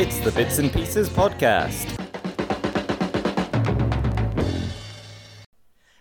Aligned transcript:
It's 0.00 0.18
the 0.20 0.32
Bits 0.32 0.58
and 0.58 0.72
Pieces 0.72 1.10
Podcast. 1.10 1.84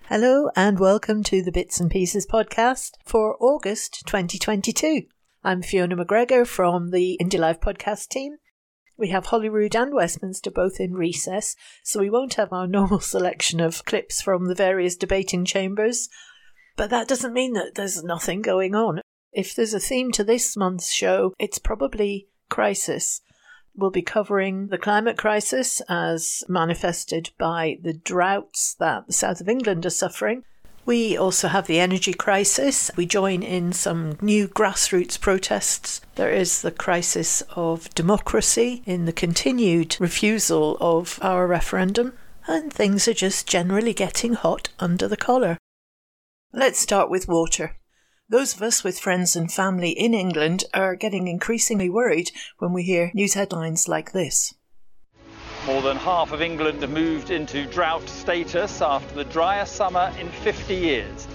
Hello, 0.05 0.49
and 0.55 0.79
welcome 0.79 1.21
to 1.23 1.41
the 1.41 1.51
Bits 1.51 1.81
and 1.81 1.91
Pieces 1.91 2.25
Podcast 2.25 2.91
for 3.03 3.35
August 3.41 4.03
2022. 4.07 5.01
I'm 5.43 5.61
Fiona 5.61 5.97
McGregor 5.97 6.47
from 6.47 6.91
the 6.91 7.19
Indie 7.21 7.39
Live 7.39 7.59
podcast 7.59 8.07
team. 8.07 8.37
We 8.97 9.09
have 9.09 9.25
Holyrood 9.25 9.75
and 9.75 9.93
Westminster 9.93 10.49
both 10.49 10.79
in 10.79 10.93
recess, 10.93 11.57
so 11.83 11.99
we 11.99 12.09
won't 12.09 12.35
have 12.35 12.53
our 12.53 12.67
normal 12.77 13.01
selection 13.01 13.59
of 13.59 13.83
clips 13.83 14.21
from 14.21 14.45
the 14.45 14.55
various 14.55 14.95
debating 14.95 15.43
chambers. 15.43 16.07
But 16.77 16.89
that 16.91 17.09
doesn't 17.09 17.33
mean 17.33 17.51
that 17.51 17.75
there's 17.75 18.01
nothing 18.01 18.43
going 18.43 18.75
on. 18.75 19.01
If 19.33 19.53
there's 19.53 19.73
a 19.73 19.79
theme 19.81 20.13
to 20.13 20.23
this 20.23 20.55
month's 20.55 20.89
show, 20.89 21.33
it's 21.37 21.59
probably 21.59 22.29
crisis. 22.49 23.19
We'll 23.79 23.91
be 23.91 24.01
covering 24.01 24.67
the 24.67 24.77
climate 24.77 25.17
crisis 25.17 25.81
as 25.87 26.43
manifested 26.49 27.29
by 27.37 27.77
the 27.81 27.93
droughts 27.93 28.75
that 28.77 29.07
the 29.07 29.13
south 29.13 29.39
of 29.39 29.47
England 29.47 29.85
are 29.85 29.89
suffering. 29.89 30.43
We 30.85 31.15
also 31.15 31.47
have 31.47 31.65
the 31.65 31.79
energy 31.79 32.13
crisis. 32.13 32.91
We 32.97 33.05
join 33.05 33.41
in 33.41 33.71
some 33.71 34.17
new 34.19 34.49
grassroots 34.49 35.17
protests. 35.17 36.01
There 36.15 36.29
is 36.29 36.61
the 36.61 36.71
crisis 36.71 37.41
of 37.55 37.89
democracy 37.95 38.83
in 38.85 39.05
the 39.05 39.13
continued 39.13 39.95
refusal 39.97 40.75
of 40.81 41.17
our 41.21 41.47
referendum. 41.47 42.17
And 42.47 42.73
things 42.73 43.07
are 43.07 43.13
just 43.13 43.47
generally 43.47 43.93
getting 43.93 44.33
hot 44.33 44.69
under 44.79 45.07
the 45.07 45.15
collar. 45.15 45.57
Let's 46.51 46.79
start 46.79 47.09
with 47.09 47.29
water. 47.29 47.77
Those 48.31 48.53
of 48.53 48.61
us 48.61 48.83
with 48.83 48.99
friends 48.99 49.35
and 49.35 49.51
family 49.51 49.89
in 49.89 50.13
England 50.13 50.63
are 50.71 50.95
getting 50.95 51.27
increasingly 51.27 51.89
worried 51.89 52.29
when 52.59 52.73
we 52.73 52.83
hear 52.83 53.09
news 53.15 53.33
headlines 53.33 53.87
like 53.87 54.11
this. 54.11 54.53
More 55.65 55.81
than 55.81 55.97
half 55.97 56.31
of 56.31 56.39
England 56.39 56.83
have 56.83 56.91
moved 56.91 57.31
into 57.31 57.65
drought 57.65 58.07
status 58.07 58.83
after 58.83 59.15
the 59.15 59.25
driest 59.25 59.75
summer 59.75 60.13
in 60.19 60.29
50 60.29 60.75
years. 60.75 61.27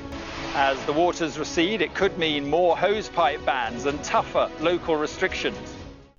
As 0.55 0.81
the 0.87 0.93
waters 0.93 1.37
recede, 1.37 1.83
it 1.83 1.97
could 1.97 2.17
mean 2.17 2.49
more 2.49 2.77
hosepipe 2.77 3.45
bans 3.45 3.87
and 3.87 4.03
tougher 4.05 4.49
local 4.61 4.95
restrictions. 4.95 5.59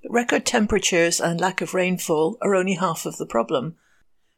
Record 0.09 0.45
temperatures 0.45 1.21
and 1.21 1.39
lack 1.39 1.61
of 1.61 1.73
rainfall 1.73 2.37
are 2.41 2.53
only 2.53 2.73
half 2.73 3.05
of 3.05 3.15
the 3.15 3.25
problem. 3.25 3.77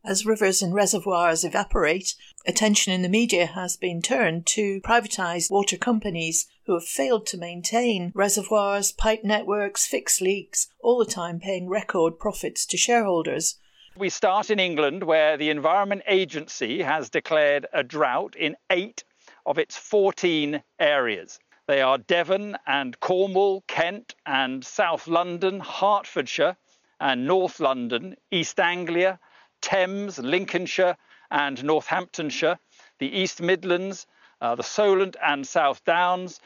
As 0.08 0.25
rivers 0.25 0.61
and 0.61 0.73
reservoirs 0.73 1.44
evaporate, 1.44 2.16
attention 2.45 2.94
in 2.94 3.02
the 3.02 3.09
media 3.09 3.45
has 3.45 3.75
been 3.75 4.02
turned 4.02 4.45
to 4.45 4.80
privatised 4.80 5.52
water 5.52 5.75
companies 5.75 6.47
who 6.66 6.75
have 6.75 6.86
failed 6.86 7.25
to 7.25 7.38
maintain 7.38 8.13
reservoirs, 8.16 8.94
pipe 8.94 9.25
networks, 9.25 9.85
fix 9.85 10.22
leaks, 10.22 10.69
all 10.80 10.97
the 10.97 11.05
time 11.05 11.41
paying 11.41 11.67
record 11.67 12.19
profits 12.19 12.66
to 12.67 12.78
shareholders. 12.78 13.59
We 13.97 14.09
start 14.09 14.50
in 14.50 14.61
England, 14.61 15.03
where 15.03 15.35
the 15.35 15.50
Environment 15.50 16.03
Agency 16.08 16.83
has 16.83 17.09
declared 17.09 17.67
a 17.73 17.83
drought 17.83 18.33
in 18.33 18.55
eight 18.69 19.03
of 19.45 19.58
its 19.58 19.75
14 19.75 20.63
areas. 20.80 21.38
They 21.67 21.81
are 21.81 21.97
Devon 21.97 22.58
and 22.66 22.97
Cornwall, 23.02 23.66
Kent 23.67 24.16
and 24.25 24.63
South 24.63 25.09
London, 25.09 25.59
Hertfordshire 25.59 26.55
and 26.97 27.28
North 27.28 27.59
London, 27.59 28.16
East 28.31 28.58
Anglia, 28.58 29.19
Thames, 29.61 30.19
Lincolnshire, 30.19 30.97
and 31.30 31.63
Northamptonshire, 31.63 32.59
the 33.00 33.08
East 33.08 33.41
Midlands, 33.41 34.08
uh, 34.41 34.55
the 34.55 34.63
Solent 34.63 35.16
and 35.22 35.47
South 35.47 35.83
Downs. 35.83 36.39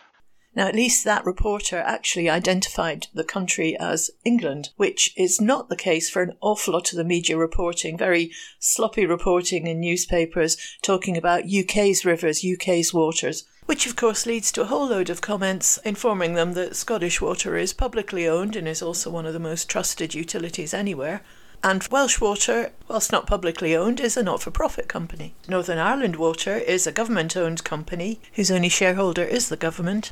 Now, 0.53 0.67
at 0.67 0.75
least 0.75 1.05
that 1.05 1.25
reporter 1.25 1.77
actually 1.77 2.29
identified 2.29 3.07
the 3.13 3.23
country 3.23 3.77
as 3.79 4.11
England, 4.25 4.71
which 4.75 5.13
is 5.15 5.39
not 5.39 5.69
the 5.69 5.77
case 5.77 6.09
for 6.09 6.21
an 6.21 6.35
awful 6.41 6.73
lot 6.73 6.91
of 6.91 6.97
the 6.97 7.05
media 7.05 7.37
reporting, 7.37 7.97
very 7.97 8.31
sloppy 8.59 9.05
reporting 9.05 9.65
in 9.65 9.79
newspapers 9.79 10.57
talking 10.81 11.15
about 11.15 11.45
UK's 11.45 12.03
rivers, 12.03 12.43
UK's 12.43 12.93
waters, 12.93 13.45
which 13.65 13.85
of 13.85 13.95
course 13.95 14.25
leads 14.25 14.51
to 14.51 14.63
a 14.63 14.65
whole 14.65 14.87
load 14.87 15.09
of 15.09 15.21
comments 15.21 15.77
informing 15.85 16.33
them 16.33 16.51
that 16.53 16.75
Scottish 16.75 17.21
Water 17.21 17.55
is 17.55 17.71
publicly 17.71 18.27
owned 18.27 18.57
and 18.57 18.67
is 18.67 18.81
also 18.81 19.09
one 19.09 19.25
of 19.25 19.31
the 19.31 19.39
most 19.39 19.69
trusted 19.69 20.13
utilities 20.13 20.73
anywhere. 20.73 21.21
And 21.63 21.87
Welsh 21.91 22.19
Water, 22.19 22.71
whilst 22.87 23.11
not 23.11 23.27
publicly 23.27 23.75
owned, 23.75 23.99
is 23.99 24.17
a 24.17 24.23
not 24.23 24.41
for 24.41 24.49
profit 24.49 24.87
company. 24.87 25.35
Northern 25.47 25.77
Ireland 25.77 26.15
Water 26.15 26.57
is 26.57 26.87
a 26.87 26.91
government 26.91 27.37
owned 27.37 27.63
company 27.63 28.19
whose 28.33 28.49
only 28.49 28.69
shareholder 28.69 29.23
is 29.23 29.49
the 29.49 29.57
government. 29.57 30.11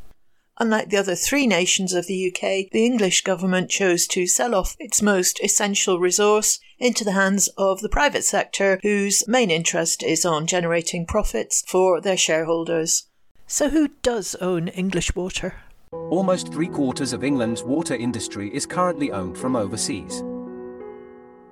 Unlike 0.60 0.90
the 0.90 0.98
other 0.98 1.16
three 1.16 1.48
nations 1.48 1.94
of 1.94 2.06
the 2.06 2.28
UK, 2.28 2.70
the 2.72 2.86
English 2.86 3.24
government 3.24 3.72
chose 3.72 4.06
to 4.08 4.28
sell 4.28 4.54
off 4.54 4.76
its 4.78 5.02
most 5.02 5.40
essential 5.42 6.00
resource 6.00 6.60
into 6.78 7.04
the 7.04 7.14
hands 7.14 7.48
of 7.58 7.80
the 7.80 7.90
private 7.90 8.26
sector, 8.26 8.80
whose 8.84 9.28
main 9.28 9.50
interest 9.50 10.04
is 10.04 10.26
on 10.26 10.46
generating 10.46 11.06
profits 11.06 11.64
for 11.68 12.00
their 12.00 12.18
shareholders. 12.18 13.08
So, 13.48 13.70
who 13.70 13.88
does 14.04 14.36
own 14.36 14.68
English 14.68 15.16
water? 15.16 15.56
Almost 15.92 16.54
three 16.54 16.68
quarters 16.68 17.14
of 17.14 17.24
England's 17.24 17.64
water 17.64 17.96
industry 17.96 18.54
is 18.54 18.68
currently 18.68 19.12
owned 19.12 19.38
from 19.38 19.56
overseas. 19.56 20.22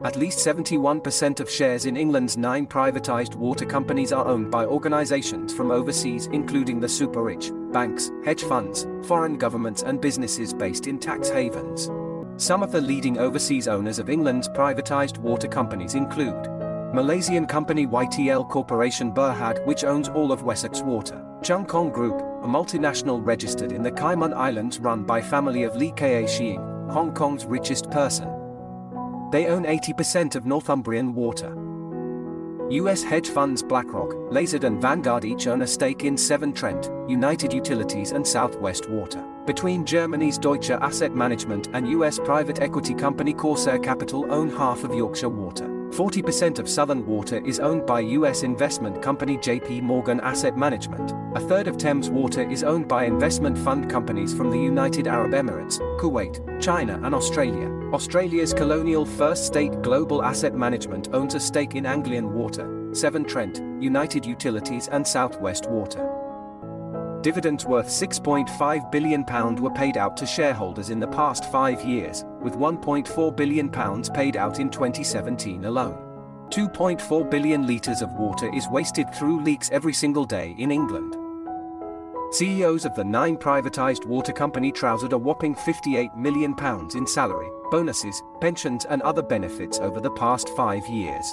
At 0.03 0.16
least 0.16 0.38
71% 0.46 1.40
of 1.40 1.50
shares 1.50 1.88
in 1.88 1.97
England's 1.97 2.38
nine 2.38 2.68
privatised 2.68 3.34
water 3.34 3.66
companies 3.66 4.13
are 4.13 4.28
owned 4.28 4.52
by 4.52 4.63
organisations 4.63 5.52
from 5.56 5.72
overseas, 5.72 6.28
including 6.28 6.80
the 6.80 6.88
super 6.88 7.24
rich, 7.24 7.52
banks, 7.72 8.12
hedge 8.24 8.44
funds, 8.44 8.88
foreign 9.08 9.40
governments, 9.40 9.81
and 9.81 10.00
businesses 10.00 10.53
based 10.53 10.85
in 10.85 11.00
tax 11.00 11.30
havens. 11.30 11.90
Some 12.38 12.62
of 12.62 12.72
the 12.72 12.80
leading 12.80 13.18
overseas 13.18 13.68
owners 13.68 13.97
of 13.97 14.12
England's 14.12 14.47
privatised 14.47 15.18
water 15.18 15.47
companies 15.47 15.96
include 15.96 16.47
Malaysian 16.94 17.47
company 17.47 17.88
YTL 17.88 18.47
Corporation 18.50 19.12
Berhad, 19.12 19.66
which 19.66 19.84
owns 19.84 20.09
all 20.09 20.31
of 20.31 20.44
Wessex 20.44 20.81
Water, 20.81 21.25
Cheung 21.41 21.68
Kong 21.68 21.90
Group, 21.90 22.19
a 22.44 22.47
multinational 22.47 23.25
registered 23.25 23.72
in 23.72 23.81
the 23.81 23.91
Cayman 23.91 24.35
Islands 24.35 24.79
run 24.79 25.03
by 25.03 25.24
family 25.24 25.64
of 25.64 25.75
Li 25.75 25.91
Ka 25.91 26.28
Shing, 26.28 26.62
Hong 26.91 27.12
Kong's 27.16 27.46
richest 27.46 27.90
person, 27.90 28.29
they 29.32 29.48
own 29.48 29.64
80% 29.66 30.36
of 30.36 30.46
Northumbrian 30.46 31.14
Water. 31.14 31.56
US 32.70 33.02
hedge 33.02 33.30
funds 33.30 33.64
BlackRock, 33.64 34.14
Lazard 34.30 34.66
and 34.66 34.82
Vanguard 34.82 35.24
each 35.24 35.48
own 35.48 35.62
a 35.62 35.68
stake 35.68 36.04
in 36.04 36.18
Severn 36.18 36.52
Trent, 36.52 36.90
United 37.08 37.54
Utilities 37.54 38.12
and 38.12 38.28
Southwest 38.28 38.90
Water. 38.90 39.24
Between 39.46 39.86
Germany's 39.86 40.38
Deutsche 40.38 40.72
Asset 40.72 41.16
Management 41.16 41.70
and 41.74 41.88
US 41.90 42.20
private 42.20 42.62
equity 42.62 42.94
company 42.94 43.34
Corsair 43.34 43.80
Capital 43.80 44.26
own 44.30 44.50
half 44.50 44.84
of 44.84 44.94
Yorkshire 44.94 45.30
Water. 45.30 45.77
40% 45.92 46.59
of 46.59 46.70
Southern 46.70 47.06
Water 47.06 47.44
is 47.46 47.59
owned 47.59 47.86
by 47.86 48.02
US 48.02 48.44
investment 48.44 49.02
company 49.02 49.38
JP 49.38 49.81
Morgan 49.81 50.20
Asset 50.20 50.58
Management. 50.58 51.14
A 51.36 51.40
third 51.40 51.68
of 51.68 51.78
Thames 51.78 52.09
Water 52.09 52.48
is 52.50 52.64
owned 52.64 52.88
by 52.88 53.06
investment 53.06 53.58
fund 53.58 53.90
companies 53.90 54.34
from 54.34 54.52
the 54.52 54.59
United 54.59 55.08
Arab 55.08 55.31
Emirates, 55.31 55.80
Kuwait, 56.00 56.62
China, 56.62 57.00
and 57.03 57.16
Australia. 57.16 57.70
Australia's 57.94 58.53
colonial 58.53 59.06
First 59.06 59.46
State 59.46 59.81
Global 59.81 60.24
Asset 60.24 60.53
Management 60.53 61.09
owns 61.14 61.36
a 61.36 61.40
stake 61.40 61.76
in 61.76 61.86
Anglian 61.86 62.34
Water, 62.34 62.90
Severn 62.94 63.24
Trent, 63.24 63.62
United 63.81 64.26
Utilities, 64.26 64.90
and 64.90 65.08
Southwest 65.08 65.70
Water. 65.70 66.27
Dividends 67.22 67.66
worth 67.66 67.88
£6.5 67.88 68.91
billion 68.91 69.25
were 69.55 69.72
paid 69.72 69.97
out 69.97 70.16
to 70.17 70.25
shareholders 70.25 70.91
in 70.91 71.00
the 71.00 71.07
past 71.07 71.51
five 71.51 71.83
years, 71.83 72.23
with 72.41 72.53
£1.4 72.53 73.35
billion 73.35 73.69
paid 74.13 74.38
out 74.38 74.59
in 74.59 74.69
2017 74.69 75.66
alone. 75.66 75.97
2.4 76.50 77.29
billion 77.29 77.66
litres 77.66 78.01
of 78.01 78.11
water 78.13 78.53
is 78.53 78.67
wasted 78.69 79.13
through 79.16 79.41
leaks 79.41 79.72
every 79.72 79.94
single 79.94 80.25
day 80.25 80.55
in 80.59 80.69
England. 80.72 81.16
CEOs 82.31 82.85
of 82.85 82.94
the 82.94 83.03
nine 83.03 83.35
privatised 83.35 84.05
water 84.05 84.31
company 84.31 84.72
trousered 84.72 85.13
a 85.13 85.17
whopping 85.17 85.55
£58 85.55 86.16
million 86.16 86.55
in 86.95 87.07
salary, 87.07 87.49
bonuses, 87.72 88.22
pensions, 88.41 88.85
and 88.85 89.02
other 89.02 89.23
benefits 89.23 89.79
over 89.79 89.99
the 89.99 90.11
past 90.11 90.49
five 90.49 90.85
years. 90.87 91.25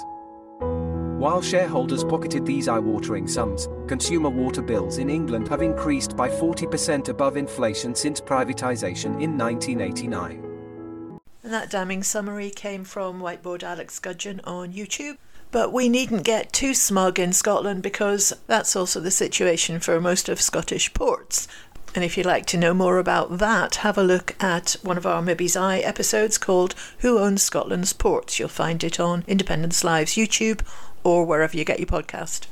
While 1.25 1.41
shareholders 1.41 2.03
pocketed 2.03 2.45
these 2.45 2.67
eye 2.67 2.77
watering 2.77 3.27
sums, 3.27 3.67
consumer 3.87 4.29
water 4.29 4.61
bills 4.61 4.99
in 4.99 5.09
England 5.09 5.47
have 5.47 5.63
increased 5.63 6.15
by 6.15 6.29
40% 6.29 7.09
above 7.09 7.35
inflation 7.35 7.95
since 7.95 8.21
privatisation 8.21 9.19
in 9.19 9.35
1989. 9.35 11.19
And 11.41 11.51
that 11.51 11.71
damning 11.71 12.03
summary 12.03 12.51
came 12.51 12.83
from 12.83 13.21
Whiteboard 13.21 13.63
Alex 13.63 13.97
Gudgeon 13.97 14.39
on 14.43 14.71
YouTube. 14.71 15.17
But 15.49 15.73
we 15.73 15.89
needn't 15.89 16.25
get 16.25 16.53
too 16.53 16.75
smug 16.75 17.17
in 17.17 17.33
Scotland 17.33 17.81
because 17.81 18.31
that's 18.45 18.75
also 18.75 18.99
the 18.99 19.09
situation 19.09 19.79
for 19.79 19.99
most 19.99 20.29
of 20.29 20.39
Scottish 20.39 20.93
ports. 20.93 21.47
And 21.95 22.03
if 22.03 22.17
you'd 22.17 22.27
like 22.27 22.45
to 22.47 22.57
know 22.57 22.75
more 22.75 22.99
about 22.99 23.39
that, 23.39 23.75
have 23.77 23.97
a 23.97 24.03
look 24.03 24.35
at 24.43 24.75
one 24.83 24.97
of 24.97 25.07
our 25.07 25.23
Mibby's 25.23 25.55
Eye 25.55 25.79
episodes 25.79 26.37
called 26.37 26.75
Who 26.99 27.17
Owns 27.17 27.41
Scotland's 27.41 27.93
Ports? 27.93 28.37
You'll 28.37 28.47
find 28.47 28.83
it 28.83 28.99
on 28.99 29.23
Independence 29.25 29.83
Live's 29.83 30.13
YouTube 30.13 30.61
or 31.05 31.25
wherever 31.25 31.55
you 31.55 31.63
get 31.63 31.79
your 31.79 31.87
podcast. 31.87 32.47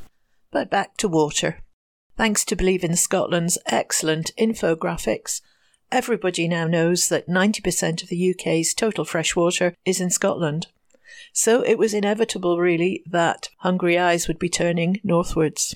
But 0.52 0.70
back 0.70 0.96
to 0.98 1.10
water. 1.10 1.58
Thanks 2.16 2.46
to 2.46 2.56
Believe 2.56 2.86
in 2.86 2.96
Scotland's 2.96 3.58
excellent 3.66 4.32
infographics, 4.40 5.42
Everybody 5.94 6.48
now 6.48 6.66
knows 6.66 7.08
that 7.10 7.28
90% 7.28 8.02
of 8.02 8.10
the 8.10 8.32
UK's 8.34 8.74
total 8.74 9.06
freshwater 9.06 9.76
is 9.86 10.02
in 10.02 10.10
Scotland. 10.10 10.66
So 11.34 11.62
it 11.62 11.78
was 11.78 11.94
inevitable, 11.94 12.58
really, 12.58 13.04
that 13.06 13.50
hungry 13.60 14.00
eyes 14.00 14.28
would 14.28 14.40
be 14.40 14.50
turning 14.50 15.00
northwards. 15.04 15.76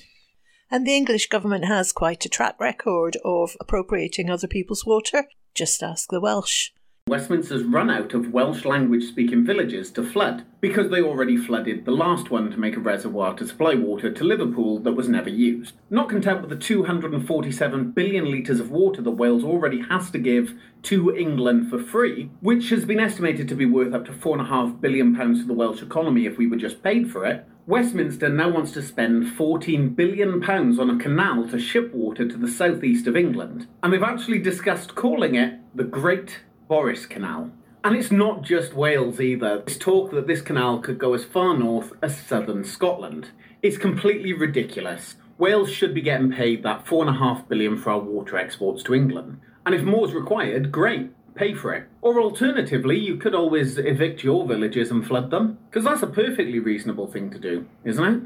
And 0.72 0.84
the 0.84 0.96
English 0.96 1.28
government 1.28 1.66
has 1.66 1.92
quite 1.92 2.26
a 2.26 2.28
track 2.28 2.58
record 2.58 3.16
of 3.24 3.56
appropriating 3.60 4.28
other 4.28 4.48
people's 4.48 4.84
water. 4.84 5.26
Just 5.54 5.84
ask 5.84 6.10
the 6.10 6.20
Welsh. 6.20 6.70
Westminster's 7.08 7.64
run 7.64 7.88
out 7.88 8.12
of 8.12 8.34
Welsh 8.34 8.66
language 8.66 9.04
speaking 9.04 9.42
villages 9.42 9.90
to 9.92 10.02
flood 10.02 10.44
because 10.60 10.90
they 10.90 11.00
already 11.00 11.38
flooded 11.38 11.86
the 11.86 11.90
last 11.90 12.30
one 12.30 12.50
to 12.50 12.58
make 12.58 12.76
a 12.76 12.80
reservoir 12.80 13.34
to 13.34 13.46
supply 13.46 13.74
water 13.74 14.12
to 14.12 14.24
Liverpool 14.24 14.78
that 14.80 14.92
was 14.92 15.08
never 15.08 15.30
used. 15.30 15.74
Not 15.88 16.10
content 16.10 16.42
with 16.42 16.50
the 16.50 16.56
247 16.56 17.92
billion 17.92 18.30
litres 18.30 18.60
of 18.60 18.70
water 18.70 19.00
that 19.00 19.12
Wales 19.12 19.42
already 19.42 19.80
has 19.88 20.10
to 20.10 20.18
give 20.18 20.52
to 20.82 21.16
England 21.16 21.70
for 21.70 21.78
free, 21.78 22.30
which 22.40 22.68
has 22.68 22.84
been 22.84 23.00
estimated 23.00 23.48
to 23.48 23.54
be 23.54 23.64
worth 23.64 23.94
up 23.94 24.04
to 24.04 24.12
£4.5 24.12 24.80
billion 24.82 25.14
to 25.14 25.44
the 25.46 25.54
Welsh 25.54 25.80
economy 25.80 26.26
if 26.26 26.36
we 26.36 26.46
were 26.46 26.56
just 26.56 26.82
paid 26.82 27.10
for 27.10 27.24
it, 27.24 27.46
Westminster 27.66 28.28
now 28.28 28.48
wants 28.48 28.72
to 28.72 28.82
spend 28.82 29.24
£14 29.24 29.94
billion 29.94 30.42
on 30.42 30.90
a 30.90 30.98
canal 30.98 31.46
to 31.48 31.58
ship 31.58 31.92
water 31.92 32.26
to 32.26 32.36
the 32.36 32.48
southeast 32.48 33.06
of 33.06 33.16
England. 33.16 33.66
And 33.82 33.92
they've 33.92 34.02
actually 34.02 34.38
discussed 34.38 34.94
calling 34.94 35.34
it 35.34 35.58
the 35.74 35.84
Great 35.84 36.38
Boris 36.68 37.06
Canal. 37.06 37.50
And 37.82 37.96
it's 37.96 38.10
not 38.10 38.42
just 38.42 38.74
Wales 38.74 39.20
either. 39.20 39.62
There's 39.64 39.78
talk 39.78 40.10
that 40.10 40.26
this 40.26 40.42
canal 40.42 40.80
could 40.80 40.98
go 40.98 41.14
as 41.14 41.24
far 41.24 41.56
north 41.56 41.92
as 42.02 42.18
southern 42.18 42.64
Scotland. 42.64 43.30
It's 43.62 43.78
completely 43.78 44.32
ridiculous. 44.32 45.16
Wales 45.38 45.70
should 45.70 45.94
be 45.94 46.02
getting 46.02 46.32
paid 46.32 46.62
that 46.62 46.86
four 46.86 47.06
and 47.06 47.14
a 47.14 47.18
half 47.18 47.48
billion 47.48 47.76
for 47.76 47.90
our 47.90 48.00
water 48.00 48.36
exports 48.36 48.82
to 48.84 48.94
England. 48.94 49.40
And 49.64 49.74
if 49.74 49.82
more's 49.82 50.12
required, 50.12 50.72
great, 50.72 51.10
pay 51.34 51.54
for 51.54 51.72
it. 51.72 51.86
Or 52.02 52.20
alternatively, 52.20 52.98
you 52.98 53.16
could 53.16 53.34
always 53.34 53.78
evict 53.78 54.24
your 54.24 54.46
villages 54.46 54.90
and 54.90 55.06
flood 55.06 55.30
them, 55.30 55.58
because 55.70 55.84
that's 55.84 56.02
a 56.02 56.08
perfectly 56.08 56.58
reasonable 56.58 57.06
thing 57.06 57.30
to 57.30 57.38
do, 57.38 57.66
isn't 57.84 58.04
it? 58.04 58.22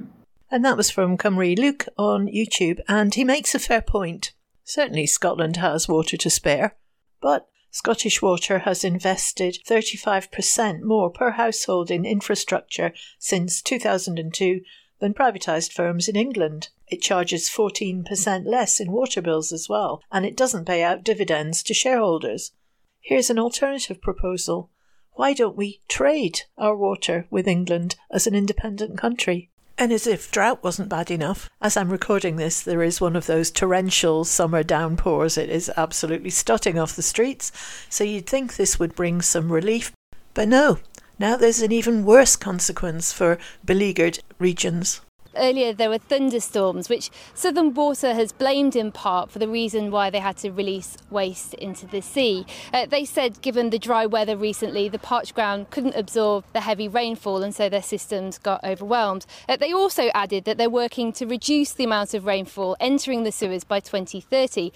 And 0.50 0.64
that 0.64 0.76
was 0.76 0.90
from 0.90 1.18
Cymru 1.18 1.58
Luke 1.58 1.86
on 1.98 2.26
YouTube, 2.26 2.80
and 2.88 3.14
he 3.14 3.24
makes 3.24 3.54
a 3.54 3.58
fair 3.58 3.82
point. 3.82 4.32
Certainly, 4.64 5.06
Scotland 5.06 5.58
has 5.58 5.88
water 5.88 6.16
to 6.16 6.30
spare, 6.30 6.76
but 7.20 7.46
Scottish 7.74 8.20
Water 8.20 8.58
has 8.60 8.84
invested 8.84 9.56
35% 9.66 10.82
more 10.82 11.08
per 11.08 11.30
household 11.30 11.90
in 11.90 12.04
infrastructure 12.04 12.92
since 13.18 13.62
2002 13.62 14.60
than 15.00 15.14
privatised 15.14 15.72
firms 15.72 16.06
in 16.06 16.14
England. 16.14 16.68
It 16.86 17.00
charges 17.00 17.48
14% 17.48 18.44
less 18.44 18.78
in 18.78 18.92
water 18.92 19.22
bills 19.22 19.52
as 19.52 19.70
well, 19.70 20.02
and 20.12 20.26
it 20.26 20.36
doesn't 20.36 20.66
pay 20.66 20.82
out 20.82 21.02
dividends 21.02 21.62
to 21.62 21.72
shareholders. 21.72 22.52
Here's 23.00 23.30
an 23.30 23.38
alternative 23.38 24.02
proposal. 24.02 24.70
Why 25.12 25.32
don't 25.32 25.56
we 25.56 25.80
trade 25.88 26.42
our 26.58 26.76
water 26.76 27.26
with 27.30 27.48
England 27.48 27.96
as 28.10 28.26
an 28.26 28.34
independent 28.34 28.98
country? 28.98 29.50
And 29.82 29.90
as 29.90 30.06
if 30.06 30.30
drought 30.30 30.62
wasn't 30.62 30.88
bad 30.88 31.10
enough, 31.10 31.50
as 31.60 31.76
I'm 31.76 31.90
recording 31.90 32.36
this, 32.36 32.62
there 32.62 32.84
is 32.84 33.00
one 33.00 33.16
of 33.16 33.26
those 33.26 33.50
torrential 33.50 34.24
summer 34.24 34.62
downpours. 34.62 35.36
It 35.36 35.50
is 35.50 35.72
absolutely 35.76 36.30
stutting 36.30 36.80
off 36.80 36.94
the 36.94 37.02
streets, 37.02 37.50
so 37.88 38.04
you'd 38.04 38.28
think 38.28 38.54
this 38.54 38.78
would 38.78 38.94
bring 38.94 39.20
some 39.20 39.50
relief. 39.50 39.90
But 40.34 40.46
no, 40.46 40.78
now 41.18 41.36
there's 41.36 41.62
an 41.62 41.72
even 41.72 42.04
worse 42.04 42.36
consequence 42.36 43.12
for 43.12 43.40
beleaguered 43.64 44.20
regions. 44.38 45.00
Earlier, 45.36 45.72
there 45.72 45.88
were 45.88 45.98
thunderstorms, 45.98 46.88
which 46.88 47.10
Southern 47.34 47.74
Water 47.74 48.14
has 48.14 48.32
blamed 48.32 48.76
in 48.76 48.92
part 48.92 49.30
for 49.30 49.38
the 49.38 49.48
reason 49.48 49.90
why 49.90 50.10
they 50.10 50.20
had 50.20 50.36
to 50.38 50.50
release 50.50 50.96
waste 51.10 51.54
into 51.54 51.86
the 51.86 52.00
sea. 52.02 52.46
Uh, 52.72 52.86
they 52.86 53.04
said, 53.04 53.40
given 53.42 53.70
the 53.70 53.78
dry 53.78 54.06
weather 54.06 54.36
recently, 54.36 54.88
the 54.88 54.98
parched 54.98 55.34
ground 55.34 55.70
couldn't 55.70 55.96
absorb 55.96 56.44
the 56.52 56.60
heavy 56.60 56.88
rainfall, 56.88 57.42
and 57.42 57.54
so 57.54 57.68
their 57.68 57.82
systems 57.82 58.38
got 58.38 58.62
overwhelmed. 58.64 59.26
Uh, 59.48 59.56
they 59.56 59.72
also 59.72 60.10
added 60.14 60.44
that 60.44 60.58
they're 60.58 60.70
working 60.70 61.12
to 61.12 61.26
reduce 61.26 61.72
the 61.72 61.84
amount 61.84 62.14
of 62.14 62.26
rainfall 62.26 62.76
entering 62.80 63.22
the 63.22 63.32
sewers 63.32 63.64
by 63.64 63.80
2030. 63.80 64.72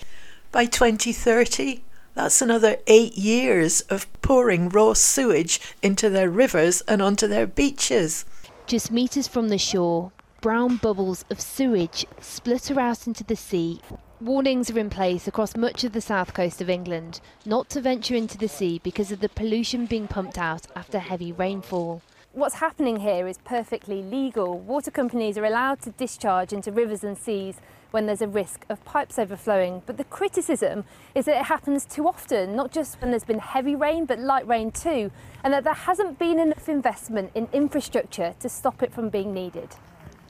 By 0.52 0.66
2030? 0.66 1.82
That's 2.14 2.40
another 2.40 2.78
eight 2.86 3.18
years 3.18 3.82
of 3.82 4.10
pouring 4.22 4.70
raw 4.70 4.94
sewage 4.94 5.60
into 5.82 6.08
their 6.08 6.30
rivers 6.30 6.80
and 6.88 7.02
onto 7.02 7.28
their 7.28 7.46
beaches. 7.46 8.24
Just 8.66 8.90
metres 8.90 9.28
from 9.28 9.48
the 9.48 9.58
shore, 9.58 10.12
brown 10.40 10.76
bubbles 10.76 11.24
of 11.30 11.40
sewage 11.40 12.06
splutter 12.20 12.78
out 12.78 13.06
into 13.06 13.24
the 13.24 13.36
sea. 13.36 13.80
Warnings 14.20 14.70
are 14.70 14.78
in 14.78 14.90
place 14.90 15.26
across 15.26 15.56
much 15.56 15.84
of 15.84 15.92
the 15.92 16.00
south 16.00 16.34
coast 16.34 16.60
of 16.60 16.70
England 16.70 17.20
not 17.44 17.68
to 17.70 17.80
venture 17.80 18.14
into 18.14 18.38
the 18.38 18.48
sea 18.48 18.80
because 18.82 19.12
of 19.12 19.20
the 19.20 19.28
pollution 19.28 19.86
being 19.86 20.06
pumped 20.08 20.38
out 20.38 20.66
after 20.74 20.98
heavy 20.98 21.32
rainfall. 21.32 22.02
What's 22.32 22.56
happening 22.56 23.00
here 23.00 23.26
is 23.26 23.38
perfectly 23.38 24.02
legal. 24.02 24.58
Water 24.58 24.90
companies 24.90 25.38
are 25.38 25.44
allowed 25.44 25.80
to 25.82 25.90
discharge 25.90 26.52
into 26.52 26.70
rivers 26.70 27.02
and 27.02 27.16
seas 27.16 27.56
when 27.92 28.04
there's 28.04 28.20
a 28.20 28.28
risk 28.28 28.66
of 28.68 28.84
pipes 28.84 29.18
overflowing. 29.18 29.82
But 29.86 29.96
the 29.96 30.04
criticism 30.04 30.84
is 31.14 31.24
that 31.24 31.40
it 31.40 31.46
happens 31.46 31.86
too 31.86 32.06
often, 32.06 32.54
not 32.54 32.72
just 32.72 33.00
when 33.00 33.10
there's 33.10 33.24
been 33.24 33.38
heavy 33.38 33.74
rain, 33.74 34.04
but 34.04 34.18
light 34.18 34.46
rain 34.46 34.70
too, 34.70 35.10
and 35.42 35.54
that 35.54 35.64
there 35.64 35.72
hasn't 35.72 36.18
been 36.18 36.38
enough 36.38 36.68
investment 36.68 37.30
in 37.34 37.48
infrastructure 37.54 38.34
to 38.40 38.50
stop 38.50 38.82
it 38.82 38.92
from 38.92 39.08
being 39.08 39.32
needed. 39.32 39.74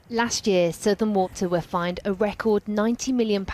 Last 0.09 0.47
year, 0.47 0.73
Southern 0.73 1.15
Water 1.15 1.49
were 1.49 1.61
fined 1.61 1.99
a 2.05 2.13
record 2.13 2.67
£90 2.67 3.13
million 3.13 3.45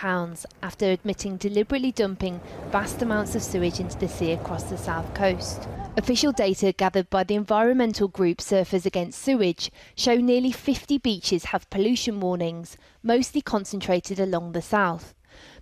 after 0.61 0.85
admitting 0.91 1.37
deliberately 1.37 1.91
dumping 1.91 2.41
vast 2.69 3.01
amounts 3.01 3.33
of 3.33 3.41
sewage 3.41 3.79
into 3.79 3.97
the 3.97 4.07
sea 4.07 4.33
across 4.33 4.65
the 4.65 4.77
south 4.77 5.15
coast. 5.15 5.67
Official 5.97 6.31
data 6.31 6.71
gathered 6.71 7.09
by 7.09 7.23
the 7.23 7.33
environmental 7.33 8.07
group 8.07 8.37
Surfers 8.37 8.85
Against 8.85 9.19
Sewage 9.19 9.71
show 9.95 10.13
nearly 10.17 10.51
50 10.51 10.99
beaches 10.99 11.45
have 11.45 11.67
pollution 11.71 12.19
warnings, 12.19 12.77
mostly 13.01 13.41
concentrated 13.41 14.19
along 14.19 14.51
the 14.51 14.61
south 14.61 15.15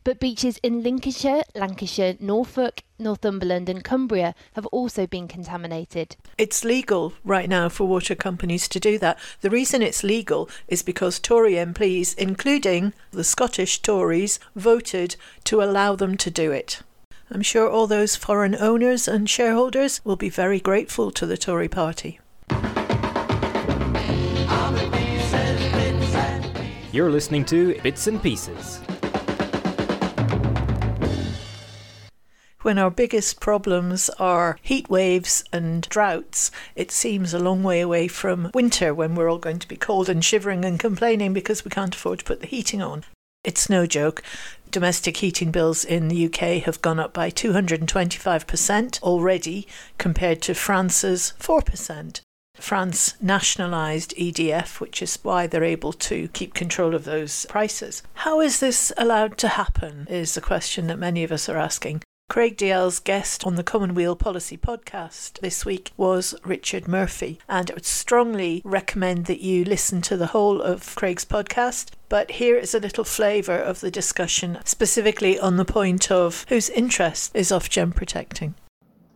but 0.03 0.19
beaches 0.19 0.59
in 0.63 0.83
Lincolnshire, 0.83 1.43
Lancashire, 1.55 2.15
Norfolk, 2.19 2.83
Northumberland, 2.97 3.69
and 3.69 3.83
Cumbria 3.83 4.33
have 4.53 4.65
also 4.67 5.05
been 5.07 5.27
contaminated. 5.27 6.15
It's 6.37 6.63
legal 6.63 7.13
right 7.23 7.49
now 7.49 7.69
for 7.69 7.87
water 7.87 8.15
companies 8.15 8.67
to 8.69 8.79
do 8.79 8.97
that. 8.99 9.19
The 9.41 9.49
reason 9.49 9.81
it's 9.81 10.03
legal 10.03 10.49
is 10.67 10.83
because 10.83 11.19
Tory 11.19 11.53
MPs, 11.53 12.15
including 12.17 12.93
the 13.11 13.23
Scottish 13.23 13.79
Tories, 13.79 14.39
voted 14.55 15.15
to 15.45 15.61
allow 15.61 15.95
them 15.95 16.17
to 16.17 16.31
do 16.31 16.51
it. 16.51 16.81
I'm 17.29 17.41
sure 17.41 17.69
all 17.69 17.87
those 17.87 18.15
foreign 18.15 18.55
owners 18.55 19.07
and 19.07 19.29
shareholders 19.29 20.01
will 20.03 20.17
be 20.17 20.29
very 20.29 20.59
grateful 20.59 21.11
to 21.11 21.25
the 21.25 21.37
Tory 21.37 21.69
party. 21.69 22.19
You're 26.91 27.09
listening 27.09 27.45
to 27.45 27.79
Bits 27.81 28.07
and 28.07 28.21
Pieces. 28.21 28.81
When 32.63 32.77
our 32.77 32.91
biggest 32.91 33.39
problems 33.39 34.09
are 34.19 34.57
heat 34.61 34.89
waves 34.89 35.43
and 35.51 35.87
droughts, 35.89 36.51
it 36.75 36.91
seems 36.91 37.33
a 37.33 37.39
long 37.39 37.63
way 37.63 37.81
away 37.81 38.07
from 38.07 38.51
winter 38.53 38.93
when 38.93 39.15
we're 39.15 39.29
all 39.29 39.37
going 39.37 39.59
to 39.59 39.67
be 39.67 39.75
cold 39.75 40.09
and 40.09 40.23
shivering 40.23 40.63
and 40.63 40.79
complaining 40.79 41.33
because 41.33 41.65
we 41.65 41.71
can't 41.71 41.95
afford 41.95 42.19
to 42.19 42.25
put 42.25 42.39
the 42.39 42.47
heating 42.47 42.81
on. 42.81 43.03
It's 43.43 43.69
no 43.69 43.87
joke. 43.87 44.21
Domestic 44.69 45.17
heating 45.17 45.51
bills 45.51 45.83
in 45.83 46.07
the 46.07 46.25
UK 46.27 46.63
have 46.63 46.81
gone 46.81 46.99
up 46.99 47.13
by 47.13 47.31
225% 47.31 49.01
already 49.01 49.67
compared 49.97 50.41
to 50.43 50.53
France's 50.53 51.33
4%. 51.39 52.21
France 52.55 53.15
nationalised 53.19 54.13
EDF, 54.15 54.79
which 54.79 55.01
is 55.01 55.17
why 55.23 55.47
they're 55.47 55.63
able 55.63 55.93
to 55.93 56.27
keep 56.29 56.53
control 56.53 56.93
of 56.93 57.05
those 57.05 57.45
prices. 57.47 58.03
How 58.13 58.39
is 58.39 58.59
this 58.59 58.93
allowed 58.97 59.37
to 59.39 59.47
happen? 59.47 60.05
Is 60.09 60.35
the 60.35 60.41
question 60.41 60.85
that 60.87 60.99
many 60.99 61.23
of 61.23 61.31
us 61.31 61.49
are 61.49 61.57
asking. 61.57 62.03
Craig 62.31 62.55
Dalzell's 62.55 63.01
guest 63.01 63.45
on 63.45 63.55
the 63.55 63.61
Commonweal 63.61 64.15
Policy 64.15 64.55
podcast 64.55 65.41
this 65.41 65.65
week 65.65 65.91
was 65.97 66.33
Richard 66.45 66.87
Murphy, 66.87 67.39
and 67.49 67.69
I 67.69 67.73
would 67.73 67.85
strongly 67.85 68.61
recommend 68.63 69.25
that 69.25 69.41
you 69.41 69.65
listen 69.65 70.01
to 70.03 70.15
the 70.15 70.27
whole 70.27 70.61
of 70.61 70.95
Craig's 70.95 71.25
podcast. 71.25 71.89
But 72.07 72.31
here 72.31 72.55
is 72.55 72.73
a 72.73 72.79
little 72.79 73.03
flavour 73.03 73.57
of 73.57 73.81
the 73.81 73.91
discussion, 73.91 74.59
specifically 74.63 75.37
on 75.37 75.57
the 75.57 75.65
point 75.65 76.09
of 76.09 76.45
whose 76.47 76.69
interest 76.69 77.35
is 77.35 77.51
Ofgem 77.51 77.93
protecting. 77.93 78.55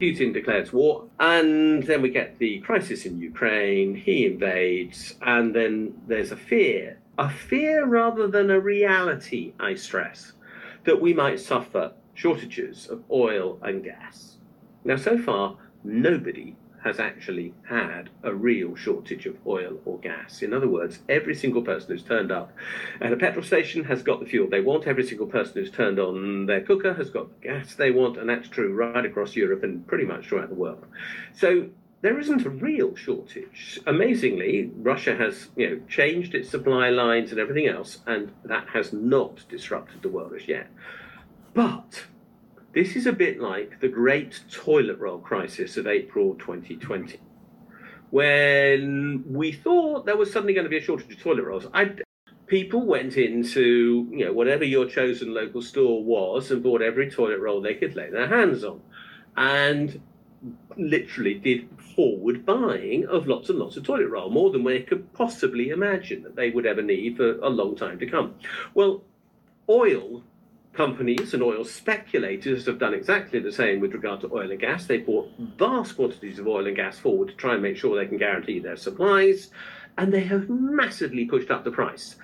Putin 0.01 0.34
declares 0.34 0.74
war, 0.74 1.05
and 1.22 1.84
then 1.84 2.01
we 2.01 2.10
get 2.10 2.38
the 2.38 2.60
crisis 2.60 3.05
in 3.05 3.17
Ukraine. 3.17 3.95
He 3.95 4.25
invades, 4.25 5.15
and 5.22 5.55
then 5.55 5.93
there's 6.05 6.34
a 6.34 6.36
fear. 6.36 6.98
A 7.17 7.29
fear 7.29 7.86
rather 7.86 8.27
than 8.27 8.51
a 8.51 8.60
reality, 8.60 9.53
I 9.57 9.75
stress, 9.75 10.34
that 10.84 11.00
we 11.00 11.13
might 11.13 11.39
suffer 11.39 11.93
shortages 12.15 12.88
of 12.88 13.03
oil 13.12 13.60
and 13.62 13.84
gas. 13.84 14.38
Now, 14.84 14.95
so 14.95 15.17
far, 15.17 15.57
nobody 15.84 16.55
has 16.84 17.00
actually 17.00 17.51
had 17.67 18.12
a 18.22 18.34
real 18.34 18.75
shortage 18.75 19.25
of 19.25 19.36
oil 19.48 19.79
or 19.86 19.98
gas. 20.00 20.43
In 20.43 20.53
other 20.53 20.67
words, 20.67 21.00
every 21.10 21.34
single 21.34 21.63
person 21.63 21.89
who's 21.89 22.03
turned 22.03 22.31
up 22.31 22.51
at 23.01 23.12
a 23.12 23.17
petrol 23.17 23.43
station 23.43 23.84
has 23.86 24.03
got 24.03 24.19
the 24.19 24.25
fuel 24.27 24.48
they 24.48 24.62
want. 24.62 24.86
Every 24.86 25.03
single 25.03 25.25
person 25.25 25.53
who's 25.55 25.72
turned 25.72 26.00
on 26.00 26.45
their 26.45 26.62
cooker 26.62 26.93
has 26.93 27.10
got 27.10 27.29
the 27.29 27.48
gas 27.48 27.74
they 27.74 27.89
want, 27.89 28.17
and 28.17 28.29
that's 28.29 28.48
true 28.48 28.74
right 28.74 29.03
across 29.03 29.36
Europe 29.36 29.63
and 29.63 29.86
pretty 29.88 30.05
much 30.05 30.27
throughout 30.27 30.50
the 30.50 30.55
world. 30.55 30.86
So 31.34 31.69
there 32.01 32.19
isn't 32.19 32.45
a 32.45 32.51
real 32.51 32.95
shortage. 32.95 33.79
Amazingly, 33.88 34.69
Russia 34.75 35.15
has 35.15 35.50
you 35.55 35.67
know 35.67 35.81
changed 35.89 36.36
its 36.36 36.51
supply 36.51 36.91
lines 36.91 37.31
and 37.31 37.39
everything 37.39 37.67
else, 37.67 38.01
and 38.05 38.31
that 38.43 38.67
has 38.69 38.93
not 38.93 39.43
disrupted 39.50 40.03
the 40.03 40.10
world 40.10 40.34
as 40.36 40.48
yet. 40.48 40.67
But 41.55 42.03
this 42.74 42.97
is 42.97 43.07
a 43.07 43.13
bit 43.13 43.39
like 43.39 43.79
the 43.79 43.88
great 43.88 44.41
toilet 44.51 45.00
roll 45.00 45.19
crisis 45.19 45.77
of 45.77 45.88
April 45.88 46.35
2020, 46.35 47.17
when 48.09 49.24
we 49.25 49.53
thought 49.53 50.05
there 50.05 50.17
was 50.17 50.33
suddenly 50.33 50.53
going 50.53 50.65
to 50.65 50.69
be 50.69 50.77
a 50.77 50.81
shortage 50.81 51.13
of 51.13 51.21
toilet 51.21 51.45
rolls. 51.45 51.65
I'd, 51.74 52.03
people 52.47 52.85
went 52.85 53.15
into 53.15 54.05
you 54.12 54.25
know 54.25 54.33
whatever 54.33 54.65
your 54.65 54.85
chosen 54.85 55.33
local 55.33 55.62
store 55.62 56.03
was 56.03 56.51
and 56.51 56.62
bought 56.62 56.81
every 56.81 57.09
toilet 57.09 57.39
roll 57.39 57.62
they 57.62 57.75
could 57.75 57.95
lay 57.95 58.09
their 58.09 58.27
hands 58.27 58.65
on, 58.65 58.81
and 59.38 60.01
literally 60.75 61.35
did 61.35 61.69
forward 61.95 62.45
buying 62.45 63.05
of 63.05 63.27
lots 63.27 63.50
and 63.50 63.59
lots 63.59 63.77
of 63.77 63.85
toilet 63.85 64.09
roll, 64.09 64.29
more 64.29 64.51
than 64.51 64.65
they 64.65 64.81
could 64.81 65.13
possibly 65.13 65.69
imagine 65.69 66.21
that 66.24 66.35
they 66.35 66.50
would 66.50 66.65
ever 66.65 66.81
need 66.81 67.15
for 67.15 67.39
a 67.39 67.47
long 67.47 67.77
time 67.77 67.97
to 67.97 68.05
come. 68.05 68.35
Well, 68.74 69.05
oil 69.69 70.21
companies 70.75 71.34
and 71.34 71.41
oil 71.41 71.63
speculators 71.63 72.65
have 72.65 72.79
done 72.79 72.94
exactly 72.94 73.39
the 73.39 73.51
same 73.51 73.79
with 73.79 73.94
regard 73.94 74.22
to 74.22 74.34
oil 74.34 74.51
and 74.51 74.60
gas. 74.60 74.86
They 74.86 74.98
bought 74.98 75.32
vast 75.58 75.96
quantities 75.96 76.39
of 76.39 76.48
oil 76.48 76.67
and 76.67 76.75
gas 76.75 77.00
forward 77.00 77.29
to 77.29 77.36
try 77.36 77.53
and 77.53 77.63
make 77.63 77.77
sure 77.77 77.98
they 77.98 78.08
can 78.08 78.17
guarantee 78.17 78.60
their 78.60 78.77
supplies, 78.77 79.51
and 79.98 80.13
they 80.13 80.24
have 80.25 80.50
massively 80.50 81.25
pushed 81.25 81.51
up 81.51 81.63
the 81.63 81.72
price 81.72 82.15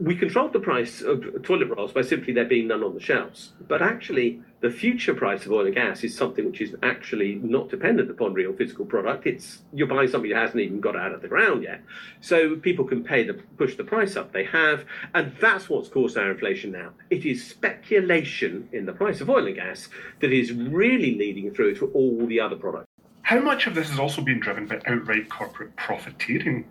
we 0.00 0.14
controlled 0.14 0.52
the 0.52 0.60
price 0.60 1.02
of 1.02 1.42
toilet 1.42 1.68
rolls 1.76 1.92
by 1.92 2.02
simply 2.02 2.32
there 2.32 2.44
being 2.44 2.68
none 2.68 2.84
on 2.84 2.94
the 2.94 3.00
shelves. 3.00 3.52
But 3.66 3.82
actually, 3.82 4.42
the 4.60 4.70
future 4.70 5.14
price 5.14 5.46
of 5.46 5.52
oil 5.52 5.66
and 5.66 5.74
gas 5.74 6.02
is 6.02 6.16
something 6.16 6.44
which 6.44 6.60
is 6.60 6.74
actually 6.82 7.36
not 7.36 7.68
dependent 7.68 8.10
upon 8.10 8.34
real 8.34 8.52
physical 8.52 8.84
product. 8.84 9.26
It's 9.26 9.62
you're 9.72 9.86
buying 9.86 10.08
something 10.08 10.30
that 10.30 10.36
hasn't 10.36 10.60
even 10.60 10.80
got 10.80 10.96
out 10.96 11.12
of 11.12 11.22
the 11.22 11.28
ground 11.28 11.62
yet. 11.62 11.82
So 12.20 12.56
people 12.56 12.84
can 12.84 13.04
pay 13.04 13.22
the 13.24 13.34
push 13.34 13.76
the 13.76 13.84
price 13.84 14.16
up. 14.16 14.32
They 14.32 14.44
have, 14.44 14.84
and 15.14 15.32
that's 15.40 15.68
what's 15.68 15.88
caused 15.88 16.18
our 16.18 16.30
inflation 16.30 16.72
now. 16.72 16.90
It 17.10 17.24
is 17.24 17.46
speculation 17.46 18.68
in 18.72 18.86
the 18.86 18.92
price 18.92 19.20
of 19.20 19.30
oil 19.30 19.46
and 19.46 19.54
gas 19.54 19.88
that 20.20 20.32
is 20.32 20.52
really 20.52 21.14
leading 21.14 21.54
through 21.54 21.76
to 21.76 21.86
all 21.92 22.26
the 22.26 22.40
other 22.40 22.56
products. 22.56 22.88
How 23.22 23.40
much 23.40 23.66
of 23.66 23.74
this 23.74 23.90
is 23.90 23.98
also 23.98 24.22
being 24.22 24.40
driven 24.40 24.66
by 24.66 24.80
outright 24.86 25.28
corporate 25.28 25.76
profiteering? 25.76 26.64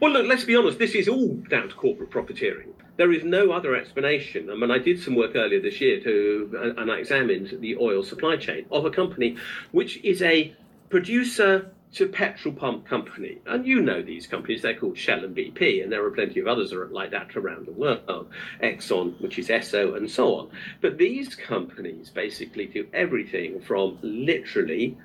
Well, 0.00 0.12
look, 0.12 0.26
let's 0.26 0.44
be 0.44 0.56
honest, 0.56 0.78
this 0.78 0.94
is 0.94 1.08
all 1.08 1.34
down 1.50 1.68
to 1.68 1.74
corporate 1.74 2.08
profiteering. 2.08 2.72
There 2.96 3.12
is 3.12 3.22
no 3.22 3.52
other 3.52 3.76
explanation. 3.76 4.48
I 4.50 4.54
mean, 4.54 4.70
I 4.70 4.78
did 4.78 4.98
some 4.98 5.14
work 5.14 5.32
earlier 5.36 5.60
this 5.60 5.78
year 5.78 6.00
to, 6.00 6.50
uh, 6.54 6.80
and 6.80 6.90
I 6.90 6.96
examined 6.96 7.58
the 7.60 7.76
oil 7.76 8.02
supply 8.02 8.38
chain 8.38 8.64
of 8.70 8.86
a 8.86 8.90
company 8.90 9.36
which 9.72 10.02
is 10.02 10.22
a 10.22 10.54
producer 10.88 11.70
to 11.92 12.06
petrol 12.06 12.54
pump 12.54 12.86
company. 12.86 13.40
And 13.44 13.66
you 13.66 13.82
know 13.82 14.00
these 14.00 14.26
companies, 14.26 14.62
they're 14.62 14.78
called 14.78 14.96
Shell 14.96 15.22
and 15.22 15.36
BP, 15.36 15.82
and 15.82 15.92
there 15.92 16.02
are 16.02 16.10
plenty 16.10 16.40
of 16.40 16.46
others 16.46 16.72
like 16.72 17.10
that 17.10 17.36
around 17.36 17.66
the 17.66 17.72
world. 17.72 18.30
Exxon, 18.62 19.20
which 19.20 19.38
is 19.38 19.48
Esso, 19.48 19.98
and 19.98 20.10
so 20.10 20.34
on. 20.34 20.50
But 20.80 20.96
these 20.96 21.34
companies 21.34 22.08
basically 22.08 22.66
do 22.66 22.86
everything 22.94 23.60
from 23.60 23.98
literally 24.00 24.96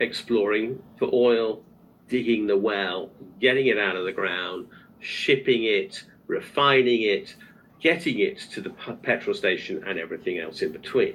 exploring 0.00 0.82
for 0.98 1.08
oil, 1.12 1.62
digging 2.10 2.46
the 2.46 2.56
well, 2.56 3.10
getting 3.40 3.68
it 3.68 3.78
out 3.78 3.96
of 3.96 4.04
the 4.04 4.12
ground, 4.12 4.66
shipping 4.98 5.64
it, 5.64 6.04
refining 6.26 7.02
it, 7.02 7.34
getting 7.80 8.18
it 8.18 8.38
to 8.38 8.60
the 8.60 8.70
petrol 9.02 9.34
station, 9.34 9.82
and 9.86 9.98
everything 9.98 10.38
else 10.38 10.60
in 10.60 10.72
between. 10.72 11.14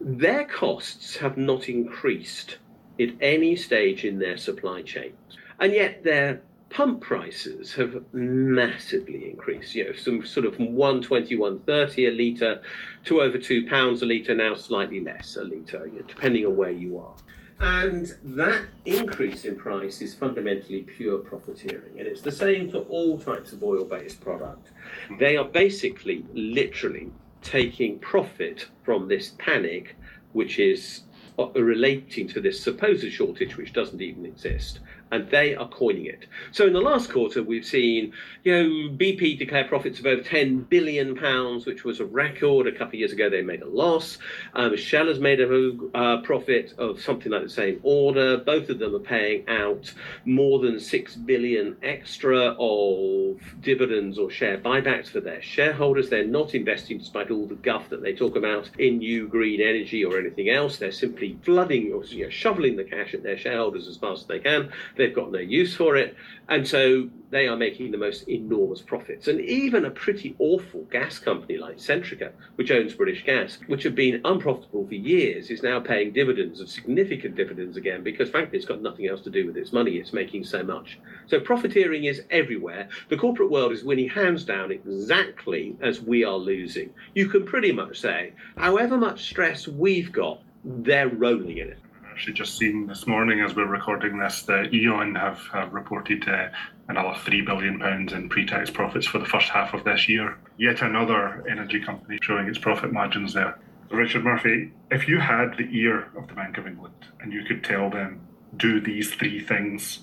Their 0.00 0.44
costs 0.44 1.16
have 1.16 1.38
not 1.38 1.68
increased 1.68 2.58
at 2.98 3.10
any 3.20 3.56
stage 3.56 4.04
in 4.04 4.18
their 4.18 4.36
supply 4.36 4.82
chain, 4.82 5.12
and 5.58 5.72
yet 5.72 6.04
their 6.04 6.42
pump 6.70 7.00
prices 7.00 7.72
have 7.74 8.02
massively 8.12 9.28
increased. 9.28 9.74
You 9.74 9.86
know, 9.86 9.92
some 9.92 10.24
sort 10.24 10.46
of 10.46 10.58
120, 10.58 11.36
130 11.36 12.06
a 12.06 12.10
litre 12.10 12.62
to 13.04 13.20
over 13.20 13.38
two 13.38 13.66
pounds 13.66 14.02
a 14.02 14.06
litre, 14.06 14.34
now 14.34 14.54
slightly 14.54 15.00
less 15.00 15.36
a 15.36 15.44
litre, 15.44 15.86
you 15.86 16.00
know, 16.00 16.06
depending 16.06 16.46
on 16.46 16.56
where 16.56 16.70
you 16.70 16.98
are. 16.98 17.14
And 17.60 18.14
that 18.24 18.64
increase 18.86 19.44
in 19.44 19.56
price 19.56 20.00
is 20.00 20.14
fundamentally 20.14 20.82
pure 20.82 21.18
profiteering. 21.18 21.98
And 21.98 22.08
it's 22.08 22.22
the 22.22 22.32
same 22.32 22.70
for 22.70 22.78
all 22.88 23.18
types 23.18 23.52
of 23.52 23.62
oil 23.62 23.84
based 23.84 24.20
product. 24.20 24.70
They 25.18 25.36
are 25.36 25.44
basically, 25.44 26.24
literally, 26.32 27.10
taking 27.42 27.98
profit 27.98 28.66
from 28.82 29.08
this 29.08 29.34
panic, 29.38 29.96
which 30.32 30.58
is 30.58 31.02
uh, 31.38 31.50
relating 31.52 32.28
to 32.28 32.40
this 32.40 32.62
supposed 32.62 33.10
shortage, 33.12 33.56
which 33.58 33.74
doesn't 33.74 34.00
even 34.00 34.24
exist 34.24 34.80
and 35.10 35.28
they 35.30 35.54
are 35.54 35.68
coining 35.68 36.06
it. 36.06 36.26
So 36.52 36.66
in 36.66 36.72
the 36.72 36.80
last 36.80 37.10
quarter, 37.10 37.42
we've 37.42 37.64
seen, 37.64 38.12
you 38.44 38.52
know, 38.52 38.96
BP 38.96 39.38
declare 39.38 39.64
profits 39.64 39.98
of 39.98 40.06
over 40.06 40.22
10 40.22 40.60
billion 40.62 41.16
pounds, 41.16 41.66
which 41.66 41.84
was 41.84 42.00
a 42.00 42.04
record. 42.04 42.66
A 42.66 42.72
couple 42.72 42.88
of 42.88 42.94
years 42.94 43.12
ago, 43.12 43.28
they 43.28 43.42
made 43.42 43.62
a 43.62 43.68
loss. 43.68 44.18
Um, 44.54 44.76
Shell 44.76 45.08
has 45.08 45.18
made 45.18 45.40
a 45.40 45.72
uh, 45.94 46.22
profit 46.22 46.74
of 46.78 47.00
something 47.00 47.32
like 47.32 47.42
the 47.42 47.48
same 47.48 47.80
order. 47.82 48.38
Both 48.38 48.68
of 48.68 48.78
them 48.78 48.94
are 48.94 49.00
paying 49.00 49.48
out 49.48 49.92
more 50.24 50.60
than 50.60 50.78
6 50.78 51.16
billion 51.16 51.76
extra 51.82 52.54
of 52.58 53.40
dividends 53.60 54.18
or 54.18 54.30
share 54.30 54.58
buybacks 54.58 55.08
for 55.08 55.20
their 55.20 55.42
shareholders. 55.42 56.08
They're 56.08 56.26
not 56.26 56.54
investing, 56.54 56.98
despite 56.98 57.30
all 57.30 57.46
the 57.46 57.56
guff 57.56 57.88
that 57.90 58.02
they 58.02 58.14
talk 58.14 58.36
about, 58.36 58.70
in 58.78 58.98
new 58.98 59.26
green 59.26 59.60
energy 59.60 60.04
or 60.04 60.18
anything 60.18 60.50
else. 60.50 60.76
They're 60.76 60.92
simply 60.92 61.36
flooding 61.42 61.92
or 61.92 62.04
you 62.04 62.24
know, 62.24 62.30
shoveling 62.30 62.76
the 62.76 62.84
cash 62.84 63.14
at 63.14 63.22
their 63.22 63.38
shareholders 63.38 63.88
as 63.88 63.96
fast 63.96 64.22
as 64.22 64.28
they 64.28 64.38
can 64.38 64.70
They've 65.00 65.14
got 65.14 65.32
no 65.32 65.38
use 65.38 65.74
for 65.74 65.96
it. 65.96 66.14
And 66.50 66.68
so 66.68 67.08
they 67.30 67.48
are 67.48 67.56
making 67.56 67.90
the 67.90 67.96
most 67.96 68.28
enormous 68.28 68.82
profits. 68.82 69.28
And 69.28 69.40
even 69.40 69.86
a 69.86 69.90
pretty 69.90 70.36
awful 70.38 70.82
gas 70.90 71.18
company 71.18 71.56
like 71.56 71.78
Centrica, 71.78 72.32
which 72.56 72.70
owns 72.70 72.92
British 72.92 73.24
Gas, 73.24 73.56
which 73.66 73.82
have 73.84 73.94
been 73.94 74.20
unprofitable 74.26 74.86
for 74.86 74.94
years, 74.94 75.48
is 75.48 75.62
now 75.62 75.80
paying 75.80 76.12
dividends 76.12 76.60
of 76.60 76.68
significant 76.68 77.34
dividends 77.34 77.78
again 77.78 78.02
because, 78.02 78.28
frankly, 78.28 78.58
it's 78.58 78.66
got 78.66 78.82
nothing 78.82 79.06
else 79.08 79.22
to 79.22 79.30
do 79.30 79.46
with 79.46 79.56
its 79.56 79.72
money. 79.72 79.92
It's 79.92 80.12
making 80.12 80.44
so 80.44 80.62
much. 80.62 80.98
So 81.28 81.40
profiteering 81.40 82.04
is 82.04 82.24
everywhere. 82.30 82.90
The 83.08 83.16
corporate 83.16 83.50
world 83.50 83.72
is 83.72 83.84
winning 83.84 84.10
hands 84.10 84.44
down 84.44 84.70
exactly 84.70 85.78
as 85.80 86.02
we 86.02 86.24
are 86.24 86.36
losing. 86.36 86.92
You 87.14 87.30
can 87.30 87.46
pretty 87.46 87.72
much 87.72 87.98
say, 87.98 88.34
however 88.58 88.98
much 88.98 89.30
stress 89.30 89.66
we've 89.66 90.12
got, 90.12 90.42
they're 90.62 91.08
rolling 91.08 91.56
in 91.56 91.68
it 91.68 91.78
actually 92.20 92.34
just 92.34 92.58
seen 92.58 92.86
this 92.86 93.06
morning 93.06 93.40
as 93.40 93.56
we're 93.56 93.64
recording 93.64 94.18
this 94.18 94.42
that 94.42 94.74
E.ON 94.74 95.14
have, 95.14 95.38
have 95.54 95.72
reported 95.72 96.28
uh, 96.28 96.50
another 96.88 97.18
£3 97.18 97.46
billion 97.46 97.80
in 98.14 98.28
pre 98.28 98.44
tax 98.44 98.68
profits 98.68 99.06
for 99.06 99.18
the 99.18 99.24
first 99.24 99.48
half 99.48 99.72
of 99.72 99.82
this 99.84 100.06
year. 100.06 100.36
Yet 100.58 100.82
another 100.82 101.42
energy 101.48 101.80
company 101.80 102.18
showing 102.20 102.46
its 102.46 102.58
profit 102.58 102.92
margins 102.92 103.32
there. 103.32 103.58
Richard 103.90 104.22
Murphy, 104.22 104.70
if 104.90 105.08
you 105.08 105.18
had 105.18 105.56
the 105.56 105.66
ear 105.72 106.10
of 106.14 106.28
the 106.28 106.34
Bank 106.34 106.58
of 106.58 106.66
England 106.66 107.06
and 107.20 107.32
you 107.32 107.42
could 107.42 107.64
tell 107.64 107.88
them, 107.88 108.20
do 108.54 108.82
these 108.82 109.14
three 109.14 109.42
things, 109.42 110.00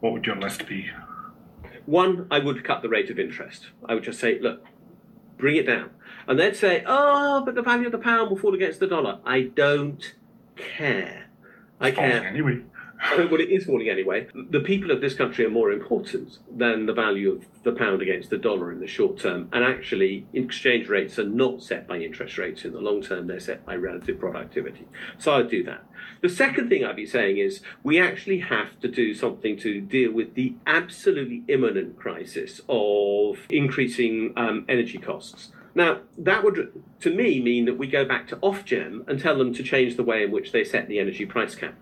what 0.00 0.12
would 0.12 0.26
your 0.26 0.36
list 0.36 0.66
be? 0.66 0.90
One, 1.86 2.26
I 2.30 2.40
would 2.40 2.62
cut 2.62 2.82
the 2.82 2.90
rate 2.90 3.08
of 3.08 3.18
interest. 3.18 3.68
I 3.86 3.94
would 3.94 4.04
just 4.04 4.20
say, 4.20 4.38
look, 4.38 4.62
bring 5.38 5.56
it 5.56 5.66
down. 5.66 5.92
And 6.28 6.38
they'd 6.38 6.56
say, 6.56 6.84
oh, 6.86 7.42
but 7.42 7.54
the 7.54 7.62
value 7.62 7.86
of 7.86 7.92
the 7.92 7.98
pound 7.98 8.28
will 8.28 8.36
fall 8.36 8.54
against 8.54 8.80
the 8.80 8.86
dollar. 8.86 9.20
I 9.24 9.44
don't 9.44 10.14
care. 10.56 11.24
I 11.80 11.90
can't. 11.90 12.26
Anyway. 12.26 12.62
well, 13.18 13.40
it 13.40 13.50
is 13.50 13.64
falling 13.66 13.88
anyway. 13.88 14.26
The 14.50 14.60
people 14.60 14.90
of 14.90 15.00
this 15.00 15.14
country 15.14 15.44
are 15.44 15.50
more 15.50 15.72
important 15.72 16.38
than 16.56 16.86
the 16.86 16.92
value 16.92 17.32
of 17.32 17.44
the 17.62 17.72
pound 17.72 18.02
against 18.02 18.30
the 18.30 18.38
dollar 18.38 18.72
in 18.72 18.80
the 18.80 18.86
short 18.86 19.18
term. 19.18 19.48
And 19.52 19.64
actually, 19.64 20.26
exchange 20.32 20.88
rates 20.88 21.18
are 21.18 21.28
not 21.28 21.62
set 21.62 21.86
by 21.86 21.98
interest 21.98 22.38
rates 22.38 22.64
in 22.64 22.72
the 22.72 22.80
long 22.80 23.02
term, 23.02 23.26
they're 23.26 23.40
set 23.40 23.66
by 23.66 23.76
relative 23.76 24.18
productivity. 24.18 24.86
So 25.18 25.34
I'd 25.34 25.50
do 25.50 25.62
that. 25.64 25.84
The 26.22 26.28
second 26.28 26.68
thing 26.68 26.84
I'd 26.84 26.96
be 26.96 27.06
saying 27.06 27.38
is 27.38 27.60
we 27.82 28.00
actually 28.00 28.40
have 28.40 28.78
to 28.80 28.88
do 28.88 29.14
something 29.14 29.58
to 29.58 29.80
deal 29.80 30.12
with 30.12 30.34
the 30.34 30.54
absolutely 30.66 31.42
imminent 31.48 31.98
crisis 31.98 32.60
of 32.68 33.38
increasing 33.50 34.32
um, 34.36 34.64
energy 34.68 34.98
costs. 34.98 35.50
Now, 35.74 36.00
that 36.18 36.44
would, 36.44 36.82
to 37.00 37.14
me, 37.14 37.40
mean 37.40 37.64
that 37.64 37.78
we 37.78 37.86
go 37.86 38.04
back 38.04 38.28
to 38.28 38.36
Ofgem 38.36 39.06
and 39.08 39.20
tell 39.20 39.36
them 39.36 39.52
to 39.54 39.62
change 39.62 39.96
the 39.96 40.04
way 40.04 40.22
in 40.22 40.30
which 40.30 40.52
they 40.52 40.64
set 40.64 40.88
the 40.88 41.00
energy 41.00 41.26
price 41.26 41.54
cap. 41.54 41.74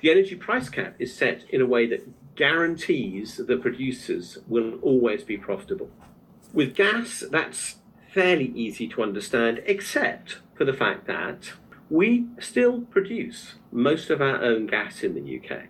The 0.00 0.10
energy 0.10 0.36
price 0.36 0.68
cap 0.68 0.94
is 0.98 1.14
set 1.14 1.44
in 1.50 1.60
a 1.60 1.66
way 1.66 1.86
that 1.86 2.36
guarantees 2.36 3.36
the 3.36 3.56
producers 3.56 4.38
will 4.46 4.78
always 4.80 5.24
be 5.24 5.36
profitable. 5.36 5.90
With 6.52 6.74
gas, 6.76 7.24
that's 7.30 7.76
fairly 8.12 8.52
easy 8.54 8.86
to 8.88 9.02
understand, 9.02 9.62
except 9.66 10.38
for 10.54 10.64
the 10.64 10.72
fact 10.72 11.06
that 11.06 11.52
we 11.90 12.26
still 12.38 12.82
produce 12.82 13.54
most 13.72 14.10
of 14.10 14.20
our 14.20 14.42
own 14.42 14.66
gas 14.66 15.02
in 15.02 15.14
the 15.14 15.40
UK. 15.40 15.68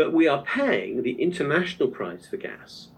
but 0.00 0.14
we 0.14 0.26
are 0.26 0.42
paying 0.44 1.02
the 1.02 1.20
international 1.20 1.88
price 1.88 2.26
for 2.26 2.38
gas 2.38 2.88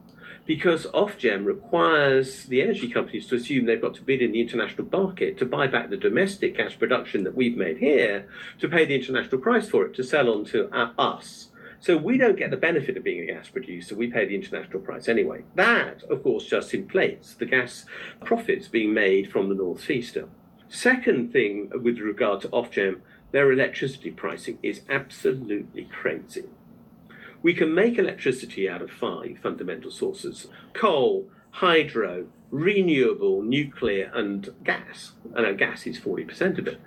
because 0.45 0.87
Ofgem 0.87 1.45
requires 1.45 2.45
the 2.47 2.63
energy 2.63 2.89
companies 2.89 3.27
to 3.29 3.37
assume 3.37 3.67
they've 3.67 3.81
got 3.81 3.95
to 3.95 4.03
bid 4.03 4.21
in 4.21 4.33
the 4.33 4.41
international 4.41 4.89
market 4.91 5.39
to 5.39 5.47
buy 5.47 5.67
back 5.67 5.91
the 5.91 5.97
domestic 5.97 6.57
gas 6.57 6.75
production 6.75 7.25
that 7.25 7.37
we've 7.37 7.57
made 7.57 7.79
here 7.79 8.29
to 8.59 8.69
pay 8.69 8.85
the 8.85 8.95
international 8.95 9.41
price 9.41 9.69
for 9.69 9.87
it 9.87 9.95
to 9.95 10.03
sell 10.03 10.29
on 10.29 10.45
to 10.47 10.69
us. 10.99 11.49
So 11.79 11.97
we 11.97 12.17
don't 12.17 12.39
get 12.39 12.51
the 12.51 12.57
benefit 12.57 12.97
of 12.97 13.03
being 13.03 13.29
a 13.29 13.33
gas 13.33 13.49
producer. 13.49 13.97
We 13.97 14.07
pay 14.07 14.25
the 14.25 14.37
international 14.37 14.81
price 14.81 15.09
anyway. 15.09 15.43
That, 15.57 16.05
of 16.05 16.23
course, 16.23 16.45
just 16.45 16.75
inflates 16.75 17.35
the 17.35 17.47
gas 17.47 17.87
profits 18.25 18.69
being 18.69 18.95
made 18.95 19.31
from 19.31 19.49
the 19.49 19.55
North 19.57 19.83
Sea 19.83 20.01
still. 20.01 20.29
Second 20.69 21.33
thing 21.33 21.71
with 21.83 21.99
regard 21.99 22.41
to 22.43 22.49
Ofgem, 22.49 23.01
their 23.33 23.51
electricity 23.51 24.11
pricing 24.11 24.59
is 24.63 24.83
absolutely 24.89 25.85
crazy. 25.85 26.45
We 27.43 27.55
can 27.55 27.75
make 27.75 27.99
electricity 27.99 28.69
out 28.69 28.83
of 28.83 28.91
five 28.91 29.39
fundamental 29.43 29.91
sources 29.91 30.47
coal, 30.75 31.29
hydro, 31.51 32.27
renewable, 32.51 33.43
nuclear, 33.43 34.11
and 34.15 34.49
gas. 34.65 35.13
And 35.35 35.47
our 35.47 35.55
gas 35.55 35.87
is 35.87 35.99
40% 35.99 36.59
of 36.59 36.69
it. 36.69 36.81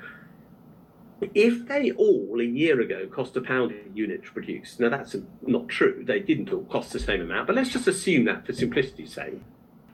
If 1.34 1.68
they 1.68 1.92
all 1.92 2.40
a 2.40 2.44
year 2.44 2.80
ago 2.82 3.08
cost 3.08 3.36
a 3.38 3.42
pound 3.42 3.72
a 3.72 3.98
unit 3.98 4.26
to 4.26 4.32
produce, 4.32 4.80
now 4.80 4.90
that's 4.90 5.16
not 5.42 5.70
true, 5.70 6.04
they 6.06 6.20
didn't 6.20 6.52
all 6.52 6.66
cost 6.66 6.94
the 6.94 7.00
same 7.00 7.22
amount, 7.22 7.48
but 7.48 7.56
let's 7.56 7.70
just 7.70 7.88
assume 7.88 8.26
that 8.26 8.46
for 8.46 8.54
simplicity's 8.54 9.14
sake, 9.14 9.42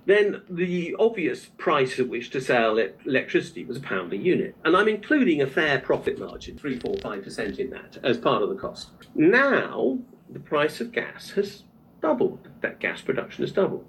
then 0.06 0.42
the 0.50 0.96
obvious 1.00 1.46
price 1.58 2.00
at 2.00 2.10
which 2.10 2.32
to 2.32 2.42
sell 2.42 2.78
electricity 3.06 3.64
was 3.64 3.78
a 3.78 3.82
pound 3.82 4.12
a 4.14 4.18
unit. 4.18 4.56
And 4.66 4.76
I'm 4.76 4.88
including 4.88 5.42
a 5.42 5.48
fair 5.48 5.80
profit 5.80 6.20
margin, 6.20 6.58
3, 6.58 6.80
4, 6.80 6.96
5% 6.96 7.60
in 7.60 7.70
that, 7.70 7.98
as 8.04 8.18
part 8.18 8.42
of 8.42 8.50
the 8.50 8.56
cost. 8.56 8.90
Now, 9.14 10.00
the 10.32 10.40
price 10.40 10.82
of 10.82 10.92
gas 10.92 11.32
has 11.32 11.64
doubled. 12.02 12.48
That 12.62 12.80
gas 12.80 13.02
production 13.02 13.44
has 13.44 13.52
doubled. 13.52 13.86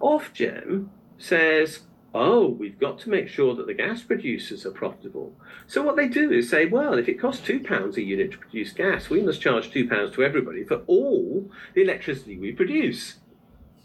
Ofgem 0.00 0.88
says, 1.18 1.80
oh, 2.14 2.48
we've 2.48 2.78
got 2.78 2.98
to 3.00 3.10
make 3.10 3.28
sure 3.28 3.54
that 3.54 3.66
the 3.66 3.74
gas 3.74 4.02
producers 4.02 4.66
are 4.66 4.70
profitable. 4.70 5.34
So 5.66 5.82
what 5.82 5.96
they 5.96 6.08
do 6.08 6.32
is 6.32 6.50
say, 6.50 6.66
well, 6.66 6.94
if 6.94 7.08
it 7.08 7.20
costs 7.20 7.46
£2 7.46 7.96
a 7.96 8.02
unit 8.02 8.32
to 8.32 8.38
produce 8.38 8.72
gas, 8.72 9.10
we 9.10 9.22
must 9.22 9.40
charge 9.40 9.70
£2 9.70 10.12
to 10.14 10.24
everybody 10.24 10.64
for 10.64 10.82
all 10.86 11.50
the 11.74 11.82
electricity 11.82 12.38
we 12.38 12.52
produce. 12.52 13.16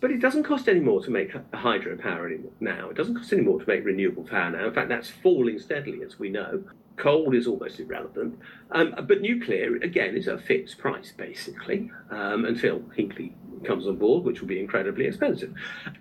But 0.02 0.12
it 0.12 0.22
doesn't 0.22 0.44
cost 0.44 0.68
any 0.68 0.82
more 0.82 1.04
to 1.04 1.12
make 1.12 1.34
hydropower 1.34 2.26
anymore 2.26 2.52
now. 2.60 2.90
It 2.90 2.98
doesn't 2.98 3.16
cost 3.16 3.34
any 3.34 3.42
more 3.42 3.60
to 3.60 3.68
make 3.68 3.86
renewable 3.86 4.24
power 4.24 4.52
now. 4.52 4.68
In 4.68 4.74
fact, 4.74 4.90
that's 4.90 5.10
falling 5.10 5.60
steadily, 5.60 6.04
as 6.04 6.20
we 6.20 6.30
know. 6.30 6.64
Coal 6.98 7.36
is 7.36 7.48
almost 7.48 7.80
irrelevant. 7.80 8.40
Um, 8.72 8.96
but 9.08 9.22
nuclear, 9.22 9.76
again, 9.78 10.16
is 10.16 10.28
a 10.28 10.38
fixed 10.38 10.78
price, 10.78 11.12
basically, 11.16 11.92
um, 12.10 12.46
until 12.46 12.80
Hinkley 12.98 13.34
comes 13.64 13.88
on 13.88 13.98
board, 13.98 14.24
which 14.24 14.42
will 14.42 14.48
be 14.48 14.60
incredibly 14.60 15.06
expensive. 15.06 15.54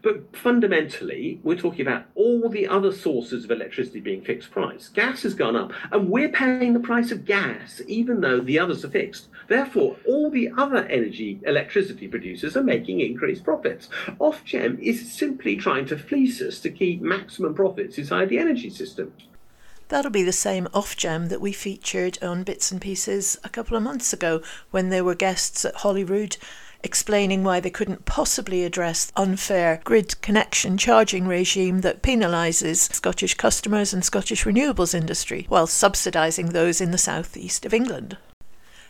But 0.03 0.37
fundamentally, 0.37 1.41
we're 1.43 1.57
talking 1.57 1.83
about 1.83 2.05
all 2.15 2.49
the 2.49 2.69
other 2.69 2.93
sources 2.93 3.45
of 3.45 3.51
electricity 3.51 4.01
being 4.01 4.23
fixed 4.23 4.51
price. 4.51 4.89
Gas 4.89 5.23
has 5.23 5.35
gone 5.35 5.57
up, 5.57 5.73
and 5.91 6.11
we're 6.11 6.29
paying 6.29 6.75
the 6.75 6.81
price 6.81 7.11
of 7.11 7.25
gas, 7.25 7.81
even 7.87 8.21
though 8.21 8.41
the 8.41 8.59
others 8.59 8.85
are 8.85 8.91
fixed. 8.91 9.29
Therefore, 9.49 9.97
all 10.07 10.31
the 10.31 10.51
other 10.57 10.85
energy 10.87 11.41
electricity 11.47 12.09
producers 12.09 12.57
are 12.57 12.63
making 12.63 13.01
increased 13.01 13.45
profits. 13.45 13.89
Ofgem 14.21 14.79
is 14.81 15.13
simply 15.13 15.57
trying 15.57 15.87
to 15.87 15.99
fleece 15.99 16.41
us 16.41 16.61
to 16.61 16.71
keep 16.71 17.03
maximum 17.03 17.55
profits 17.55 17.99
inside 17.99 18.29
the 18.29 18.39
energy 18.39 18.71
system. 18.71 19.13
That'll 19.89 20.11
be 20.11 20.23
the 20.23 20.33
same 20.33 20.67
Ofgem 20.75 21.29
that 21.29 21.41
we 21.41 21.53
featured 21.53 22.23
on 22.23 22.43
Bits 22.43 22.73
and 22.73 22.81
Pieces 22.81 23.39
a 23.45 23.49
couple 23.49 23.77
of 23.77 23.83
months 23.83 24.13
ago 24.13 24.43
when 24.71 24.89
they 24.89 25.03
were 25.03 25.15
guests 25.15 25.65
at 25.65 25.77
Holyrood 25.77 26.37
explaining 26.85 27.43
why 27.43 27.61
they 27.61 27.71
couldn't 27.71 28.05
possibly 28.05 28.65
address 28.65 29.07
the 29.07 29.21
unfair 29.21 29.81
grid 29.85 30.21
connection 30.21 30.77
charging 30.77 31.27
regime 31.27 31.81
that 31.81 32.03
penalises 32.03 32.93
Scottish 32.93 33.35
customers 33.35 33.95
and 33.95 34.05
Scottish 34.05 34.45
renewables 34.45 34.95
industry 34.95 35.47
while 35.49 35.67
subsidising 35.67 36.53
those 36.53 36.81
in 36.81 36.91
the 36.91 36.99
southeast 36.99 37.65
of 37.65 37.73
England. 37.73 38.19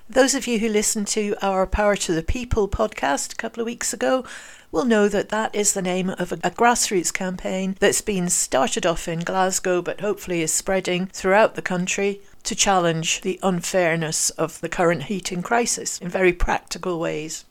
Those 0.08 0.34
of 0.34 0.46
you 0.46 0.58
who 0.58 0.68
listened 0.68 1.06
to 1.08 1.34
our 1.40 1.66
Power 1.66 1.96
to 1.96 2.12
the 2.12 2.23
People 2.23 2.68
podcast 2.68 3.32
a 3.32 3.37
couple 3.37 3.62
of 3.62 3.64
weeks 3.64 3.95
ago 3.95 4.23
will 4.71 4.84
know 4.84 5.08
that 5.08 5.30
that 5.30 5.54
is 5.54 5.73
the 5.73 5.80
name 5.80 6.10
of 6.10 6.30
a, 6.30 6.34
a, 6.45 6.50
grassroots 6.50 7.10
campaign 7.10 7.75
that's 7.80 8.02
been 8.02 8.28
started 8.28 8.84
off 8.84 9.08
in 9.08 9.21
Glasgow 9.21 9.80
but 9.80 10.02
hopefully 10.02 10.43
is 10.43 10.52
spreading 10.52 11.06
throughout 11.06 11.54
the 11.54 11.62
country 11.62 12.21
to 12.43 12.54
challenge 12.54 13.23
the 13.23 13.40
unfairness 13.43 14.28
of 14.30 14.60
the 14.60 14.69
current 14.69 15.04
heating 15.04 15.40
crisis 15.40 15.99
in 15.99 16.10
very 16.10 16.34
practical 16.34 17.00
ways. 17.00 17.47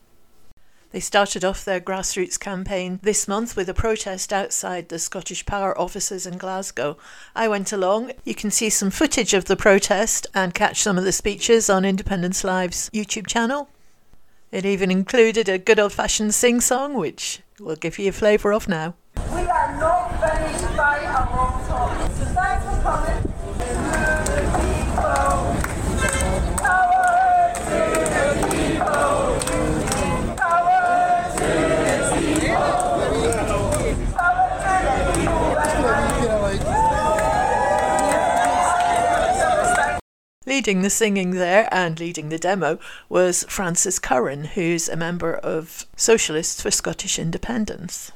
They 0.94 1.00
started 1.00 1.44
off 1.44 1.64
their 1.64 1.80
grassroots 1.80 2.38
campaign 2.38 3.00
this 3.02 3.26
month 3.26 3.56
with 3.56 3.68
a 3.68 3.74
protest 3.74 4.32
outside 4.32 4.90
the 4.90 5.00
Scottish 5.00 5.44
Power 5.44 5.76
offices 5.76 6.24
in 6.24 6.38
Glasgow. 6.38 6.96
I 7.34 7.48
went 7.48 7.72
along. 7.72 8.12
You 8.22 8.36
can 8.36 8.52
see 8.52 8.70
some 8.70 8.92
footage 8.92 9.34
of 9.34 9.46
the 9.46 9.56
protest 9.56 10.28
and 10.36 10.54
catch 10.54 10.80
some 10.80 10.96
of 10.96 11.02
the 11.02 11.10
speeches 11.10 11.68
on 11.68 11.84
Independence 11.84 12.44
Live's 12.44 12.90
YouTube 12.90 13.26
channel. 13.26 13.68
It 14.52 14.64
even 14.64 14.92
included 14.92 15.48
a 15.48 15.58
good 15.58 15.80
old 15.80 15.92
fashioned 15.92 16.32
sing 16.32 16.60
song, 16.60 16.94
which 16.94 17.40
we'll 17.58 17.74
give 17.74 17.98
you 17.98 18.10
a 18.10 18.12
flavour 18.12 18.52
of 18.52 18.68
now. 18.68 18.94
We 19.16 19.40
are 19.40 19.76
not 19.80 20.10
finished 20.20 20.76
by 20.76 21.00
Leading 40.46 40.82
the 40.82 40.90
singing 40.90 41.30
there 41.30 41.68
and 41.72 41.98
leading 41.98 42.28
the 42.28 42.38
demo 42.38 42.78
was 43.08 43.44
Frances 43.44 43.98
Curran, 43.98 44.44
who's 44.44 44.90
a 44.90 44.96
member 44.96 45.34
of 45.34 45.86
Socialists 45.96 46.60
for 46.60 46.70
Scottish 46.70 47.18
Independence. 47.18 48.12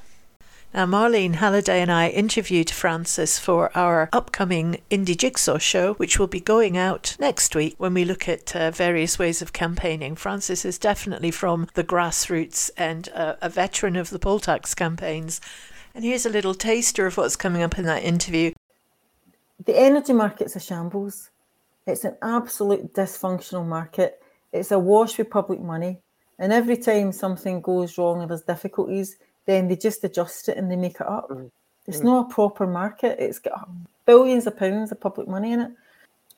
Now, 0.75 0.85
Marlene 0.85 1.37
Halliday 1.37 1.81
and 1.81 1.91
I 1.91 2.09
interviewed 2.11 2.69
Frances 2.69 3.39
for 3.39 3.75
our 3.75 4.11
upcoming 4.13 4.83
Indie 4.91 5.17
Jigsaw 5.17 5.57
show, 5.57 5.95
which 5.95 6.19
will 6.19 6.27
be 6.27 6.41
going 6.41 6.77
out 6.77 7.17
next 7.19 7.55
week 7.55 7.75
when 7.79 7.95
we 7.95 8.05
look 8.05 8.29
at 8.29 8.55
uh, 8.55 8.71
various 8.71 9.19
ways 9.19 9.41
of 9.41 9.55
campaigning. 9.55 10.15
Frances 10.15 10.67
is 10.67 10.79
definitely 10.79 11.31
from 11.31 11.69
the 11.73 11.83
grassroots 11.83 12.71
and 12.77 13.09
uh, 13.15 13.37
a 13.41 13.49
veteran 13.49 13.97
of 13.97 14.11
the 14.11 14.19
poll 14.19 14.39
tax 14.39 14.75
campaigns. 14.75 15.41
And 15.95 16.05
here's 16.05 16.27
a 16.27 16.31
little 16.31 16.55
taster 16.55 17.07
of 17.07 17.17
what's 17.17 17.37
coming 17.37 17.63
up 17.63 17.79
in 17.79 17.87
that 17.87 18.05
interview. 18.05 18.53
The 19.65 19.79
energy 19.79 20.13
market's 20.13 20.55
a 20.55 20.61
shambles. 20.61 21.31
It's 21.89 22.05
an 22.05 22.17
absolute 22.21 22.93
dysfunctional 22.93 23.67
market. 23.67 24.23
It's 24.53 24.73
a 24.73 24.79
wash 24.79 25.17
with 25.17 25.31
public 25.31 25.61
money. 25.61 26.01
And 26.39 26.53
every 26.53 26.77
time 26.77 27.13
something 27.13 27.63
goes 27.63 27.97
wrong 27.97 28.21
or 28.21 28.27
there's 28.27 28.43
difficulties, 28.43 29.17
then 29.47 29.69
they 29.69 29.77
just 29.77 30.05
adjust 30.05 30.51
it 30.51 30.59
and 30.59 30.71
they 30.71 30.77
make 30.77 30.97
it 30.97 31.09
up. 31.09 31.31
Mm-hmm. 31.31 31.47
It's 31.87 32.03
not 32.03 32.27
a 32.27 32.35
proper 32.35 32.67
market. 32.67 33.17
It's 33.19 33.39
got 33.39 33.69
billions 34.05 34.47
of 34.47 34.59
pounds 34.59 34.93
of 34.93 35.01
public 35.01 35.27
money 35.27 35.53
in 35.53 35.61
it. 35.61 35.71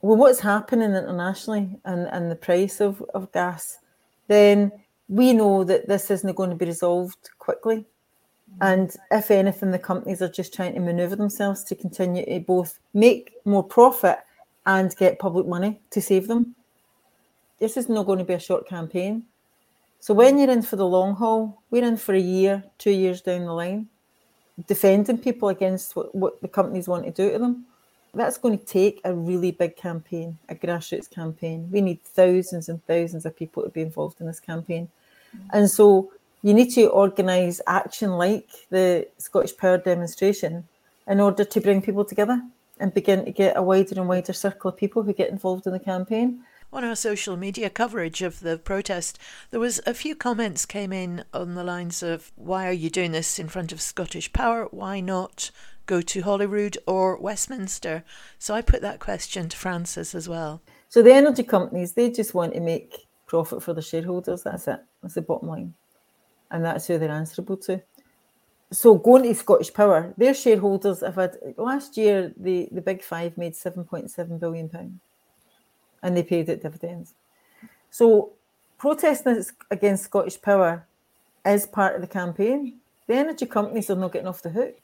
Well, 0.00 0.16
what's 0.16 0.38
happening 0.38 0.94
internationally 0.94 1.80
and, 1.84 2.06
and 2.06 2.30
the 2.30 2.36
price 2.36 2.80
of, 2.80 3.02
of 3.12 3.32
gas, 3.32 3.78
then 4.28 4.70
we 5.08 5.32
know 5.32 5.64
that 5.64 5.88
this 5.88 6.10
isn't 6.12 6.36
going 6.36 6.50
to 6.50 6.56
be 6.56 6.66
resolved 6.66 7.30
quickly. 7.40 7.84
And 8.60 8.94
if 9.10 9.30
anything, 9.30 9.72
the 9.72 9.78
companies 9.78 10.22
are 10.22 10.28
just 10.28 10.54
trying 10.54 10.74
to 10.74 10.80
maneuver 10.80 11.16
themselves 11.16 11.64
to 11.64 11.74
continue 11.74 12.24
to 12.24 12.40
both 12.40 12.78
make 12.94 13.32
more 13.44 13.64
profit 13.64 14.20
and 14.78 14.96
get 14.96 15.18
public 15.18 15.46
money 15.46 15.80
to 15.90 16.00
save 16.00 16.28
them. 16.28 16.54
This 17.59 17.76
is 17.76 17.88
not 17.88 18.06
going 18.06 18.20
to 18.20 18.24
be 18.24 18.35
a 18.35 18.40
short 18.48 18.68
campaign. 18.68 19.24
So 19.98 20.14
when 20.14 20.38
you're 20.38 20.50
in 20.50 20.62
for 20.62 20.76
the 20.76 20.87
long 20.87 21.14
haul, 21.16 21.61
we're 21.70 21.85
in 21.85 21.96
for 21.96 22.14
a 22.14 22.20
year, 22.20 22.62
two 22.78 22.92
years 22.92 23.20
down 23.20 23.44
the 23.44 23.52
line, 23.52 23.88
defending 24.66 25.18
people 25.18 25.48
against 25.48 25.96
what, 25.96 26.14
what 26.14 26.40
the 26.40 26.48
companies 26.48 26.88
want 26.88 27.04
to 27.04 27.11
do 27.11 27.33
to 27.33 27.38
them. 27.38 27.66
That's 28.14 28.38
going 28.38 28.59
to 28.59 28.64
take 28.64 29.00
a 29.04 29.12
really 29.12 29.50
big 29.50 29.76
campaign, 29.76 30.38
a 30.48 30.54
grassroots 30.54 31.11
campaign. 31.11 31.68
We 31.70 31.80
need 31.80 32.02
thousands 32.02 32.68
and 32.68 32.85
thousands 32.87 33.26
of 33.26 33.37
people 33.37 33.62
to 33.64 33.68
be 33.68 33.83
involved 33.83 34.20
in 34.20 34.26
this 34.26 34.40
campaign. 34.40 34.88
And 35.52 35.70
so 35.70 36.12
you 36.42 36.54
need 36.54 36.70
to 36.74 36.87
organise 36.87 37.61
action 37.66 38.11
like 38.12 38.48
the 38.70 39.06
Scottish 39.18 39.56
Power 39.56 39.78
demonstration 39.78 40.66
in 41.06 41.20
order 41.20 41.44
to 41.44 41.61
bring 41.61 41.83
people 41.83 42.04
together 42.04 42.40
and 42.80 42.94
begin 42.94 43.24
to 43.24 43.30
get 43.30 43.56
a 43.56 43.62
wider 43.62 43.94
and 44.00 44.08
wider 44.08 44.32
circle 44.32 44.70
of 44.70 44.76
people 44.76 45.02
who 45.02 45.12
get 45.12 45.30
involved 45.30 45.66
in 45.66 45.72
the 45.72 45.78
campaign. 45.78 46.42
On 46.72 46.84
our 46.84 46.94
social 46.94 47.36
media 47.36 47.68
coverage 47.68 48.22
of 48.22 48.40
the 48.40 48.56
protest, 48.56 49.18
there 49.50 49.58
was 49.58 49.80
a 49.86 49.94
few 49.94 50.14
comments 50.14 50.64
came 50.64 50.92
in 50.92 51.24
on 51.34 51.54
the 51.56 51.64
lines 51.64 52.02
of 52.02 52.30
why 52.36 52.68
are 52.68 52.72
you 52.72 52.88
doing 52.88 53.10
this 53.10 53.38
in 53.38 53.48
front 53.48 53.72
of 53.72 53.80
Scottish 53.80 54.32
Power? 54.32 54.68
Why 54.70 55.00
not 55.00 55.50
go 55.86 56.00
to 56.00 56.22
Holyrood 56.22 56.78
or 56.86 57.18
Westminster? 57.18 58.04
So 58.38 58.54
I 58.54 58.62
put 58.62 58.82
that 58.82 59.00
question 59.00 59.48
to 59.48 59.56
Frances 59.56 60.14
as 60.14 60.28
well. 60.28 60.62
So 60.88 61.02
the 61.02 61.12
energy 61.12 61.42
companies, 61.42 61.94
they 61.94 62.10
just 62.10 62.34
want 62.34 62.54
to 62.54 62.60
make 62.60 63.08
profit 63.26 63.62
for 63.62 63.74
the 63.74 63.82
shareholders. 63.82 64.44
That's 64.44 64.68
it. 64.68 64.80
That's 65.02 65.14
the 65.14 65.22
bottom 65.22 65.48
line. 65.48 65.74
And 66.52 66.64
that's 66.64 66.86
who 66.86 66.98
they're 66.98 67.10
answerable 67.10 67.56
to. 67.58 67.82
So 68.72 68.94
going 68.94 69.24
to 69.24 69.35
Scottish 69.35 69.74
Power, 69.74 70.14
their 70.16 70.33
shareholders 70.33 71.00
have 71.00 71.16
had 71.16 71.37
last 71.56 71.96
year 71.96 72.33
the, 72.37 72.68
the 72.70 72.80
big 72.80 73.02
five 73.02 73.37
made 73.37 73.56
seven 73.56 73.85
point 73.85 74.11
seven 74.11 74.38
billion 74.38 74.68
pounds 74.68 75.00
and 76.02 76.16
they 76.16 76.22
paid 76.22 76.48
it 76.48 76.62
dividends. 76.62 77.14
So 77.90 78.33
protesting 78.78 79.44
against 79.70 80.04
Scottish 80.04 80.40
Power 80.40 80.87
is 81.44 81.66
part 81.66 81.96
of 81.96 82.00
the 82.00 82.06
campaign. 82.06 82.78
The 83.09 83.14
energy 83.14 83.46
companies 83.46 83.90
are 83.90 83.96
not 83.96 84.12
getting 84.12 84.28
off 84.28 84.42
the 84.42 84.50
hook. 84.50 84.76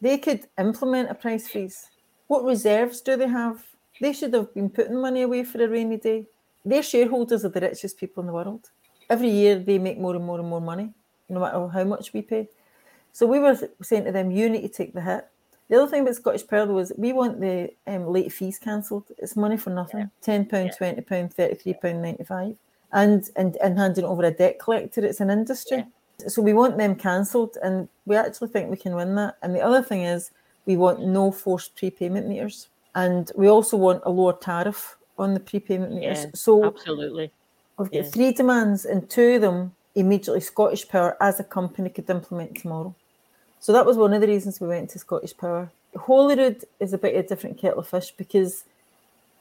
They 0.00 0.18
could 0.18 0.48
implement 0.58 1.10
a 1.10 1.14
price 1.14 1.48
freeze. 1.48 1.90
What 2.26 2.44
reserves 2.44 3.00
do 3.00 3.16
they 3.16 3.28
have? 3.28 3.64
They 4.00 4.12
should 4.12 4.34
have 4.34 4.52
been 4.52 4.68
putting 4.68 5.00
money 5.00 5.22
away 5.22 5.44
for 5.44 5.62
a 5.62 5.68
rainy 5.68 5.96
day. 5.96 6.26
Their 6.64 6.82
shareholders 6.82 7.44
are 7.44 7.50
the 7.50 7.60
richest 7.60 7.98
people 7.98 8.22
in 8.22 8.26
the 8.26 8.32
world. 8.32 8.70
Every 9.08 9.30
year 9.30 9.60
they 9.60 9.78
make 9.78 9.98
more 9.98 10.16
and 10.16 10.24
more 10.24 10.40
and 10.40 10.48
more 10.48 10.60
money, 10.60 10.92
no 11.28 11.40
matter 11.40 11.68
how 11.68 11.84
much 11.84 12.12
we 12.12 12.22
pay. 12.22 12.48
So 13.12 13.26
we 13.26 13.38
were 13.38 13.58
saying 13.82 14.04
to 14.04 14.12
them, 14.12 14.30
you 14.30 14.48
need 14.48 14.62
to 14.62 14.68
take 14.68 14.94
the 14.94 15.00
hit. 15.00 15.26
The 15.68 15.80
other 15.80 15.90
thing 15.90 16.02
about 16.02 16.16
Scottish 16.16 16.46
Power 16.46 16.66
was 16.66 16.92
we 16.98 17.12
want 17.12 17.40
the 17.40 17.70
um, 17.86 18.06
late 18.06 18.32
fees 18.32 18.58
cancelled. 18.58 19.04
It's 19.18 19.36
money 19.36 19.56
for 19.56 19.70
nothing. 19.70 20.10
£10, 20.24 20.48
£20, 20.50 21.06
£33.95. 21.06 22.56
And, 22.92 23.30
and, 23.36 23.56
and 23.56 23.78
handing 23.78 24.04
over 24.04 24.24
a 24.24 24.30
debt 24.30 24.58
collector. 24.58 25.04
It's 25.04 25.20
an 25.20 25.30
industry. 25.30 25.78
Yeah. 25.78 26.28
So 26.28 26.42
we 26.42 26.52
want 26.52 26.76
them 26.76 26.94
cancelled 26.94 27.56
and 27.62 27.88
we 28.04 28.16
actually 28.16 28.48
think 28.48 28.70
we 28.70 28.76
can 28.76 28.94
win 28.94 29.14
that. 29.14 29.36
And 29.42 29.54
the 29.54 29.60
other 29.60 29.82
thing 29.82 30.02
is 30.02 30.30
we 30.66 30.76
want 30.76 31.00
no 31.00 31.32
forced 31.32 31.74
prepayment 31.74 32.28
meters. 32.28 32.68
And 32.94 33.30
we 33.34 33.48
also 33.48 33.76
want 33.76 34.02
a 34.04 34.10
lower 34.10 34.34
tariff 34.34 34.96
on 35.18 35.34
the 35.34 35.40
prepayment 35.40 35.94
meters. 35.94 36.24
Yeah, 36.24 36.30
so 36.34 36.64
absolutely. 36.64 37.30
We've 37.78 37.90
got 37.90 38.04
yeah. 38.04 38.10
three 38.10 38.32
demands, 38.32 38.84
and 38.84 39.08
two 39.08 39.36
of 39.36 39.40
them 39.40 39.74
immediately 39.94 40.40
Scottish 40.40 40.86
Power 40.88 41.16
as 41.20 41.40
a 41.40 41.44
company 41.44 41.88
could 41.88 42.08
implement 42.10 42.60
tomorrow. 42.60 42.94
So 43.62 43.72
that 43.72 43.86
was 43.86 43.96
one 43.96 44.12
of 44.12 44.20
the 44.20 44.26
reasons 44.26 44.60
we 44.60 44.66
went 44.66 44.90
to 44.90 44.98
Scottish 44.98 45.36
Power. 45.36 45.70
Holyrood 45.96 46.64
is 46.80 46.92
a 46.92 46.98
bit 46.98 47.14
of 47.14 47.24
a 47.24 47.28
different 47.28 47.58
kettle 47.58 47.78
of 47.78 47.86
fish 47.86 48.10
because 48.10 48.64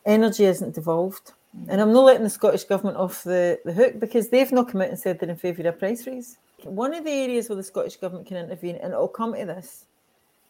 energy 0.05 0.45
isn't 0.45 0.75
devolved. 0.75 1.31
And 1.67 1.81
I'm 1.81 1.91
not 1.91 2.05
letting 2.05 2.23
the 2.23 2.29
Scottish 2.29 2.65
Government 2.65 2.97
off 2.97 3.23
the, 3.23 3.59
the 3.65 3.73
hook 3.73 3.99
because 3.99 4.29
they've 4.29 4.51
not 4.51 4.69
come 4.69 4.81
out 4.83 4.89
and 4.89 4.99
said 4.99 5.19
they're 5.19 5.27
in 5.27 5.37
favour 5.37 5.67
of 5.67 5.79
price 5.79 6.03
freeze. 6.03 6.37
One 6.61 6.93
of 6.93 7.03
the 7.03 7.09
areas 7.09 7.49
where 7.49 7.55
the 7.55 7.63
Scottish 7.63 7.95
Government 7.95 8.27
can 8.27 8.37
intervene, 8.37 8.75
and 8.75 8.93
it'll 8.93 9.07
come 9.07 9.33
to 9.33 9.43
this, 9.43 9.85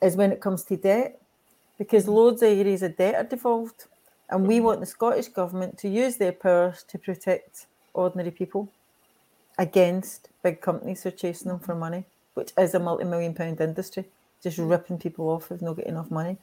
is 0.01 0.17
when 0.17 0.33
it 0.33 0.41
comes 0.41 0.65
to 0.65 0.75
debt, 0.75 1.21
because 1.77 2.09
loads 2.09 2.41
of 2.41 2.49
areas 2.49 2.83
of 2.83 2.97
debt 2.97 3.15
are 3.15 3.23
devolved. 3.23 3.85
And 4.29 4.45
we 4.45 4.59
want 4.59 4.81
the 4.81 4.85
Scottish 4.85 5.29
Government 5.29 5.77
to 5.77 5.87
use 5.87 6.17
their 6.17 6.33
powers 6.33 6.83
to 6.89 6.97
protect 6.97 7.67
ordinary 7.93 8.31
people 8.31 8.69
against 9.57 10.27
big 10.43 10.59
companies 10.59 11.03
who 11.03 11.09
are 11.09 11.13
chasing 11.13 11.47
them 11.47 11.59
for 11.59 11.73
money, 11.73 12.03
which 12.33 12.51
is 12.57 12.73
a 12.73 12.79
multi 12.79 13.03
million 13.03 13.33
pound 13.33 13.61
industry, 13.61 14.05
just 14.41 14.57
ripping 14.57 14.97
people 14.97 15.29
off 15.29 15.47
who've 15.47 15.61
not 15.61 15.77
got 15.77 15.87
enough 15.87 16.11
money. 16.11 16.37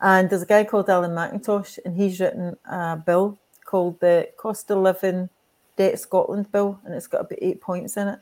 And 0.00 0.28
there's 0.28 0.42
a 0.42 0.46
guy 0.46 0.64
called 0.64 0.90
Alan 0.90 1.12
McIntosh, 1.12 1.78
and 1.84 1.96
he's 1.96 2.18
written 2.18 2.56
a 2.64 2.96
bill 2.96 3.38
called 3.64 4.00
the 4.00 4.28
Cost 4.36 4.70
of 4.70 4.78
Living 4.78 5.28
Debt 5.76 5.98
Scotland 5.98 6.50
Bill, 6.50 6.80
and 6.84 6.94
it's 6.94 7.06
got 7.06 7.22
about 7.22 7.38
eight 7.40 7.60
points 7.60 7.96
in 7.96 8.08
it. 8.08 8.18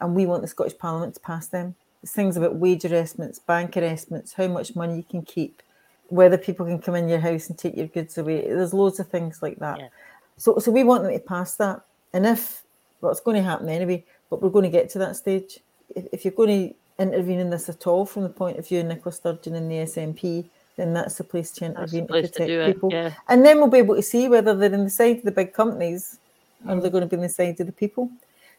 And 0.00 0.14
we 0.14 0.26
want 0.26 0.42
the 0.42 0.48
Scottish 0.48 0.78
Parliament 0.78 1.14
to 1.14 1.20
pass 1.20 1.48
them. 1.48 1.74
There's 2.02 2.12
things 2.12 2.36
about 2.36 2.56
wage 2.56 2.84
arrestments, 2.84 3.38
bank 3.38 3.76
arrestments, 3.76 4.34
how 4.34 4.46
much 4.46 4.76
money 4.76 4.96
you 4.96 5.02
can 5.02 5.22
keep, 5.22 5.62
whether 6.08 6.38
people 6.38 6.66
can 6.66 6.80
come 6.80 6.94
in 6.94 7.08
your 7.08 7.18
house 7.18 7.48
and 7.48 7.58
take 7.58 7.76
your 7.76 7.86
goods 7.88 8.16
away. 8.18 8.42
There's 8.42 8.74
loads 8.74 9.00
of 9.00 9.08
things 9.08 9.42
like 9.42 9.58
that. 9.58 9.80
Yeah. 9.80 9.88
So, 10.36 10.58
so 10.58 10.70
we 10.70 10.84
want 10.84 11.02
them 11.02 11.12
to 11.12 11.18
pass 11.18 11.56
that. 11.56 11.80
And 12.12 12.26
if, 12.26 12.62
well, 13.00 13.10
it's 13.10 13.20
going 13.20 13.36
to 13.36 13.42
happen 13.42 13.68
anyway, 13.68 14.04
but 14.30 14.42
we're 14.42 14.50
going 14.50 14.64
to 14.64 14.70
get 14.70 14.90
to 14.90 14.98
that 15.00 15.16
stage. 15.16 15.60
If, 15.96 16.06
if 16.12 16.24
you're 16.24 16.32
going 16.32 16.68
to 16.68 16.74
intervene 16.98 17.40
in 17.40 17.50
this 17.50 17.68
at 17.68 17.86
all 17.86 18.06
from 18.06 18.22
the 18.22 18.28
point 18.28 18.58
of 18.58 18.68
view 18.68 18.80
of 18.80 18.86
Nicola 18.86 19.12
Sturgeon 19.12 19.54
and 19.54 19.70
the 19.70 19.76
SNP, 19.76 20.44
then 20.76 20.92
that's 20.92 21.16
the 21.16 21.24
place 21.24 21.50
to 21.52 21.64
intervene 21.64 22.06
place 22.06 22.26
to 22.26 22.32
protect 22.32 22.48
to 22.48 22.72
people. 22.72 22.90
It, 22.90 22.94
yeah. 22.94 23.12
And 23.28 23.44
then 23.44 23.58
we'll 23.58 23.68
be 23.68 23.78
able 23.78 23.96
to 23.96 24.02
see 24.02 24.28
whether 24.28 24.54
they're 24.54 24.72
in 24.72 24.84
the 24.84 24.90
side 24.90 25.18
of 25.18 25.24
the 25.24 25.32
big 25.32 25.52
companies 25.52 26.18
or 26.66 26.74
mm. 26.74 26.82
they're 26.82 26.90
going 26.90 27.02
to 27.02 27.08
be 27.08 27.16
in 27.16 27.22
the 27.22 27.28
side 27.28 27.58
of 27.60 27.66
the 27.66 27.72
people. 27.72 28.10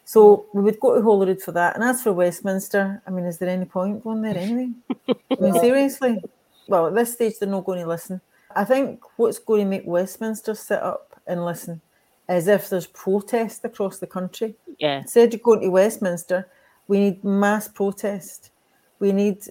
So 0.04 0.46
we 0.52 0.62
would 0.62 0.80
go 0.80 0.94
to 0.94 1.02
Holyrood 1.02 1.42
for 1.42 1.52
that. 1.52 1.74
And 1.74 1.84
as 1.84 2.02
for 2.02 2.12
Westminster, 2.12 3.02
I 3.06 3.10
mean, 3.10 3.24
is 3.24 3.38
there 3.38 3.48
any 3.48 3.66
point 3.66 4.02
going 4.02 4.22
there 4.22 4.36
anyway? 4.36 4.70
I 5.08 5.36
mean, 5.38 5.54
seriously 5.60 6.22
well, 6.68 6.86
at 6.86 6.94
this 6.94 7.14
stage, 7.14 7.38
they're 7.38 7.48
not 7.48 7.64
going 7.64 7.80
to 7.80 7.88
listen. 7.88 8.20
I 8.54 8.64
think 8.64 9.00
what's 9.16 9.38
going 9.38 9.64
to 9.64 9.70
make 9.70 9.86
Westminster 9.86 10.54
sit 10.54 10.80
up 10.80 11.20
and 11.26 11.44
listen 11.44 11.80
is 12.28 12.46
if 12.46 12.68
there's 12.68 12.86
protest 12.86 13.64
across 13.64 13.98
the 13.98 14.06
country. 14.06 14.54
Yeah. 14.78 14.98
Instead 14.98 15.34
of 15.34 15.42
going 15.42 15.60
to 15.62 15.70
Westminster, 15.70 16.46
we 16.88 16.98
need 16.98 17.22
mass 17.22 17.68
protest. 17.68 18.50
We 18.98 19.12
need 19.12 19.44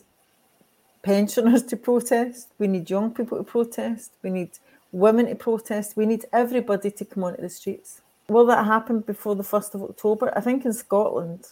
pensioners 1.04 1.63
to 1.63 1.78
protest. 1.78 2.50
We 2.58 2.67
need 2.67 2.89
young 2.89 3.13
people 3.13 3.38
to 3.38 3.43
protest. 3.43 4.12
We 4.23 4.32
need 4.32 4.50
women 4.91 5.28
to 5.28 5.36
protest. 5.36 5.95
We 5.95 6.06
need 6.06 6.26
everybody 6.34 6.91
to 6.91 7.06
come 7.06 7.23
onto 7.23 7.41
the 7.41 7.50
streets. 7.50 8.02
Will 8.28 8.45
that 8.47 8.65
happen 8.65 9.00
before 9.00 9.36
the 9.36 9.43
1st 9.43 9.76
of 9.76 9.84
October? 9.84 10.34
I 10.36 10.41
think 10.41 10.65
in 10.65 10.73
Scotland, 10.73 11.47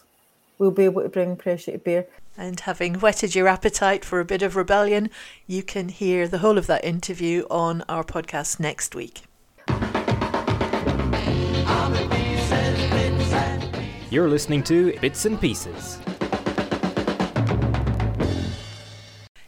we'll 0.58 0.72
be 0.72 0.84
able 0.84 1.02
to 1.02 1.08
bring 1.08 1.36
pressure 1.36 1.72
to 1.72 1.78
bear. 1.78 2.06
And 2.36 2.60
having 2.60 3.00
whetted 3.00 3.34
your 3.34 3.48
appetite 3.48 4.04
for 4.04 4.20
a 4.20 4.26
bit 4.26 4.42
of 4.42 4.56
rebellion, 4.56 5.08
you 5.46 5.62
can 5.62 5.88
hear 5.88 6.28
the 6.28 6.38
whole 6.38 6.58
of 6.58 6.66
that 6.66 6.84
interview 6.84 7.46
on 7.48 7.82
our 7.88 8.04
podcast 8.04 8.60
next 8.60 8.94
week. 8.94 9.22
You're 14.16 14.30
listening 14.30 14.62
to 14.62 14.98
Bits 15.00 15.26
and 15.26 15.38
Pieces. 15.38 15.98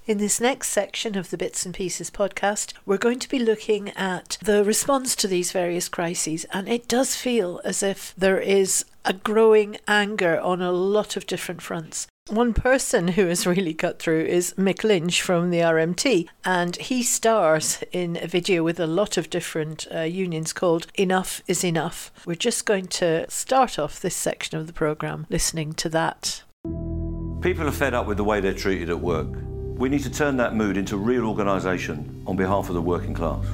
In 0.06 0.18
this 0.18 0.42
next 0.42 0.68
section 0.68 1.16
of 1.16 1.30
the 1.30 1.38
Bits 1.38 1.64
and 1.64 1.74
Pieces 1.74 2.10
podcast, 2.10 2.74
we're 2.84 2.98
going 2.98 3.18
to 3.20 3.30
be 3.30 3.38
looking 3.38 3.88
at 3.96 4.36
the 4.42 4.62
response 4.62 5.16
to 5.16 5.26
these 5.26 5.52
various 5.52 5.88
crises, 5.88 6.44
and 6.52 6.68
it 6.68 6.86
does 6.86 7.16
feel 7.16 7.62
as 7.64 7.82
if 7.82 8.14
there 8.18 8.40
is 8.40 8.84
a 9.06 9.14
growing 9.14 9.78
anger 9.88 10.38
on 10.38 10.60
a 10.60 10.70
lot 10.70 11.16
of 11.16 11.26
different 11.26 11.62
fronts. 11.62 12.06
One 12.28 12.52
person 12.52 13.08
who 13.08 13.26
has 13.28 13.46
really 13.46 13.72
cut 13.72 13.98
through 13.98 14.26
is 14.26 14.52
Mick 14.58 14.84
Lynch 14.84 15.22
from 15.22 15.48
the 15.48 15.60
RMT, 15.60 16.28
and 16.44 16.76
he 16.76 17.02
stars 17.02 17.82
in 17.90 18.18
a 18.20 18.26
video 18.26 18.62
with 18.62 18.78
a 18.78 18.86
lot 18.86 19.16
of 19.16 19.30
different 19.30 19.86
uh, 19.94 20.00
unions 20.00 20.52
called 20.52 20.88
Enough 20.96 21.40
is 21.46 21.64
Enough. 21.64 22.12
We're 22.26 22.34
just 22.34 22.66
going 22.66 22.88
to 22.88 23.24
start 23.30 23.78
off 23.78 24.00
this 24.00 24.14
section 24.14 24.58
of 24.58 24.66
the 24.66 24.74
programme 24.74 25.26
listening 25.30 25.72
to 25.74 25.88
that. 25.88 26.42
People 27.40 27.66
are 27.66 27.72
fed 27.72 27.94
up 27.94 28.06
with 28.06 28.18
the 28.18 28.24
way 28.24 28.40
they're 28.40 28.52
treated 28.52 28.90
at 28.90 29.00
work. 29.00 29.30
We 29.78 29.88
need 29.88 30.02
to 30.02 30.10
turn 30.10 30.36
that 30.36 30.54
mood 30.54 30.76
into 30.76 30.98
real 30.98 31.24
organisation 31.24 32.22
on 32.26 32.36
behalf 32.36 32.68
of 32.68 32.74
the 32.74 32.82
working 32.82 33.14
class. 33.14 33.46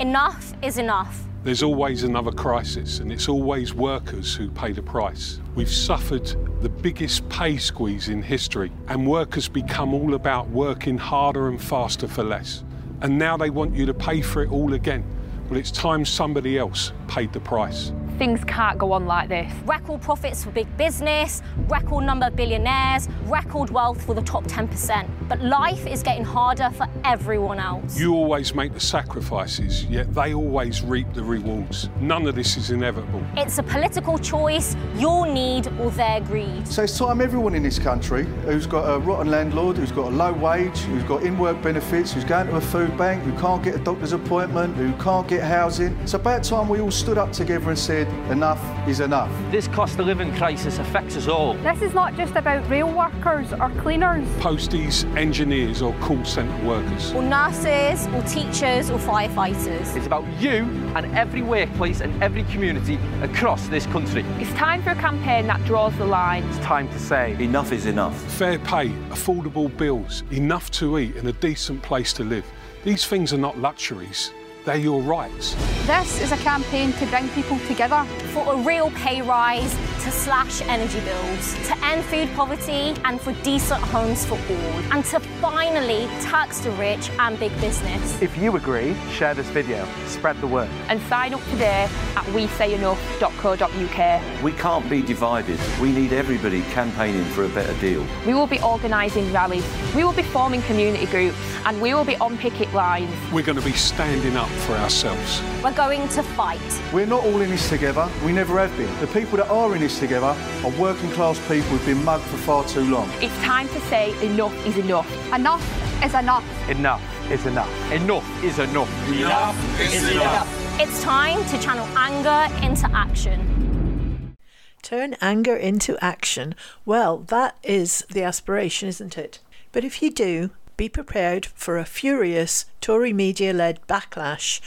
Enough 0.00 0.52
is 0.62 0.78
enough. 0.78 1.22
There's 1.44 1.62
always 1.62 2.02
another 2.02 2.32
crisis, 2.32 2.98
and 2.98 3.12
it's 3.12 3.28
always 3.28 3.72
workers 3.72 4.34
who 4.34 4.50
pay 4.50 4.72
the 4.72 4.82
price. 4.82 5.38
We've 5.54 5.70
suffered 5.70 6.26
the 6.60 6.68
biggest 6.68 7.28
pay 7.28 7.58
squeeze 7.58 8.08
in 8.08 8.22
history, 8.22 8.72
and 8.88 9.06
workers 9.06 9.48
become 9.48 9.92
all 9.92 10.14
about 10.14 10.48
working 10.48 10.96
harder 10.96 11.48
and 11.48 11.60
faster 11.60 12.08
for 12.08 12.24
less. 12.24 12.64
And 13.02 13.18
now 13.18 13.36
they 13.36 13.50
want 13.50 13.74
you 13.74 13.86
to 13.86 13.94
pay 13.94 14.22
for 14.22 14.42
it 14.42 14.50
all 14.50 14.72
again. 14.72 15.04
Well, 15.48 15.58
it's 15.58 15.70
time 15.70 16.04
somebody 16.04 16.58
else 16.58 16.92
paid 17.08 17.32
the 17.32 17.40
price. 17.40 17.92
Things 18.18 18.42
can't 18.44 18.78
go 18.78 18.92
on 18.92 19.04
like 19.04 19.28
this. 19.28 19.52
Record 19.66 20.00
profits 20.00 20.42
for 20.42 20.50
big 20.50 20.74
business, 20.78 21.42
record 21.68 22.04
number 22.04 22.28
of 22.28 22.36
billionaires, 22.36 23.08
record 23.24 23.68
wealth 23.68 24.02
for 24.06 24.14
the 24.14 24.22
top 24.22 24.44
10%. 24.44 25.06
But 25.28 25.42
life 25.42 25.86
is 25.86 26.02
getting 26.02 26.24
harder 26.24 26.70
for 26.70 26.86
everyone 27.04 27.58
else. 27.58 27.98
You 28.00 28.14
always 28.14 28.54
make 28.54 28.72
the 28.72 28.80
sacrifices, 28.80 29.84
yet 29.84 30.14
they 30.14 30.32
always 30.32 30.80
reap 30.80 31.12
the 31.12 31.22
rewards. 31.22 31.90
None 32.00 32.26
of 32.26 32.34
this 32.34 32.56
is 32.56 32.70
inevitable. 32.70 33.22
It's 33.36 33.58
a 33.58 33.62
political 33.62 34.16
choice, 34.16 34.76
your 34.96 35.26
need 35.26 35.68
or 35.78 35.90
their 35.90 36.22
greed. 36.22 36.66
So 36.66 36.84
it's 36.84 36.96
time 36.96 37.20
everyone 37.20 37.54
in 37.54 37.64
this 37.64 37.78
country 37.78 38.24
who's 38.44 38.66
got 38.66 38.84
a 38.84 38.98
rotten 38.98 39.30
landlord, 39.30 39.76
who's 39.76 39.92
got 39.92 40.06
a 40.06 40.16
low 40.16 40.32
wage, 40.32 40.78
who's 40.78 41.02
got 41.02 41.22
in-work 41.22 41.60
benefits, 41.60 42.14
who's 42.14 42.24
going 42.24 42.46
to 42.46 42.56
a 42.56 42.60
food 42.62 42.96
bank, 42.96 43.24
who 43.24 43.38
can't 43.38 43.62
get 43.62 43.74
a 43.74 43.78
doctor's 43.78 44.14
appointment, 44.14 44.74
who 44.74 44.94
can't 44.94 45.28
get 45.28 45.42
housing. 45.42 45.94
It's 45.98 46.14
about 46.14 46.44
time 46.44 46.70
we 46.70 46.80
all 46.80 46.90
stood 46.90 47.18
up 47.18 47.30
together 47.32 47.68
and 47.68 47.78
said, 47.78 48.05
enough 48.30 48.60
is 48.88 49.00
enough. 49.00 49.30
This 49.50 49.68
cost 49.68 49.98
of 49.98 50.06
living 50.06 50.34
crisis 50.34 50.78
affects 50.78 51.16
us 51.16 51.28
all. 51.28 51.54
This 51.54 51.82
is 51.82 51.94
not 51.94 52.14
just 52.16 52.34
about 52.34 52.68
rail 52.68 52.90
workers 52.90 53.52
or 53.52 53.70
cleaners. 53.82 54.26
Posties, 54.40 55.04
engineers 55.16 55.82
or 55.82 55.92
call 56.00 56.24
centre 56.24 56.66
workers. 56.66 57.12
Or 57.12 57.22
nurses, 57.22 58.06
or 58.08 58.22
teachers, 58.22 58.90
or 58.90 58.98
firefighters. 58.98 59.96
It's 59.96 60.06
about 60.06 60.26
you 60.40 60.64
and 60.94 61.06
every 61.16 61.42
workplace 61.42 62.00
and 62.00 62.22
every 62.22 62.44
community 62.44 62.98
across 63.22 63.68
this 63.68 63.86
country. 63.86 64.22
It's 64.38 64.52
time 64.54 64.82
for 64.82 64.90
a 64.90 64.96
campaign 64.96 65.46
that 65.46 65.64
draws 65.64 65.96
the 65.96 66.06
line. 66.06 66.42
It's 66.44 66.58
time 66.58 66.88
to 66.88 66.98
say 66.98 67.36
enough 67.42 67.72
is 67.72 67.86
enough. 67.86 68.16
Fair 68.32 68.58
pay, 68.58 68.88
affordable 69.10 69.74
bills, 69.76 70.22
enough 70.30 70.70
to 70.72 70.98
eat 70.98 71.16
and 71.16 71.28
a 71.28 71.32
decent 71.32 71.82
place 71.82 72.12
to 72.14 72.24
live. 72.24 72.44
These 72.84 73.06
things 73.06 73.32
are 73.32 73.38
not 73.38 73.58
luxuries, 73.58 74.32
They're 74.66 74.76
your 74.76 75.00
rights. 75.00 75.54
This 75.86 76.20
is 76.20 76.32
a 76.32 76.36
campaign 76.38 76.92
to 76.94 77.06
bring 77.06 77.28
people 77.28 77.60
together. 77.68 78.04
For 78.32 78.52
a 78.52 78.56
real 78.56 78.90
pay 78.90 79.22
rise, 79.22 79.72
to 80.02 80.10
slash 80.10 80.60
energy 80.62 80.98
bills, 81.00 81.54
to 81.68 81.84
end 81.84 82.04
food 82.04 82.28
poverty, 82.34 82.92
and 83.04 83.20
for 83.20 83.32
decent 83.44 83.80
homes 83.80 84.26
for 84.26 84.34
all, 84.34 84.92
and 84.92 85.04
to 85.04 85.20
finally 85.40 86.08
tax 86.20 86.58
the 86.60 86.72
rich 86.72 87.08
and 87.20 87.38
big 87.38 87.52
business. 87.60 88.20
If 88.20 88.36
you 88.38 88.56
agree, 88.56 88.96
share 89.12 89.34
this 89.34 89.46
video, 89.48 89.86
spread 90.06 90.40
the 90.40 90.48
word. 90.48 90.68
And 90.88 91.00
sign 91.02 91.34
up 91.34 91.44
today 91.50 91.88
at 92.16 92.24
wesayenough.co.uk. 92.26 94.42
We 94.42 94.52
can't 94.52 94.90
be 94.90 95.02
divided. 95.02 95.60
We 95.80 95.92
need 95.92 96.12
everybody 96.12 96.62
campaigning 96.62 97.24
for 97.26 97.44
a 97.44 97.48
better 97.48 97.74
deal. 97.80 98.04
We 98.26 98.34
will 98.34 98.48
be 98.48 98.60
organising 98.62 99.32
rallies, 99.32 99.64
we 99.94 100.02
will 100.04 100.12
be 100.12 100.22
forming 100.22 100.62
community 100.62 101.06
groups, 101.06 101.36
and 101.64 101.80
we 101.80 101.94
will 101.94 102.04
be 102.04 102.16
on 102.16 102.36
picket 102.38 102.72
lines. 102.74 103.14
We're 103.32 103.44
going 103.44 103.58
to 103.58 103.64
be 103.64 103.72
standing 103.72 104.36
up 104.36 104.50
for 104.56 104.74
ourselves. 104.74 105.42
We're 105.62 105.72
going 105.72 106.08
to 106.10 106.22
fight. 106.22 106.60
We're 106.92 107.06
not 107.06 107.24
all 107.24 107.40
in 107.40 107.50
this 107.50 107.68
together. 107.68 108.08
We 108.24 108.32
never 108.32 108.58
have 108.58 108.76
been. 108.76 108.92
The 109.00 109.06
people 109.08 109.36
that 109.38 109.48
are 109.48 109.74
in 109.74 109.80
this 109.80 109.98
together 109.98 110.36
are 110.64 110.80
working 110.80 111.10
class 111.10 111.38
people 111.40 111.70
who've 111.70 111.86
been 111.86 112.04
mugged 112.04 112.24
for 112.24 112.36
far 112.38 112.64
too 112.64 112.84
long. 112.90 113.10
It's 113.20 113.36
time 113.42 113.68
to 113.68 113.80
say 113.82 114.10
enough 114.24 114.54
is 114.66 114.76
enough. 114.76 115.08
Enough 115.32 116.04
is 116.04 116.14
enough. 116.14 116.68
Enough 116.68 117.30
is 117.30 117.46
enough. 117.46 117.92
Enough 117.92 118.44
is 118.44 118.58
enough. 118.58 119.08
Enough 119.08 119.80
is 119.80 120.10
enough. 120.10 120.80
It's 120.80 121.02
time 121.02 121.44
to 121.46 121.58
channel 121.58 121.86
anger 121.96 122.54
into 122.64 122.88
action. 122.94 124.36
Turn 124.82 125.16
anger 125.20 125.56
into 125.56 125.96
action. 126.04 126.54
Well, 126.84 127.18
that 127.18 127.56
is 127.62 128.04
the 128.10 128.22
aspiration, 128.22 128.88
isn't 128.88 129.18
it? 129.18 129.40
But 129.72 129.84
if 129.84 130.00
you 130.00 130.10
do, 130.10 130.50
be 130.76 130.88
prepared 130.88 131.46
for 131.46 131.78
a 131.78 131.84
furious 131.84 132.66
Tory 132.80 133.12
media 133.12 133.52
led 133.52 133.80
backlash 133.86 134.60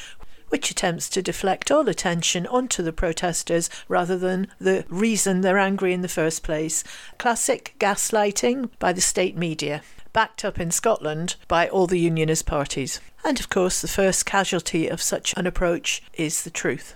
which 0.50 0.72
attempts 0.72 1.10
to 1.10 1.22
deflect 1.22 1.72
all 1.72 1.88
attention 1.88 2.48
onto 2.48 2.84
the 2.84 2.94
protesters 2.94 3.70
rather 3.88 4.18
than 4.18 4.48
the 4.60 4.84
reason 4.90 5.42
they're 5.42 5.60
angry 5.60 5.94
in 5.94 6.02
the 6.02 6.08
first 6.08 6.44
place. 6.44 6.84
Classic 7.18 7.76
gaslighting 7.80 8.70
by 8.80 8.92
the 8.92 9.02
state 9.02 9.38
media, 9.38 9.82
backed 10.12 10.44
up 10.44 10.60
in 10.60 10.72
Scotland 10.72 11.36
by 11.48 11.68
all 11.68 11.88
the 11.88 12.00
unionist 12.00 12.46
parties. 12.46 13.00
And 13.24 13.40
of 13.40 13.50
course, 13.50 13.82
the 13.82 13.88
first 13.88 14.26
casualty 14.26 14.88
of 14.88 15.02
such 15.02 15.34
an 15.38 15.46
approach 15.46 16.02
is 16.14 16.44
the 16.44 16.50
truth. 16.50 16.96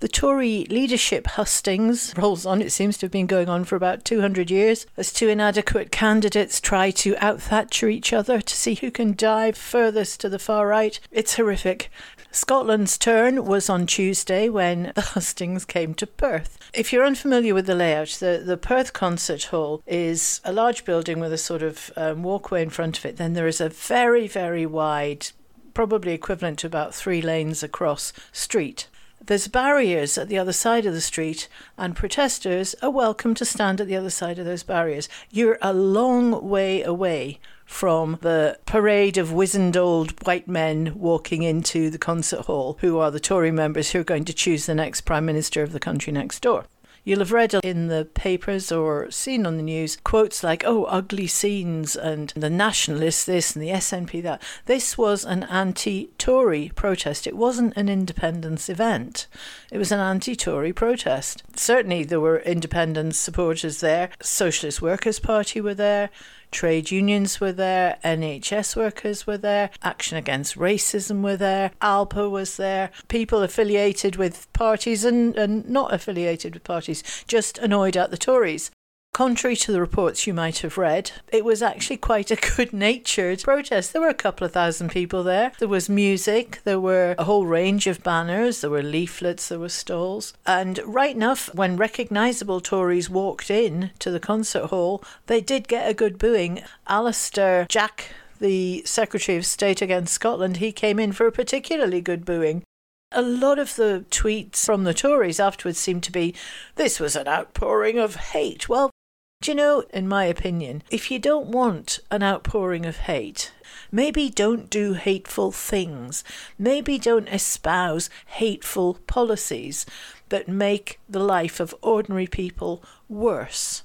The 0.00 0.06
Tory 0.06 0.64
leadership 0.70 1.26
hustings 1.26 2.14
rolls 2.16 2.46
on. 2.46 2.62
It 2.62 2.70
seems 2.70 2.96
to 2.98 3.06
have 3.06 3.10
been 3.10 3.26
going 3.26 3.48
on 3.48 3.64
for 3.64 3.74
about 3.74 4.04
200 4.04 4.48
years 4.48 4.86
as 4.96 5.12
two 5.12 5.28
inadequate 5.28 5.90
candidates 5.90 6.60
try 6.60 6.92
to 6.92 7.16
out 7.16 7.42
Thatcher 7.42 7.88
each 7.88 8.12
other 8.12 8.40
to 8.40 8.54
see 8.54 8.76
who 8.76 8.92
can 8.92 9.16
dive 9.16 9.58
furthest 9.58 10.20
to 10.20 10.28
the 10.28 10.38
far 10.38 10.68
right. 10.68 11.00
It's 11.10 11.34
horrific. 11.34 11.90
Scotland's 12.30 12.96
turn 12.96 13.44
was 13.44 13.68
on 13.68 13.86
Tuesday 13.88 14.48
when 14.48 14.92
the 14.94 15.00
hustings 15.14 15.64
came 15.64 15.94
to 15.94 16.06
Perth. 16.06 16.70
If 16.72 16.92
you're 16.92 17.04
unfamiliar 17.04 17.52
with 17.52 17.66
the 17.66 17.74
layout, 17.74 18.18
the, 18.20 18.40
the 18.44 18.56
Perth 18.56 18.92
Concert 18.92 19.44
Hall 19.44 19.82
is 19.84 20.40
a 20.44 20.52
large 20.52 20.84
building 20.84 21.18
with 21.18 21.32
a 21.32 21.38
sort 21.38 21.62
of 21.64 21.90
um, 21.96 22.22
walkway 22.22 22.62
in 22.62 22.70
front 22.70 22.98
of 22.98 23.04
it. 23.04 23.16
Then 23.16 23.32
there 23.32 23.48
is 23.48 23.60
a 23.60 23.68
very, 23.68 24.28
very 24.28 24.64
wide, 24.64 25.30
probably 25.74 26.12
equivalent 26.12 26.60
to 26.60 26.68
about 26.68 26.94
three 26.94 27.20
lanes 27.20 27.64
across, 27.64 28.12
street. 28.30 28.86
There's 29.28 29.46
barriers 29.46 30.16
at 30.16 30.28
the 30.28 30.38
other 30.38 30.54
side 30.54 30.86
of 30.86 30.94
the 30.94 31.02
street, 31.02 31.50
and 31.76 31.94
protesters 31.94 32.74
are 32.80 32.88
welcome 32.88 33.34
to 33.34 33.44
stand 33.44 33.78
at 33.78 33.86
the 33.86 33.94
other 33.94 34.08
side 34.08 34.38
of 34.38 34.46
those 34.46 34.62
barriers. 34.62 35.06
You're 35.30 35.58
a 35.60 35.74
long 35.74 36.48
way 36.48 36.82
away 36.82 37.38
from 37.66 38.16
the 38.22 38.58
parade 38.64 39.18
of 39.18 39.30
wizened 39.30 39.76
old 39.76 40.12
white 40.26 40.48
men 40.48 40.94
walking 40.98 41.42
into 41.42 41.90
the 41.90 41.98
concert 41.98 42.46
hall, 42.46 42.78
who 42.80 42.96
are 43.00 43.10
the 43.10 43.20
Tory 43.20 43.50
members 43.50 43.90
who 43.90 44.00
are 44.00 44.04
going 44.04 44.24
to 44.24 44.32
choose 44.32 44.64
the 44.64 44.74
next 44.74 45.02
Prime 45.02 45.26
Minister 45.26 45.62
of 45.62 45.72
the 45.72 45.78
country 45.78 46.10
next 46.10 46.40
door. 46.40 46.64
You'll 47.04 47.20
have 47.20 47.32
read 47.32 47.54
in 47.64 47.88
the 47.88 48.04
papers 48.04 48.70
or 48.70 49.10
seen 49.10 49.46
on 49.46 49.56
the 49.56 49.62
news 49.62 49.96
quotes 49.96 50.42
like, 50.42 50.62
oh, 50.66 50.84
ugly 50.84 51.26
scenes 51.26 51.96
and 51.96 52.32
the 52.36 52.50
nationalists 52.50 53.24
this 53.24 53.54
and 53.54 53.64
the 53.64 53.70
SNP 53.70 54.22
that. 54.22 54.42
This 54.66 54.98
was 54.98 55.24
an 55.24 55.44
anti 55.44 56.10
Tory 56.18 56.70
protest. 56.74 57.26
It 57.26 57.36
wasn't 57.36 57.76
an 57.76 57.88
independence 57.88 58.68
event, 58.68 59.26
it 59.70 59.78
was 59.78 59.92
an 59.92 60.00
anti 60.00 60.36
Tory 60.36 60.72
protest. 60.72 61.42
Certainly, 61.56 62.04
there 62.04 62.20
were 62.20 62.40
independence 62.40 63.18
supporters 63.18 63.80
there, 63.80 64.10
Socialist 64.20 64.82
Workers' 64.82 65.20
Party 65.20 65.60
were 65.60 65.74
there. 65.74 66.10
Trade 66.50 66.90
unions 66.90 67.40
were 67.40 67.52
there, 67.52 67.98
NHS 68.04 68.74
workers 68.74 69.26
were 69.26 69.38
there, 69.38 69.70
Action 69.82 70.16
Against 70.16 70.56
Racism 70.56 71.22
were 71.22 71.36
there, 71.36 71.70
Alba 71.82 72.28
was 72.28 72.56
there, 72.56 72.90
people 73.08 73.42
affiliated 73.42 74.16
with 74.16 74.50
parties 74.52 75.04
and, 75.04 75.36
and 75.36 75.68
not 75.68 75.92
affiliated 75.92 76.54
with 76.54 76.64
parties, 76.64 77.02
just 77.26 77.58
annoyed 77.58 77.96
at 77.96 78.10
the 78.10 78.18
Tories. 78.18 78.70
Contrary 79.18 79.56
to 79.56 79.72
the 79.72 79.80
reports 79.80 80.28
you 80.28 80.32
might 80.32 80.58
have 80.58 80.78
read, 80.78 81.10
it 81.32 81.44
was 81.44 81.60
actually 81.60 81.96
quite 81.96 82.30
a 82.30 82.36
good 82.56 82.72
natured 82.72 83.42
protest. 83.42 83.92
There 83.92 84.00
were 84.00 84.08
a 84.08 84.14
couple 84.14 84.44
of 84.44 84.52
thousand 84.52 84.92
people 84.92 85.24
there. 85.24 85.50
There 85.58 85.66
was 85.66 85.88
music, 85.88 86.60
there 86.62 86.78
were 86.78 87.16
a 87.18 87.24
whole 87.24 87.44
range 87.44 87.88
of 87.88 88.04
banners, 88.04 88.60
there 88.60 88.70
were 88.70 88.80
leaflets, 88.80 89.48
there 89.48 89.58
were 89.58 89.70
stalls. 89.70 90.34
And 90.46 90.78
right 90.86 91.16
enough, 91.16 91.52
when 91.52 91.76
recognisable 91.76 92.60
Tories 92.60 93.10
walked 93.10 93.50
in 93.50 93.90
to 93.98 94.12
the 94.12 94.20
concert 94.20 94.66
hall, 94.66 95.02
they 95.26 95.40
did 95.40 95.66
get 95.66 95.90
a 95.90 95.94
good 95.94 96.16
booing. 96.16 96.62
Alister 96.86 97.66
Jack, 97.68 98.12
the 98.38 98.84
Secretary 98.86 99.36
of 99.36 99.44
State 99.44 99.82
against 99.82 100.14
Scotland, 100.14 100.58
he 100.58 100.70
came 100.70 101.00
in 101.00 101.10
for 101.10 101.26
a 101.26 101.32
particularly 101.32 102.00
good 102.00 102.24
booing. 102.24 102.62
A 103.10 103.22
lot 103.22 103.58
of 103.58 103.74
the 103.74 104.04
tweets 104.12 104.64
from 104.64 104.84
the 104.84 104.94
Tories 104.94 105.40
afterwards 105.40 105.80
seemed 105.80 106.04
to 106.04 106.12
be 106.12 106.36
this 106.76 107.00
was 107.00 107.16
an 107.16 107.26
outpouring 107.26 107.98
of 107.98 108.14
hate. 108.14 108.68
Well, 108.68 108.92
do 109.40 109.52
you 109.52 109.54
know, 109.54 109.84
in 109.94 110.08
my 110.08 110.24
opinion, 110.24 110.82
if 110.90 111.12
you 111.12 111.20
don't 111.20 111.46
want 111.46 112.00
an 112.10 112.24
outpouring 112.24 112.84
of 112.84 112.96
hate, 112.96 113.52
maybe 113.92 114.28
don't 114.28 114.68
do 114.68 114.94
hateful 114.94 115.52
things. 115.52 116.24
Maybe 116.58 116.98
don't 116.98 117.28
espouse 117.28 118.10
hateful 118.26 118.94
policies 119.06 119.86
that 120.30 120.48
make 120.48 120.98
the 121.08 121.20
life 121.20 121.60
of 121.60 121.74
ordinary 121.82 122.26
people 122.26 122.82
worse. 123.08 123.84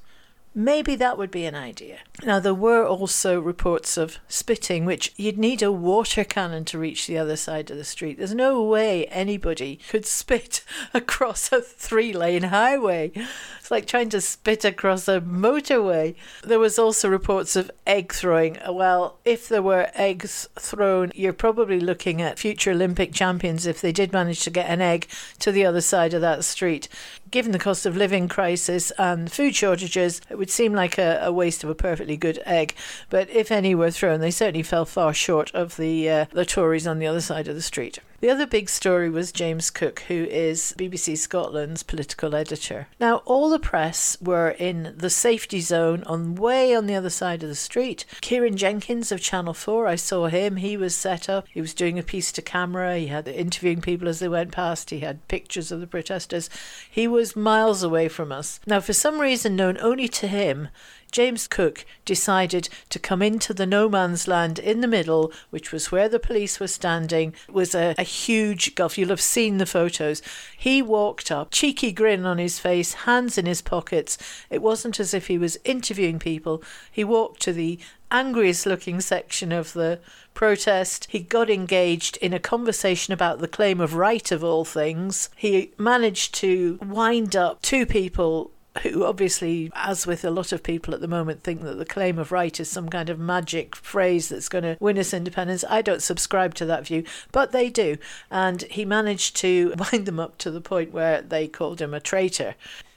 Maybe 0.56 0.96
that 0.96 1.18
would 1.18 1.32
be 1.32 1.46
an 1.46 1.56
idea. 1.56 2.00
Now, 2.24 2.40
there 2.40 2.54
were 2.54 2.86
also 2.86 3.40
reports 3.40 3.98
of 3.98 4.20
spitting, 4.28 4.86
which 4.86 5.12
you'd 5.18 5.40
need 5.40 5.64
a 5.64 5.72
water 5.72 6.24
cannon 6.24 6.64
to 6.66 6.78
reach 6.78 7.08
the 7.08 7.18
other 7.18 7.36
side 7.36 7.72
of 7.72 7.78
the 7.78 7.84
street. 7.84 8.20
There's 8.20 8.36
no 8.36 8.62
way 8.62 9.08
anybody 9.08 9.80
could 9.90 10.06
spit 10.24 10.64
across 10.94 11.52
a 11.52 11.60
three 11.60 12.14
lane 12.14 12.44
highway. 12.44 13.12
It's 13.60 13.72
like 13.72 13.88
trying 13.88 14.10
to 14.10 14.22
spit 14.22 14.64
across 14.64 15.08
a 15.08 15.22
motorway. 15.22 16.16
There 16.44 16.60
was 16.60 16.78
also 16.78 17.10
reports 17.10 17.56
of 17.56 17.72
egg 17.88 18.14
throwing. 18.14 18.60
Well, 18.70 19.18
if 19.26 19.50
there 19.50 19.64
were 19.64 19.90
eggs 19.96 20.48
thrown, 20.56 21.12
you're 21.16 21.34
probably 21.34 21.80
looking 21.80 22.22
at 22.22 22.38
future 22.38 22.72
Olympic 22.72 23.12
champions 23.12 23.66
if 23.66 23.82
they 23.82 23.92
did 23.92 24.14
manage 24.14 24.42
to 24.42 24.52
get 24.52 24.70
an 24.70 24.82
egg 24.82 25.08
to 25.40 25.52
the 25.52 25.66
other 25.66 25.82
side 25.82 26.14
of 26.14 26.22
that 26.22 26.44
street. 26.44 26.88
Given 27.34 27.52
the 27.52 27.58
cost 27.58 27.88
of 27.88 27.98
living 27.98 28.28
crisis 28.28 28.92
and 29.00 29.32
food 29.32 29.56
shortages, 29.56 30.22
it 30.30 30.38
would 30.38 30.52
seem 30.52 30.72
like 30.72 31.00
a, 31.00 31.20
a 31.24 31.32
waste 31.32 31.64
of 31.64 31.70
a 31.72 31.74
perfectly 31.74 32.16
good 32.16 32.40
egg. 32.46 32.76
But 33.10 33.28
if 33.32 33.52
any 33.52 33.74
were 33.74 33.90
thrown, 33.90 34.20
they 34.20 34.30
certainly 34.30 34.62
fell 34.62 34.86
far 34.86 35.16
short 35.16 35.50
of 35.56 35.76
the 35.76 36.08
uh, 36.08 36.26
the 36.32 36.46
Tories 36.46 36.86
on 36.86 37.00
the 37.00 37.08
other 37.08 37.22
side 37.22 37.48
of 37.48 37.56
the 37.56 37.64
street. 37.64 37.98
The 38.24 38.30
other 38.30 38.48
big 38.48 38.70
story 38.70 39.10
was 39.10 39.34
James 39.34 39.70
Cook, 39.70 40.00
who 40.08 40.24
is 40.24 40.74
BBC 40.78 41.18
Scotland's 41.18 41.84
political 41.84 42.36
editor. 42.36 42.88
Now, 42.98 43.18
all 43.26 43.50
the 43.50 43.60
press 43.60 44.16
were 44.22 44.52
in 44.52 44.96
the 44.98 45.10
safety 45.10 45.60
zone 45.60 46.04
on 46.06 46.36
way 46.36 46.74
on 46.74 46.86
the 46.86 46.96
other 46.96 47.10
side 47.10 47.44
of 47.44 47.50
the 47.50 47.54
street. 47.54 48.06
Ciaran 48.22 48.56
Jenkins 48.56 49.12
of 49.12 49.20
Channel 49.20 49.54
4, 49.54 49.88
I 49.88 49.96
saw 49.96 50.28
him. 50.28 50.56
He 50.56 50.78
was 50.78 50.96
set 50.96 51.28
up. 51.28 51.48
He 51.50 51.60
was 51.60 51.74
doing 51.74 52.00
a 52.00 52.02
piece 52.02 52.32
to 52.32 52.42
camera. 52.42 52.98
He 52.98 53.08
had 53.08 53.28
interviewing 53.28 53.82
people 53.82 54.08
as 54.08 54.20
they 54.20 54.30
went 54.30 54.54
past. 54.54 54.92
He 54.92 55.02
had 55.02 55.28
pictures 55.28 55.70
of 55.70 55.82
the 55.82 55.88
protesters. 55.88 56.50
He 56.90 57.10
was 57.10 57.36
miles 57.36 57.84
away 57.84 58.08
from 58.08 58.32
us. 58.32 58.62
Now, 58.66 58.80
for 58.80 58.94
some 58.94 59.20
reason 59.20 59.58
known 59.58 59.78
only 59.82 60.08
to 60.08 60.30
him, 60.30 60.70
James 61.14 61.46
Cook 61.48 61.86
decided 62.06 62.68
to 62.90 62.98
come 62.98 63.22
into 63.22 63.54
the 63.54 63.68
no 63.68 63.88
man's 63.88 64.28
land 64.28 64.58
in 64.58 64.82
the 64.82 64.88
middle, 64.88 65.32
which 65.52 65.72
was 65.72 65.92
where 65.92 66.10
the 66.10 66.20
police 66.20 66.60
were 66.60 66.68
standing. 66.68 67.36
It 67.48 67.54
was 67.54 67.76
a, 67.76 67.94
a 68.00 68.04
huge 68.04 68.74
gulf. 68.74 68.98
You'll 68.98 69.10
have 69.10 69.22
seen 69.22 69.60
the 69.60 69.68
photos. 69.68 70.24
He 70.58 70.82
walked 70.82 71.32
up, 71.32 71.52
cheeky 71.52 71.92
grin 71.92 72.26
on 72.26 72.40
his 72.40 72.58
face, 72.58 72.94
hands 72.94 73.38
in 73.38 73.46
his 73.46 73.62
pockets. 73.62 74.18
It 74.50 74.64
wasn't 74.64 75.00
as 75.00 75.14
if 75.14 75.28
he 75.28 75.38
was 75.38 75.60
interviewing 75.64 76.18
people. 76.18 76.64
He 76.92 77.04
walked 77.04 77.44
to 77.44 77.54
the 77.54 77.78
angriest 78.10 78.66
looking 78.66 79.00
section 79.00 79.52
of 79.52 79.74
the 79.74 80.00
protest. 80.34 81.06
He 81.12 81.20
got 81.20 81.48
engaged 81.48 82.18
in 82.18 82.34
a 82.34 82.40
conversation 82.40 83.14
about 83.14 83.38
the 83.38 83.48
claim 83.48 83.80
of 83.80 83.94
right 83.94 84.32
of 84.32 84.44
all 84.44 84.66
things. 84.66 85.30
He 85.36 85.74
managed 85.78 86.34
to 86.36 86.80
wind 86.82 87.36
up 87.36 87.62
two 87.62 87.86
people 87.86 88.50
who 88.82 89.06
obviously, 89.06 89.72
as 89.76 90.08
with 90.08 90.26
a 90.26 90.32
lot 90.32 90.52
of 90.52 90.64
people 90.64 90.94
at 90.94 91.02
the 91.02 91.08
moment, 91.08 91.44
think 91.44 91.62
that 91.62 91.78
the 91.78 91.86
claim 91.86 92.18
of 92.18 92.32
right 92.32 92.60
is 92.60 92.70
some 92.70 92.90
kind 92.90 93.10
of 93.10 93.20
magic 93.20 93.76
phrase 93.76 94.30
that's 94.30 94.50
going 94.50 94.64
to 94.64 94.78
win 94.80 94.98
us 94.98 95.14
independence. 95.14 95.64
I 95.70 95.82
don't 95.82 96.02
subscribe 96.02 96.56
to 96.56 96.66
that 96.66 96.88
view, 96.88 97.04
but 97.32 97.52
they 97.52 97.70
do. 97.70 97.98
And 98.32 98.64
he 98.64 98.84
managed 98.84 99.36
to 99.38 99.76
wind 99.92 100.06
them 100.06 100.20
up 100.20 100.38
to 100.40 100.52
the 100.52 100.62
point 100.62 100.92
where 100.92 101.22
they 101.22 101.48
called 101.48 101.82
him 101.82 101.94
a 101.94 102.00
traitor. 102.00 102.56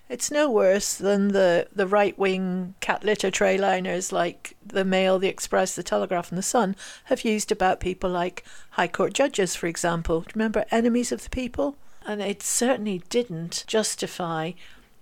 It's 0.09 0.31
no 0.31 0.49
worse 0.49 0.95
than 0.95 1.29
the, 1.29 1.67
the 1.75 1.87
right 1.87 2.17
wing 2.17 2.75
cat 2.81 3.03
litter 3.03 3.31
tray 3.31 3.59
liners 3.59 4.13
like 4.13 4.57
the 4.65 4.85
Mail, 4.85 5.19
the 5.19 5.29
Express, 5.29 5.75
the 5.75 5.83
Telegraph, 5.83 6.31
and 6.31 6.39
the 6.39 6.43
Sun 6.43 6.77
have 7.05 7.25
used 7.25 7.51
about 7.51 7.81
people 7.81 8.09
like 8.09 8.45
High 8.71 8.89
Court 8.89 9.13
judges, 9.13 9.57
for 9.57 9.67
example. 9.67 10.25
Remember, 10.33 10.65
enemies 10.71 11.11
of 11.11 11.25
the 11.25 11.31
people? 11.31 11.77
And 12.07 12.23
it 12.23 12.41
certainly 12.41 13.03
didn't 13.09 13.65
justify 13.67 14.53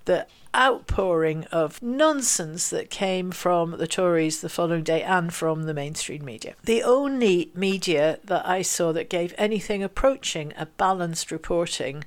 the 0.06 0.26
outpouring 0.54 1.44
of 1.44 1.82
nonsense 1.82 2.70
that 2.70 2.90
came 2.90 3.30
from 3.30 3.72
the 3.72 3.86
Tories 3.86 4.40
the 4.40 4.48
following 4.48 4.84
day 4.84 5.02
and 5.02 5.32
from 5.32 5.64
the 5.64 5.74
mainstream 5.74 6.24
media. 6.24 6.54
The 6.62 6.82
only 6.82 7.50
media 7.54 8.18
that 8.24 8.46
I 8.46 8.62
saw 8.62 8.92
that 8.92 9.10
gave 9.10 9.34
anything 9.36 9.82
approaching 9.82 10.52
a 10.56 10.66
balanced 10.66 11.30
reporting 11.30 12.04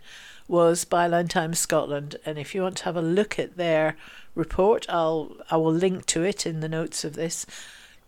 was 0.48 0.86
Byline 0.86 1.30
Times 1.30 1.60
Scotland. 1.60 2.16
And 2.26 2.38
if 2.38 2.56
you 2.56 2.62
want 2.62 2.78
to 2.78 2.86
have 2.86 2.96
a 2.96 3.02
look 3.02 3.38
at 3.38 3.58
their 3.58 3.98
report, 4.34 4.86
I'll 4.90 5.36
I 5.52 5.58
will 5.58 5.74
link 5.74 6.06
to 6.08 6.24
it 6.24 6.46
in 6.46 6.62
the 6.62 6.70
notes 6.70 7.04
of 7.04 7.14
this 7.14 7.46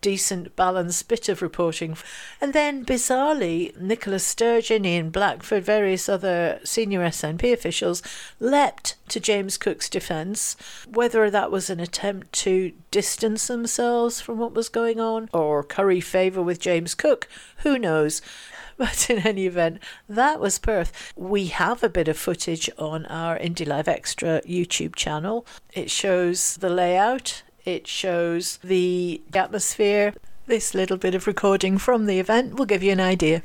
decent 0.02 0.56
balanced 0.56 1.08
bit 1.08 1.30
of 1.30 1.42
reporting. 1.42 1.98
And 2.40 2.54
then 2.54 2.86
bizarrely, 2.86 3.76
Nicola 3.80 4.20
Sturgeon, 4.20 4.86
Ian 4.86 5.10
Blackford, 5.10 5.64
various 5.64 6.08
other 6.08 6.60
senior 6.64 7.02
SNP 7.02 7.52
officials 7.54 8.02
leapt 8.40 8.96
to 9.10 9.20
James 9.20 9.58
Cook's 9.58 9.90
defence. 9.90 10.56
Whether 10.92 11.30
that 11.30 11.52
was 11.52 11.70
an 11.70 11.80
attempt 11.80 12.32
to 12.34 12.74
distance 12.92 13.48
themselves 13.48 14.22
from 14.22 14.38
what 14.38 14.54
was 14.54 14.70
going 14.70 15.00
on 15.00 15.30
or 15.34 15.64
curry 15.64 16.02
favour 16.02 16.42
with 16.42 16.60
James 16.60 16.96
Cook, 16.96 17.28
who 17.58 17.78
knows? 17.78 18.22
But 18.80 19.10
in 19.10 19.28
any 19.28 19.46
event, 19.46 19.84
that 20.08 20.40
was 20.40 20.58
Perth. 20.58 21.12
We 21.18 21.48
have 21.48 21.84
a 21.84 21.90
bit 21.90 22.08
of 22.08 22.18
footage 22.18 22.70
on 22.78 23.06
our 23.08 23.38
Indie 23.38 23.68
Live 23.68 23.90
Extra 23.90 24.42
YouTube 24.44 24.96
channel. 24.96 25.46
It 25.74 25.92
shows 25.92 26.56
the 26.56 26.70
layout, 26.70 27.44
it 27.66 27.88
shows 27.88 28.58
the 28.58 29.22
atmosphere. 29.34 30.14
This 30.46 30.74
little 30.74 30.98
bit 30.98 31.16
of 31.16 31.28
recording 31.28 31.78
from 31.78 32.06
the 32.06 32.20
event 32.20 32.56
will 32.56 32.66
give 32.66 32.84
you 32.84 32.92
an 32.92 33.00
idea. 33.00 33.44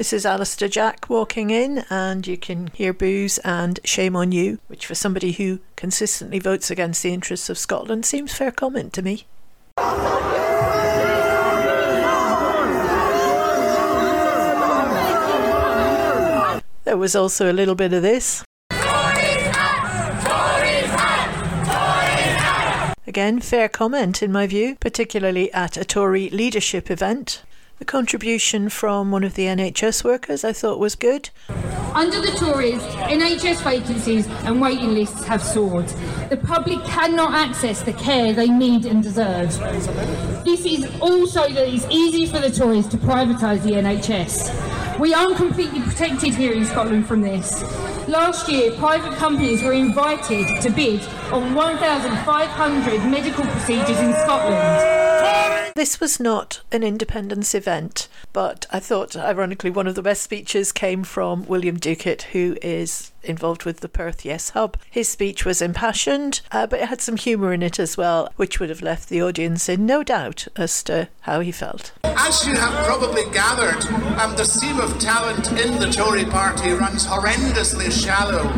This 0.00 0.14
is 0.14 0.24
Alister 0.24 0.66
Jack 0.66 1.10
walking 1.10 1.50
in, 1.50 1.84
and 1.90 2.26
you 2.26 2.38
can 2.38 2.68
hear 2.68 2.94
boos 2.94 3.36
and 3.44 3.78
shame 3.84 4.16
on 4.16 4.32
you, 4.32 4.58
which 4.66 4.86
for 4.86 4.94
somebody 4.94 5.32
who 5.32 5.58
consistently 5.76 6.38
votes 6.38 6.70
against 6.70 7.02
the 7.02 7.12
interests 7.12 7.50
of 7.50 7.58
Scotland 7.58 8.06
seems 8.06 8.32
fair 8.32 8.50
comment 8.50 8.94
to 8.94 9.02
me. 9.02 9.26
There 16.84 16.96
was 16.96 17.14
also 17.14 17.52
a 17.52 17.52
little 17.52 17.74
bit 17.74 17.92
of 17.92 18.00
this. 18.00 18.42
Again, 23.06 23.40
fair 23.40 23.68
comment 23.68 24.22
in 24.22 24.32
my 24.32 24.46
view, 24.46 24.76
particularly 24.80 25.52
at 25.52 25.76
a 25.76 25.84
Tory 25.84 26.30
leadership 26.30 26.90
event. 26.90 27.42
The 27.80 27.86
contribution 27.86 28.68
from 28.68 29.10
one 29.10 29.24
of 29.24 29.36
the 29.36 29.46
NHS 29.46 30.04
workers 30.04 30.44
I 30.44 30.52
thought 30.52 30.78
was 30.78 30.94
good. 30.94 31.30
Under 31.94 32.20
the 32.20 32.32
Tories, 32.32 32.82
NHS 32.82 33.64
vacancies 33.64 34.26
and 34.44 34.60
waiting 34.60 34.92
lists 34.92 35.24
have 35.24 35.42
soared. 35.42 35.88
The 36.28 36.36
public 36.36 36.84
cannot 36.84 37.32
access 37.32 37.82
the 37.82 37.94
care 37.94 38.34
they 38.34 38.48
need 38.48 38.84
and 38.84 39.02
deserve. 39.02 39.58
This 40.44 40.66
is 40.66 41.00
also 41.00 41.48
that 41.48 41.68
it's 41.68 41.86
easy 41.88 42.26
for 42.26 42.38
the 42.38 42.50
Tories 42.50 42.86
to 42.88 42.98
privatise 42.98 43.62
the 43.62 43.72
NHS. 43.72 44.98
We 45.00 45.14
aren't 45.14 45.38
completely 45.38 45.80
protected 45.80 46.34
here 46.34 46.52
in 46.52 46.66
Scotland 46.66 47.08
from 47.08 47.22
this. 47.22 47.62
Last 48.06 48.46
year, 48.50 48.72
private 48.72 49.14
companies 49.14 49.62
were 49.62 49.72
invited 49.72 50.46
to 50.60 50.70
bid 50.70 51.00
on 51.32 51.54
1,500 51.54 53.10
medical 53.10 53.44
procedures 53.44 53.98
in 54.00 54.12
Scotland. 54.12 55.09
This 55.80 55.98
was 55.98 56.20
not 56.20 56.60
an 56.70 56.82
independence 56.82 57.54
event, 57.54 58.08
but 58.34 58.66
I 58.70 58.80
thought, 58.80 59.16
ironically, 59.16 59.70
one 59.70 59.86
of 59.86 59.94
the 59.94 60.02
best 60.02 60.22
speeches 60.22 60.72
came 60.72 61.04
from 61.04 61.46
William 61.46 61.78
Duckett, 61.78 62.24
who 62.32 62.58
is 62.60 63.12
involved 63.22 63.64
with 63.64 63.80
the 63.80 63.88
Perth 63.88 64.24
Yes 64.24 64.50
Hub. 64.50 64.76
His 64.90 65.08
speech 65.08 65.44
was 65.44 65.62
impassioned, 65.62 66.40
uh, 66.52 66.66
but 66.66 66.80
it 66.80 66.88
had 66.88 67.00
some 67.00 67.16
humour 67.16 67.52
in 67.52 67.62
it 67.62 67.78
as 67.78 67.96
well, 67.96 68.32
which 68.36 68.60
would 68.60 68.68
have 68.68 68.82
left 68.82 69.08
the 69.08 69.22
audience 69.22 69.68
in 69.68 69.86
no 69.86 70.02
doubt 70.02 70.48
as 70.56 70.82
to 70.84 71.08
how 71.20 71.40
he 71.40 71.52
felt. 71.52 71.92
As 72.04 72.46
you 72.46 72.54
have 72.54 72.84
probably 72.84 73.24
gathered, 73.32 73.84
um, 74.20 74.36
the 74.36 74.44
seam 74.44 74.78
of 74.78 74.98
talent 74.98 75.50
in 75.52 75.78
the 75.78 75.90
Tory 75.90 76.24
party 76.24 76.70
runs 76.70 77.06
horrendously 77.06 77.90
shallow. 77.90 78.48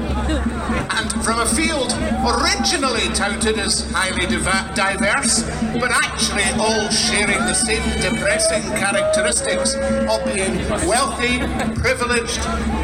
And 0.95 1.11
from 1.25 1.41
a 1.41 1.47
field 1.47 1.93
originally 2.23 3.09
touted 3.15 3.59
as 3.59 3.91
highly 3.93 4.27
diverse, 4.27 5.43
but 5.81 5.91
actually 5.91 6.45
all 6.61 6.89
sharing 6.91 7.39
the 7.39 7.55
same 7.55 7.83
depressing 8.01 8.63
characteristics 8.79 9.75
of 9.75 10.25
being 10.25 10.59
wealthy, 10.87 11.39
privileged, 11.81 12.43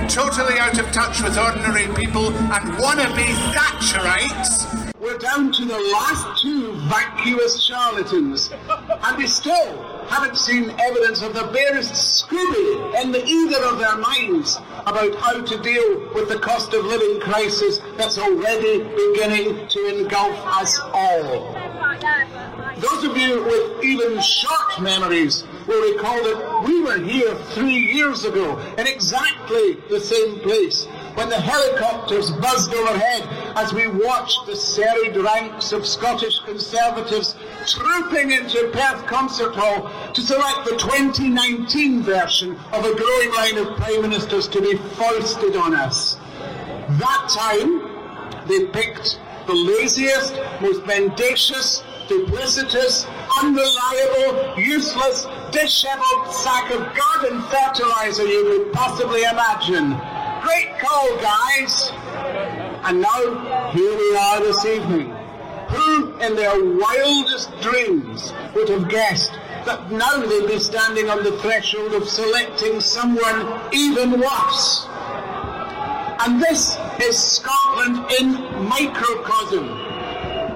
totally 0.09 0.59
out 0.59 0.79
of 0.79 0.91
touch 0.93 1.23
with 1.23 1.37
ordinary 1.37 1.68
people, 1.75 2.29
and 2.29 2.73
wannabe 2.79 3.27
Thatcherites. 3.53 4.91
We're 4.99 5.19
down 5.19 5.53
to 5.53 5.65
the 5.67 5.79
last 5.93 6.41
two 6.41 6.73
vacuous 6.89 7.63
charlatans, 7.63 8.51
and 8.71 9.19
we 9.19 9.27
still 9.27 9.83
haven't 10.09 10.39
seen 10.39 10.71
evidence 10.71 11.21
of 11.21 11.35
the 11.35 11.45
barest 11.53 12.25
Scooby 12.25 13.03
in 13.03 13.13
the 13.13 13.23
either 13.23 13.63
of 13.65 13.79
their 13.79 13.97
minds 13.99 14.57
about 14.87 15.15
how 15.17 15.43
to 15.43 15.63
deal 15.63 16.11
with 16.15 16.31
the 16.31 16.39
cost 16.39 16.73
of 16.73 16.87
living 16.87 17.21
crisis 17.21 17.81
that's 17.99 18.17
already 18.17 18.79
beginning 18.79 19.69
to 19.69 19.99
engulf 19.99 20.39
us 20.47 20.81
all. 20.95 21.53
Those 22.79 23.05
of 23.05 23.17
you 23.17 23.45
with 23.45 23.85
even 23.85 24.19
short 24.23 24.81
memories 24.81 25.45
will 25.67 25.93
recall 25.93 26.17
that 26.23 26.63
we 26.67 26.83
were 26.83 26.99
here 26.99 27.35
three 27.53 27.93
years 27.93 28.25
ago 28.25 28.59
in 28.79 28.87
exactly 28.87 29.75
the 29.91 30.01
same 30.01 30.41
place 30.41 30.87
when 31.19 31.29
the 31.29 31.41
helicopters 31.41 32.31
buzzed 32.31 32.73
overhead 32.73 33.27
as 33.57 33.75
we 33.75 33.89
watched 33.89 34.47
the 34.47 34.55
serried 34.55 35.17
ranks 35.17 35.73
of 35.73 35.85
Scottish 35.85 36.39
Conservatives 36.45 37.35
trooping 37.67 38.31
into 38.31 38.71
Perth 38.73 39.05
Concert 39.09 39.53
Hall 39.57 39.91
to 40.13 40.23
select 40.23 40.65
the 40.65 40.77
2019 40.77 42.03
version 42.05 42.57
of 42.73 42.85
a 42.85 42.95
growing 42.95 43.35
line 43.35 43.59
of 43.59 43.77
Prime 43.77 44.03
Ministers 44.03 44.47
to 44.47 44.61
be 44.61 44.77
foisted 44.95 45.57
on 45.57 45.75
us. 45.75 46.15
That 47.01 47.29
time, 47.29 48.47
they 48.47 48.67
picked 48.67 49.19
the 49.49 49.55
laziest, 49.55 50.35
most 50.61 50.87
mendacious, 50.87 51.83
duplicitous, 52.07 53.11
unreliable, 53.43 54.57
useless, 54.57 55.27
dishevelled 55.51 56.33
sack 56.33 56.71
of 56.71 56.79
garden 56.79 57.43
fertilizer 57.43 58.25
you 58.25 58.45
could 58.45 58.73
possibly 58.73 59.25
imagine. 59.25 60.01
Great 60.43 60.79
call, 60.79 61.17
guys! 61.17 61.91
And 62.85 63.01
now, 63.01 63.71
here 63.71 63.97
we 63.97 64.17
are 64.17 64.41
this 64.41 64.65
evening. 64.65 65.11
Who 65.69 66.17
in 66.19 66.37
their 66.37 66.65
wildest 66.77 67.51
dreams 67.61 68.33
would 68.55 68.69
have 68.69 68.89
guessed 68.89 69.33
that 69.67 69.91
now 69.91 70.21
they'd 70.21 70.47
be 70.47 70.59
standing 70.59 71.11
on 71.11 71.25
the 71.25 71.33
threshold 71.39 71.93
of 71.95 72.09
selecting 72.09 72.81
someone 72.81 73.61
even 73.73 74.21
worse? 74.21 74.87
And 76.21 76.41
this 76.43 76.77
is 77.01 77.19
Scotland 77.19 78.11
in 78.21 78.33
microcosm. 78.69 79.69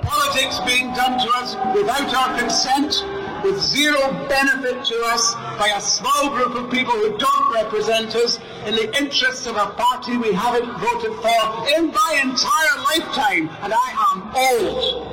Politics 0.00 0.60
being 0.66 0.92
done 0.94 1.18
to 1.18 1.30
us 1.36 1.56
without 1.74 2.14
our 2.14 2.38
consent, 2.38 3.04
with 3.42 3.60
zero 3.60 4.12
benefit 4.28 4.84
to 4.84 5.02
us 5.06 5.34
by 5.58 5.72
a 5.76 5.80
small 5.80 6.30
group 6.30 6.54
of 6.54 6.70
people 6.70 6.92
who 6.92 7.16
don't 7.18 7.52
represent 7.52 8.14
us 8.14 8.38
in 8.66 8.74
the 8.74 8.96
interests 8.96 9.46
of 9.46 9.56
a 9.56 9.66
party 9.66 10.16
we 10.16 10.32
haven't 10.32 10.70
voted 10.78 11.14
for 11.20 11.68
in 11.76 11.90
my 11.90 12.20
entire 12.22 12.76
lifetime, 12.90 13.48
and 13.62 13.72
I 13.74 13.88
am 14.12 14.22
old. 14.36 15.12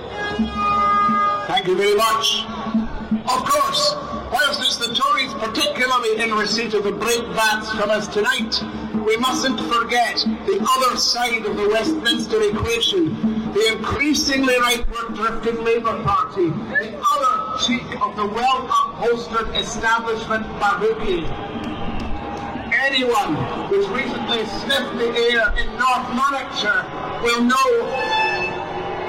Thank 1.48 1.68
you 1.68 1.76
very 1.76 1.96
much. 1.96 2.46
Of 3.12 3.46
course, 3.46 3.96
whilst 4.32 4.62
it's 4.62 4.78
the 4.78 4.94
Tories' 4.94 5.34
particularly 5.34 6.22
in 6.22 6.34
receipt 6.34 6.74
of 6.74 6.84
the 6.84 6.92
breakbacks 6.92 7.70
from 7.80 7.90
us 7.90 8.08
tonight, 8.08 8.62
we 9.06 9.18
mustn't 9.18 9.60
forget 9.62 10.18
the 10.46 10.68
other 10.78 10.98
side 10.98 11.46
of 11.46 11.58
the 11.58 11.68
Westminster 11.70 12.42
equation, 12.42 13.39
the 13.54 13.78
increasingly 13.78 14.54
rightward 14.56 15.16
drifting 15.16 15.64
Labour 15.64 16.04
Party, 16.04 16.50
the 16.50 17.02
other 17.14 17.58
cheek 17.66 18.02
of 18.02 18.16
the 18.16 18.26
well-upholstered 18.26 19.56
establishment 19.56 20.46
Bahuki. 20.60 21.28
Anyone 22.74 23.36
who's 23.68 23.88
recently 23.90 24.46
sniffed 24.46 24.98
the 24.98 25.10
air 25.10 25.54
in 25.58 25.68
North 25.78 26.10
Lanarkshire 26.14 26.86
will 27.24 27.44
know 27.44 27.90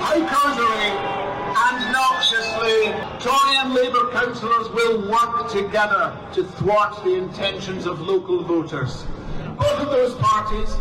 how 0.01 0.27
causally 0.27 1.21
and 1.53 1.93
noxiously, 1.93 2.93
Tory 3.21 3.57
and 3.57 3.75
Labour 3.75 4.11
councillors 4.13 4.69
will 4.71 5.11
work 5.11 5.51
together 5.51 6.17
to 6.33 6.45
thwart 6.45 7.03
the 7.05 7.17
intentions 7.17 7.87
of 7.87 8.01
local 8.01 8.43
voters. 8.45 9.05
Both 9.59 9.81
of 9.81 9.91
those 9.91 10.15
parties 10.15 10.77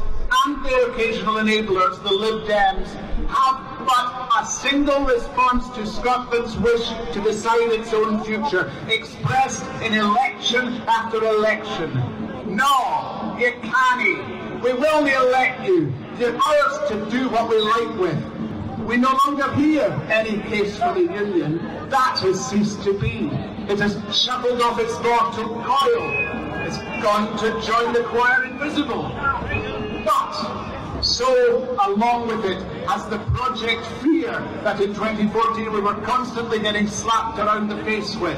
and 0.45 0.65
their 0.65 0.91
occasional 0.91 1.35
enablers, 1.35 2.01
the 2.03 2.11
Lib 2.11 2.47
Dems, 2.47 2.87
have 3.27 3.69
but 3.85 4.29
a 4.41 4.45
single 4.45 5.05
response 5.05 5.69
to 5.69 5.85
Scotland's 5.85 6.57
wish 6.57 6.87
to 7.13 7.21
decide 7.21 7.71
its 7.71 7.93
own 7.93 8.23
future, 8.23 8.71
expressed 8.87 9.63
in 9.81 9.93
election 9.93 10.81
after 10.87 11.23
election. 11.23 11.93
No, 12.45 13.37
you 13.39 13.53
can't. 13.61 14.61
We 14.63 14.73
will 14.73 15.03
not 15.03 15.25
elect 15.25 15.67
you. 15.67 15.93
You're 16.19 16.35
ours 16.35 16.89
to 16.89 17.09
do 17.09 17.29
what 17.29 17.49
we 17.49 17.59
like 17.59 17.97
with. 17.99 18.39
We 18.85 18.97
no 18.97 19.17
longer 19.25 19.53
hear 19.53 19.85
any 20.09 20.41
case 20.49 20.77
for 20.77 20.93
the 20.93 21.01
Union. 21.01 21.57
That 21.89 22.19
has 22.19 22.49
ceased 22.49 22.83
to 22.83 22.99
be. 22.99 23.29
It 23.71 23.79
has 23.79 23.93
shuffled 24.15 24.61
off 24.61 24.79
its 24.79 24.93
mortal 24.99 25.63
coil. 25.63 26.29
It's 26.65 26.77
gone 27.01 27.37
to 27.37 27.51
join 27.65 27.93
the 27.93 28.03
choir 28.03 28.45
invisible. 28.45 29.05
But 30.05 31.01
so 31.01 31.75
along 31.87 32.27
with 32.27 32.45
it 32.45 32.61
has 32.87 33.07
the 33.09 33.19
project 33.33 33.85
fear 34.01 34.31
that 34.63 34.81
in 34.81 34.93
2014 34.93 35.71
we 35.71 35.79
were 35.79 35.95
constantly 36.01 36.59
getting 36.59 36.87
slapped 36.87 37.39
around 37.39 37.69
the 37.69 37.77
face 37.83 38.15
with. 38.15 38.37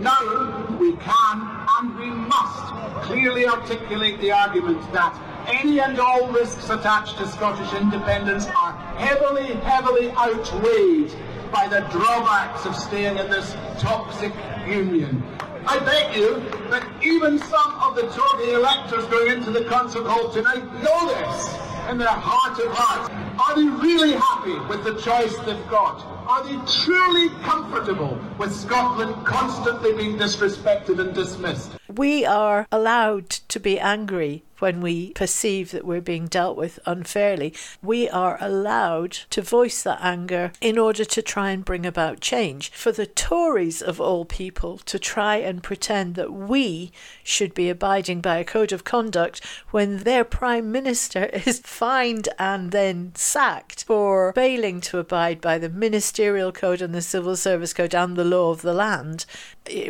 Now 0.00 0.76
we 0.78 0.92
can 0.96 1.66
and 1.78 1.98
we 1.98 2.10
must 2.10 2.72
clearly 3.04 3.46
articulate 3.46 4.20
the 4.20 4.32
argument 4.32 4.80
that 4.92 5.14
any 5.46 5.80
and 5.80 5.98
all 5.98 6.28
risks 6.28 6.70
attached 6.70 7.18
to 7.18 7.26
Scottish 7.28 7.72
independence 7.74 8.46
are 8.46 8.72
heavily, 8.96 9.54
heavily 9.54 10.10
outweighed 10.12 11.12
by 11.52 11.66
the 11.68 11.80
drawbacks 11.90 12.64
of 12.66 12.76
staying 12.76 13.18
in 13.18 13.30
this 13.30 13.56
toxic 13.78 14.32
union. 14.66 15.22
I 15.66 15.78
bet 15.78 16.16
you 16.16 16.40
that 16.70 16.86
even 17.02 17.38
some 17.38 17.74
of 17.80 17.94
the 17.94 18.02
Tory 18.08 18.52
electors 18.52 19.04
going 19.06 19.32
into 19.38 19.50
the 19.50 19.64
concert 19.64 20.06
hall 20.06 20.30
tonight 20.30 20.64
know 20.82 21.08
this 21.08 21.54
in 21.90 21.98
their 21.98 22.08
heart 22.08 22.58
of 22.58 22.72
hearts. 22.72 23.10
Are 23.38 23.54
they 23.56 23.68
really 23.82 24.12
happy 24.12 24.58
with 24.68 24.84
the 24.84 25.00
choice 25.00 25.36
they've 25.44 25.68
got? 25.68 26.04
Are 26.28 26.44
they 26.44 26.56
truly 26.70 27.28
comfortable 27.42 28.18
with 28.38 28.54
Scotland 28.54 29.26
constantly 29.26 29.92
being 29.94 30.16
disrespected 30.16 31.00
and 31.00 31.14
dismissed? 31.14 31.72
We 31.88 32.24
are 32.24 32.66
allowed 32.70 33.28
to 33.30 33.60
be 33.60 33.78
angry 33.78 34.44
when 34.60 34.80
we 34.80 35.12
perceive 35.12 35.70
that 35.72 35.84
we're 35.84 36.00
being 36.00 36.26
dealt 36.26 36.56
with 36.56 36.78
unfairly, 36.86 37.54
we 37.82 38.08
are 38.08 38.38
allowed 38.40 39.12
to 39.30 39.42
voice 39.42 39.82
that 39.82 39.98
anger 40.00 40.52
in 40.60 40.78
order 40.78 41.04
to 41.04 41.22
try 41.22 41.50
and 41.50 41.64
bring 41.64 41.84
about 41.84 42.20
change. 42.20 42.70
For 42.70 42.92
the 42.92 43.06
Tories, 43.06 43.82
of 43.82 44.00
all 44.00 44.24
people, 44.24 44.78
to 44.78 44.98
try 44.98 45.36
and 45.36 45.62
pretend 45.62 46.14
that 46.14 46.32
we 46.32 46.92
should 47.22 47.54
be 47.54 47.68
abiding 47.68 48.20
by 48.20 48.38
a 48.38 48.44
code 48.44 48.72
of 48.72 48.84
conduct 48.84 49.44
when 49.70 49.98
their 49.98 50.24
Prime 50.24 50.70
Minister 50.70 51.24
is 51.46 51.60
fined 51.60 52.28
and 52.38 52.70
then 52.70 53.12
sacked 53.14 53.84
for 53.84 54.32
failing 54.34 54.80
to 54.82 54.98
abide 54.98 55.40
by 55.40 55.58
the 55.58 55.68
Ministerial 55.68 56.52
Code 56.52 56.82
and 56.82 56.94
the 56.94 57.02
Civil 57.02 57.36
Service 57.36 57.72
Code 57.72 57.94
and 57.94 58.16
the 58.16 58.24
law 58.24 58.50
of 58.50 58.62
the 58.62 58.74
land, 58.74 59.24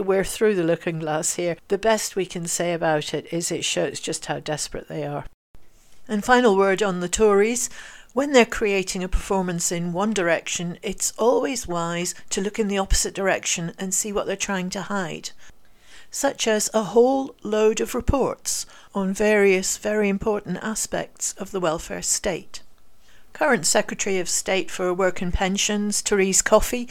we're 0.01 0.25
through 0.25 0.55
the 0.55 0.65
looking 0.65 0.99
glass 0.99 1.35
here. 1.35 1.57
The 1.69 1.79
best 1.79 2.17
we 2.17 2.27
can 2.27 2.47
say 2.47 2.73
about 2.73 3.15
it 3.15 3.33
is 3.33 3.51
it 3.51 3.65
shows 3.65 4.01
just 4.01 4.27
how 4.27 4.41
desperate 4.41 4.89
they 4.89 5.05
are. 5.05 5.25
And 6.09 6.25
final 6.25 6.57
word 6.57 6.83
on 6.83 7.01
the 7.01 7.09
Tories. 7.09 7.71
When 8.13 8.33
they're 8.33 8.45
creating 8.45 9.05
a 9.05 9.09
performance 9.09 9.71
in 9.71 9.93
one 9.93 10.13
direction, 10.13 10.79
it's 10.83 11.13
always 11.17 11.69
wise 11.69 12.15
to 12.31 12.41
look 12.41 12.59
in 12.59 12.67
the 12.67 12.79
opposite 12.79 13.15
direction 13.15 13.73
and 13.79 13.95
see 13.95 14.13
what 14.13 14.27
they're 14.27 14.35
trying 14.35 14.71
to 14.71 14.83
hide, 14.83 15.31
such 16.11 16.49
as 16.49 16.69
a 16.75 16.83
whole 16.83 17.37
load 17.45 17.81
of 17.81 17.95
reports 17.95 18.67
on 18.97 19.15
various 19.15 19.77
very 19.77 20.09
important 20.09 20.59
aspects 20.61 21.35
of 21.35 21.53
the 21.53 21.61
welfare 21.61 22.03
state. 22.03 22.63
Current 23.33 23.65
Secretary 23.65 24.19
of 24.19 24.29
State 24.29 24.73
for 24.73 24.93
Work 24.93 25.23
and 25.23 25.33
Pensions, 25.33 26.01
Therese 26.01 26.43
Coffey, 26.43 26.89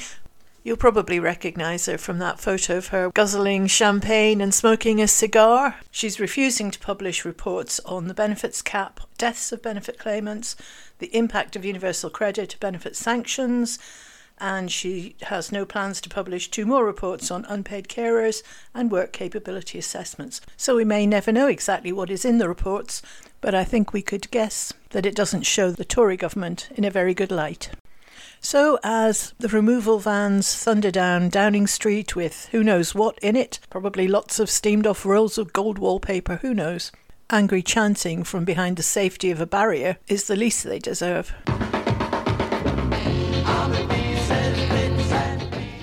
You'll 0.61 0.75
probably 0.75 1.21
recognise 1.21 1.85
her 1.85 1.97
from 1.97 2.19
that 2.19 2.39
photo 2.39 2.77
of 2.77 2.87
her 2.87 3.09
guzzling 3.11 3.67
champagne 3.67 4.41
and 4.41 4.53
smoking 4.53 5.01
a 5.01 5.07
cigar. 5.07 5.77
She's 5.89 6.19
refusing 6.19 6.69
to 6.71 6.79
publish 6.79 7.23
reports 7.23 7.79
on 7.85 8.07
the 8.07 8.13
benefits 8.13 8.61
cap, 8.61 8.99
deaths 9.17 9.53
of 9.53 9.61
benefit 9.61 9.97
claimants, 9.97 10.57
the 10.99 11.15
impact 11.15 11.55
of 11.55 11.63
universal 11.63 12.09
credit, 12.09 12.57
benefit 12.59 12.97
sanctions, 12.97 13.79
and 14.37 14.69
she 14.69 15.15
has 15.23 15.51
no 15.51 15.65
plans 15.65 16.01
to 16.01 16.09
publish 16.09 16.51
two 16.51 16.65
more 16.65 16.85
reports 16.85 17.31
on 17.31 17.45
unpaid 17.45 17.87
carers 17.87 18.43
and 18.73 18.91
work 18.91 19.13
capability 19.13 19.77
assessments. 19.77 20.41
So 20.57 20.75
we 20.75 20.85
may 20.85 21.07
never 21.07 21.31
know 21.31 21.47
exactly 21.47 21.93
what 21.93 22.09
is 22.09 22.25
in 22.25 22.37
the 22.37 22.49
reports, 22.49 23.01
but 23.39 23.55
I 23.55 23.63
think 23.63 23.93
we 23.93 24.01
could 24.01 24.29
guess 24.29 24.73
that 24.89 25.05
it 25.05 25.15
doesn't 25.15 25.43
show 25.43 25.71
the 25.71 25.85
Tory 25.85 26.17
government 26.17 26.69
in 26.75 26.83
a 26.83 26.91
very 26.91 27.13
good 27.13 27.31
light. 27.31 27.69
So, 28.41 28.79
as 28.83 29.33
the 29.39 29.47
removal 29.47 29.99
vans 29.99 30.55
thunder 30.55 30.91
down 30.91 31.29
Downing 31.29 31.67
Street 31.67 32.15
with 32.15 32.47
who 32.51 32.63
knows 32.63 32.95
what 32.95 33.19
in 33.19 33.35
it, 33.35 33.59
probably 33.69 34.07
lots 34.07 34.39
of 34.39 34.49
steamed 34.49 34.87
off 34.87 35.05
rolls 35.05 35.37
of 35.37 35.53
gold 35.53 35.77
wallpaper, 35.77 36.37
who 36.37 36.53
knows, 36.53 36.91
angry 37.29 37.61
chanting 37.61 38.23
from 38.23 38.45
behind 38.45 38.77
the 38.77 38.83
safety 38.83 39.31
of 39.31 39.39
a 39.41 39.45
barrier 39.45 39.97
is 40.07 40.25
the 40.25 40.35
least 40.35 40.63
they 40.63 40.79
deserve. 40.79 41.33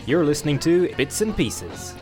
You're 0.07 0.25
listening 0.25 0.61
to 0.61 0.95
Bits 0.95 1.21
and 1.21 1.37
Pieces. 1.37 1.95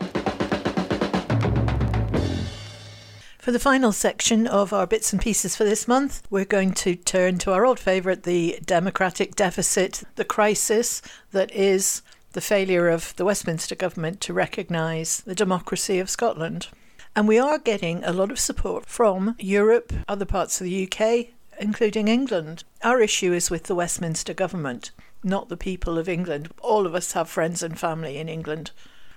For 3.44 3.52
the 3.52 3.58
final 3.58 3.92
section 3.92 4.46
of 4.46 4.72
our 4.72 4.86
bits 4.86 5.12
and 5.12 5.20
pieces 5.20 5.54
for 5.54 5.64
this 5.64 5.86
month, 5.86 6.22
we're 6.30 6.46
going 6.46 6.72
to 6.76 6.94
turn 6.94 7.36
to 7.40 7.52
our 7.52 7.66
old 7.66 7.78
favourite 7.78 8.22
the 8.22 8.58
democratic 8.64 9.36
deficit, 9.36 10.02
the 10.14 10.24
crisis 10.24 11.02
that 11.32 11.54
is 11.54 12.00
the 12.32 12.40
failure 12.40 12.88
of 12.88 13.14
the 13.16 13.24
Westminster 13.26 13.74
government 13.74 14.22
to 14.22 14.32
recognise 14.32 15.20
the 15.20 15.34
democracy 15.34 15.98
of 15.98 16.08
Scotland. 16.08 16.68
And 17.14 17.28
we 17.28 17.38
are 17.38 17.58
getting 17.58 18.02
a 18.02 18.14
lot 18.14 18.30
of 18.30 18.40
support 18.40 18.86
from 18.86 19.36
Europe, 19.38 19.92
other 20.08 20.24
parts 20.24 20.58
of 20.58 20.64
the 20.64 20.90
UK, 20.90 21.26
including 21.60 22.08
England. 22.08 22.64
Our 22.82 23.02
issue 23.02 23.34
is 23.34 23.50
with 23.50 23.64
the 23.64 23.74
Westminster 23.74 24.32
government, 24.32 24.90
not 25.22 25.50
the 25.50 25.58
people 25.58 25.98
of 25.98 26.08
England. 26.08 26.48
All 26.62 26.86
of 26.86 26.94
us 26.94 27.12
have 27.12 27.28
friends 27.28 27.62
and 27.62 27.78
family 27.78 28.16
in 28.16 28.30
England. 28.30 28.70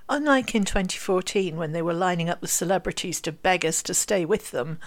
Unlike 0.10 0.56
in 0.56 0.64
2014, 0.64 1.58
when 1.58 1.74
they 1.74 1.82
were 1.82 1.94
lining 1.94 2.30
up 2.30 2.40
the 2.40 2.48
celebrities 2.48 3.20
to 3.22 3.32
beg 3.32 3.66
us 3.66 3.84
to 3.84 3.94
stay 3.94 4.24
with 4.24 4.52
them, 4.52 4.80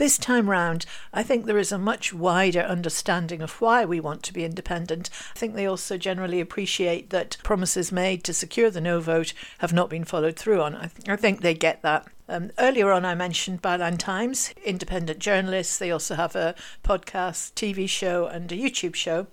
this 0.00 0.16
time 0.16 0.48
round, 0.48 0.86
I 1.12 1.22
think 1.22 1.44
there 1.44 1.58
is 1.58 1.72
a 1.72 1.78
much 1.78 2.14
wider 2.14 2.60
understanding 2.60 3.42
of 3.42 3.60
why 3.60 3.84
we 3.84 4.00
want 4.00 4.22
to 4.22 4.32
be 4.32 4.46
independent. 4.46 5.10
I 5.34 5.38
think 5.38 5.54
they 5.54 5.66
also 5.66 5.98
generally 5.98 6.40
appreciate 6.40 7.10
that 7.10 7.36
promises 7.42 7.92
made 7.92 8.24
to 8.24 8.32
secure 8.32 8.70
the 8.70 8.80
no 8.80 9.00
vote 9.00 9.34
have 9.58 9.74
not 9.74 9.90
been 9.90 10.04
followed 10.04 10.36
through 10.36 10.62
on. 10.62 10.74
I, 10.74 10.86
th- 10.86 11.08
I 11.08 11.16
think 11.16 11.42
they 11.42 11.52
get 11.52 11.82
that. 11.82 12.06
Um, 12.30 12.50
earlier 12.58 12.92
on, 12.92 13.04
I 13.04 13.14
mentioned 13.14 13.60
Byline 13.60 13.98
Times, 13.98 14.54
independent 14.64 15.18
journalists. 15.18 15.76
They 15.76 15.90
also 15.90 16.14
have 16.14 16.34
a 16.34 16.54
podcast, 16.82 17.52
TV 17.52 17.86
show, 17.86 18.26
and 18.26 18.50
a 18.50 18.56
YouTube 18.56 18.94
show. 18.94 19.26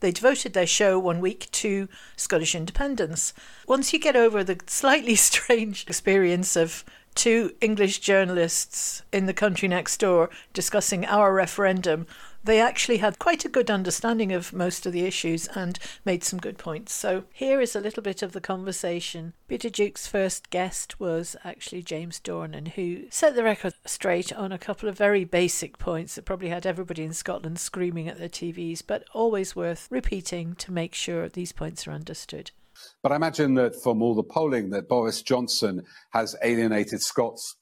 They 0.00 0.12
devoted 0.12 0.52
their 0.52 0.66
show 0.66 0.98
one 0.98 1.20
week 1.20 1.48
to 1.52 1.88
Scottish 2.16 2.54
independence. 2.54 3.32
Once 3.66 3.92
you 3.92 3.98
get 3.98 4.16
over 4.16 4.44
the 4.44 4.58
slightly 4.66 5.14
strange 5.16 5.84
experience 5.86 6.56
of 6.56 6.84
two 7.14 7.54
English 7.60 8.00
journalists 8.00 9.02
in 9.10 9.26
the 9.26 9.32
country 9.32 9.66
next 9.68 9.98
door 9.98 10.28
discussing 10.52 11.06
our 11.06 11.32
referendum, 11.32 12.06
they 12.46 12.60
actually 12.60 12.98
had 12.98 13.18
quite 13.18 13.44
a 13.44 13.48
good 13.48 13.70
understanding 13.70 14.32
of 14.32 14.52
most 14.52 14.86
of 14.86 14.92
the 14.92 15.04
issues 15.04 15.48
and 15.48 15.78
made 16.04 16.22
some 16.24 16.38
good 16.38 16.58
points. 16.58 16.92
So 16.92 17.24
here 17.32 17.60
is 17.60 17.74
a 17.74 17.80
little 17.80 18.02
bit 18.02 18.22
of 18.22 18.32
the 18.32 18.40
conversation. 18.40 19.34
Peter 19.48 19.68
Jukes 19.68 20.06
first 20.06 20.48
guest 20.50 20.98
was 21.00 21.36
actually 21.44 21.82
James 21.82 22.20
Dornan, 22.20 22.68
who 22.68 23.04
set 23.10 23.34
the 23.34 23.42
record 23.42 23.74
straight 23.84 24.32
on 24.32 24.52
a 24.52 24.58
couple 24.58 24.88
of 24.88 24.96
very 24.96 25.24
basic 25.24 25.78
points 25.78 26.14
that 26.14 26.24
probably 26.24 26.48
had 26.48 26.66
everybody 26.66 27.02
in 27.02 27.12
Scotland 27.12 27.58
screaming 27.58 28.08
at 28.08 28.18
their 28.18 28.28
TVs, 28.28 28.82
but 28.86 29.04
always 29.12 29.56
worth 29.56 29.88
repeating 29.90 30.54
to 30.56 30.72
make 30.72 30.94
sure 30.94 31.28
these 31.28 31.52
points 31.52 31.86
are 31.86 31.92
understood. 31.92 32.52
But 33.02 33.10
I 33.10 33.16
imagine 33.16 33.54
that 33.54 33.82
from 33.82 34.02
all 34.02 34.14
the 34.14 34.22
polling 34.22 34.70
that 34.70 34.88
Boris 34.88 35.22
Johnson 35.22 35.82
has 36.12 36.36
alienated 36.42 37.02
Scots 37.02 37.56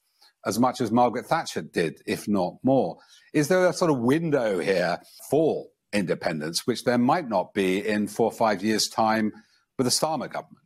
as 0.45 0.59
much 0.59 0.81
as 0.81 0.91
Margaret 0.91 1.25
Thatcher 1.25 1.61
did, 1.61 2.01
if 2.05 2.27
not 2.27 2.55
more. 2.63 2.97
Is 3.33 3.47
there 3.47 3.67
a 3.67 3.73
sort 3.73 3.91
of 3.91 3.99
window 3.99 4.59
here 4.59 4.99
for 5.29 5.67
independence, 5.91 6.67
which 6.67 6.83
there 6.83 6.97
might 6.97 7.27
not 7.27 7.53
be 7.53 7.85
in 7.85 8.07
four 8.07 8.27
or 8.27 8.31
five 8.31 8.63
years' 8.63 8.87
time 8.87 9.31
with 9.77 9.87
a 9.87 9.91
Starmer 9.91 10.31
government? 10.31 10.65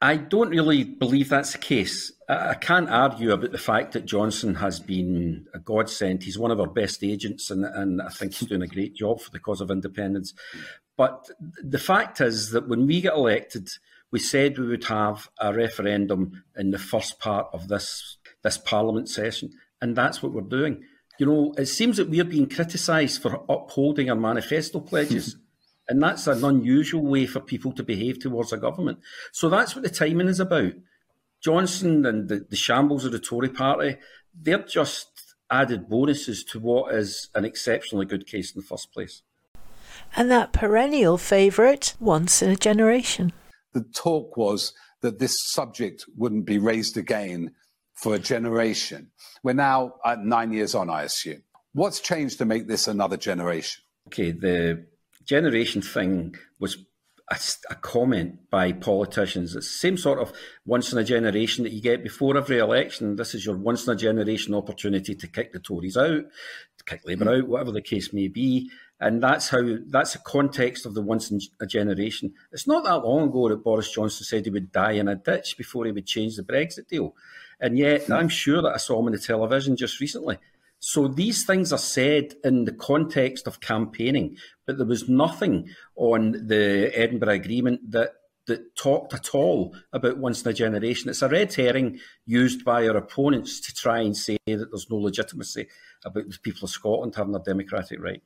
I 0.00 0.16
don't 0.16 0.48
really 0.48 0.84
believe 0.84 1.28
that's 1.28 1.52
the 1.52 1.58
case. 1.58 2.10
I 2.28 2.54
can't 2.54 2.88
argue 2.88 3.32
about 3.32 3.52
the 3.52 3.58
fact 3.58 3.92
that 3.92 4.06
Johnson 4.06 4.54
has 4.54 4.80
been 4.80 5.46
a 5.52 5.58
godsend. 5.58 6.22
He's 6.22 6.38
one 6.38 6.50
of 6.50 6.60
our 6.60 6.66
best 6.66 7.04
agents, 7.04 7.50
and, 7.50 7.64
and 7.64 8.00
I 8.00 8.08
think 8.08 8.32
he's 8.32 8.48
doing 8.48 8.62
a 8.62 8.66
great 8.66 8.94
job 8.94 9.20
for 9.20 9.30
the 9.30 9.38
cause 9.38 9.60
of 9.60 9.70
independence. 9.70 10.32
But 10.96 11.28
the 11.62 11.78
fact 11.78 12.22
is 12.22 12.52
that 12.52 12.68
when 12.68 12.86
we 12.86 13.02
got 13.02 13.16
elected, 13.16 13.68
we 14.10 14.18
said 14.18 14.56
we 14.56 14.66
would 14.66 14.84
have 14.84 15.28
a 15.38 15.52
referendum 15.52 16.42
in 16.56 16.70
the 16.70 16.78
first 16.78 17.18
part 17.18 17.48
of 17.52 17.68
this 17.68 18.15
this 18.46 18.58
Parliament 18.58 19.08
session, 19.08 19.50
and 19.80 19.96
that's 19.96 20.22
what 20.22 20.32
we're 20.32 20.40
doing. 20.40 20.82
You 21.18 21.26
know, 21.26 21.54
it 21.58 21.66
seems 21.66 21.96
that 21.96 22.08
we're 22.08 22.24
being 22.24 22.48
criticised 22.48 23.20
for 23.20 23.44
upholding 23.48 24.08
our 24.08 24.16
manifesto 24.16 24.80
pledges. 24.80 25.36
And 25.88 26.02
that's 26.02 26.26
an 26.26 26.44
unusual 26.44 27.02
way 27.02 27.26
for 27.26 27.38
people 27.38 27.70
to 27.70 27.82
behave 27.84 28.18
towards 28.18 28.52
a 28.52 28.56
government. 28.56 28.98
So 29.30 29.48
that's 29.48 29.76
what 29.76 29.84
the 29.84 29.88
timing 29.88 30.26
is 30.26 30.40
about. 30.40 30.72
Johnson 31.40 32.04
and 32.04 32.28
the, 32.28 32.44
the 32.50 32.56
shambles 32.56 33.04
of 33.04 33.12
the 33.12 33.20
Tory 33.20 33.48
party, 33.48 33.98
they're 34.34 34.64
just 34.64 35.36
added 35.48 35.88
bonuses 35.88 36.42
to 36.44 36.58
what 36.58 36.92
is 36.92 37.28
an 37.34 37.44
exceptionally 37.44 38.04
good 38.04 38.26
case 38.26 38.52
in 38.52 38.60
the 38.60 38.66
first 38.66 38.92
place. 38.92 39.22
And 40.16 40.30
that 40.30 40.52
perennial 40.52 41.18
favourite, 41.18 41.94
once 42.00 42.42
in 42.42 42.50
a 42.50 42.56
generation. 42.56 43.32
The 43.72 43.82
talk 43.82 44.36
was 44.36 44.72
that 45.02 45.18
this 45.18 45.38
subject 45.40 46.04
wouldn't 46.16 46.46
be 46.46 46.58
raised 46.58 46.96
again 46.96 47.52
for 47.96 48.14
a 48.14 48.18
generation. 48.18 49.10
We're 49.42 49.54
now 49.54 49.94
at 50.04 50.24
nine 50.24 50.52
years 50.52 50.74
on, 50.74 50.88
I 50.90 51.02
assume. 51.02 51.42
What's 51.72 52.00
changed 52.00 52.38
to 52.38 52.44
make 52.44 52.68
this 52.68 52.86
another 52.88 53.16
generation? 53.16 53.82
Okay, 54.08 54.30
the 54.30 54.86
generation 55.24 55.82
thing 55.82 56.36
was 56.60 56.78
a, 57.30 57.38
a, 57.70 57.74
comment 57.74 58.50
by 58.50 58.72
politicians. 58.72 59.56
It's 59.56 59.66
the 59.66 59.78
same 59.78 59.96
sort 59.96 60.20
of 60.20 60.32
once 60.64 60.92
in 60.92 60.98
a 60.98 61.04
generation 61.04 61.64
that 61.64 61.72
you 61.72 61.82
get 61.82 62.04
before 62.04 62.36
every 62.36 62.58
election. 62.58 63.16
This 63.16 63.34
is 63.34 63.44
your 63.44 63.56
once 63.56 63.86
in 63.86 63.92
a 63.92 63.96
generation 63.96 64.54
opportunity 64.54 65.14
to 65.16 65.26
kick 65.26 65.52
the 65.52 65.58
Tories 65.58 65.96
out, 65.96 66.24
to 66.78 66.84
kick 66.86 67.00
Labour 67.04 67.34
out, 67.34 67.48
whatever 67.48 67.72
the 67.72 67.82
case 67.82 68.12
may 68.12 68.28
be. 68.28 68.70
And 69.00 69.22
that's 69.22 69.48
how 69.48 69.62
that's 69.88 70.12
the 70.12 70.20
context 70.20 70.86
of 70.86 70.94
the 70.94 71.02
once 71.02 71.30
in 71.30 71.40
a 71.60 71.66
generation. 71.66 72.32
It's 72.52 72.66
not 72.66 72.84
that 72.84 73.04
long 73.04 73.28
ago 73.28 73.48
that 73.48 73.64
Boris 73.64 73.90
Johnson 73.90 74.24
said 74.24 74.44
he 74.44 74.50
would 74.50 74.72
die 74.72 74.92
in 74.92 75.08
a 75.08 75.16
ditch 75.16 75.56
before 75.58 75.84
he 75.84 75.92
would 75.92 76.06
change 76.06 76.36
the 76.36 76.42
Brexit 76.42 76.88
deal. 76.88 77.14
And 77.60 77.78
yet, 77.78 78.10
I'm 78.10 78.28
sure 78.28 78.60
that 78.62 78.74
I 78.74 78.76
saw 78.76 78.98
him 78.98 79.06
on 79.06 79.12
the 79.12 79.18
television 79.18 79.76
just 79.76 80.00
recently 80.00 80.38
so 80.78 81.08
these 81.08 81.44
things 81.44 81.72
are 81.72 81.78
said 81.78 82.34
in 82.44 82.64
the 82.64 82.72
context 82.72 83.46
of 83.46 83.60
campaigning, 83.60 84.36
but 84.66 84.76
there 84.76 84.86
was 84.86 85.08
nothing 85.08 85.70
on 85.96 86.32
the 86.32 86.92
Edinburgh 86.94 87.34
Agreement 87.34 87.90
that 87.90 88.12
that 88.46 88.76
talked 88.76 89.12
at 89.12 89.34
all 89.34 89.74
about 89.92 90.18
once 90.18 90.44
in 90.44 90.50
a 90.52 90.54
generation. 90.54 91.10
It's 91.10 91.22
a 91.22 91.28
red 91.28 91.52
herring 91.52 91.98
used 92.26 92.64
by 92.64 92.86
our 92.86 92.96
opponents 92.96 93.58
to 93.58 93.74
try 93.74 93.98
and 93.98 94.16
say 94.16 94.38
that 94.46 94.68
there's 94.70 94.88
no 94.88 94.98
legitimacy 94.98 95.66
about 96.04 96.30
the 96.30 96.38
people 96.38 96.66
of 96.66 96.70
Scotland 96.70 97.16
having 97.16 97.34
a 97.34 97.40
democratic 97.40 98.00
right. 98.00 98.22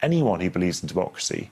Anyone 0.00 0.38
who 0.38 0.48
believes 0.48 0.80
in 0.80 0.86
democracy 0.86 1.50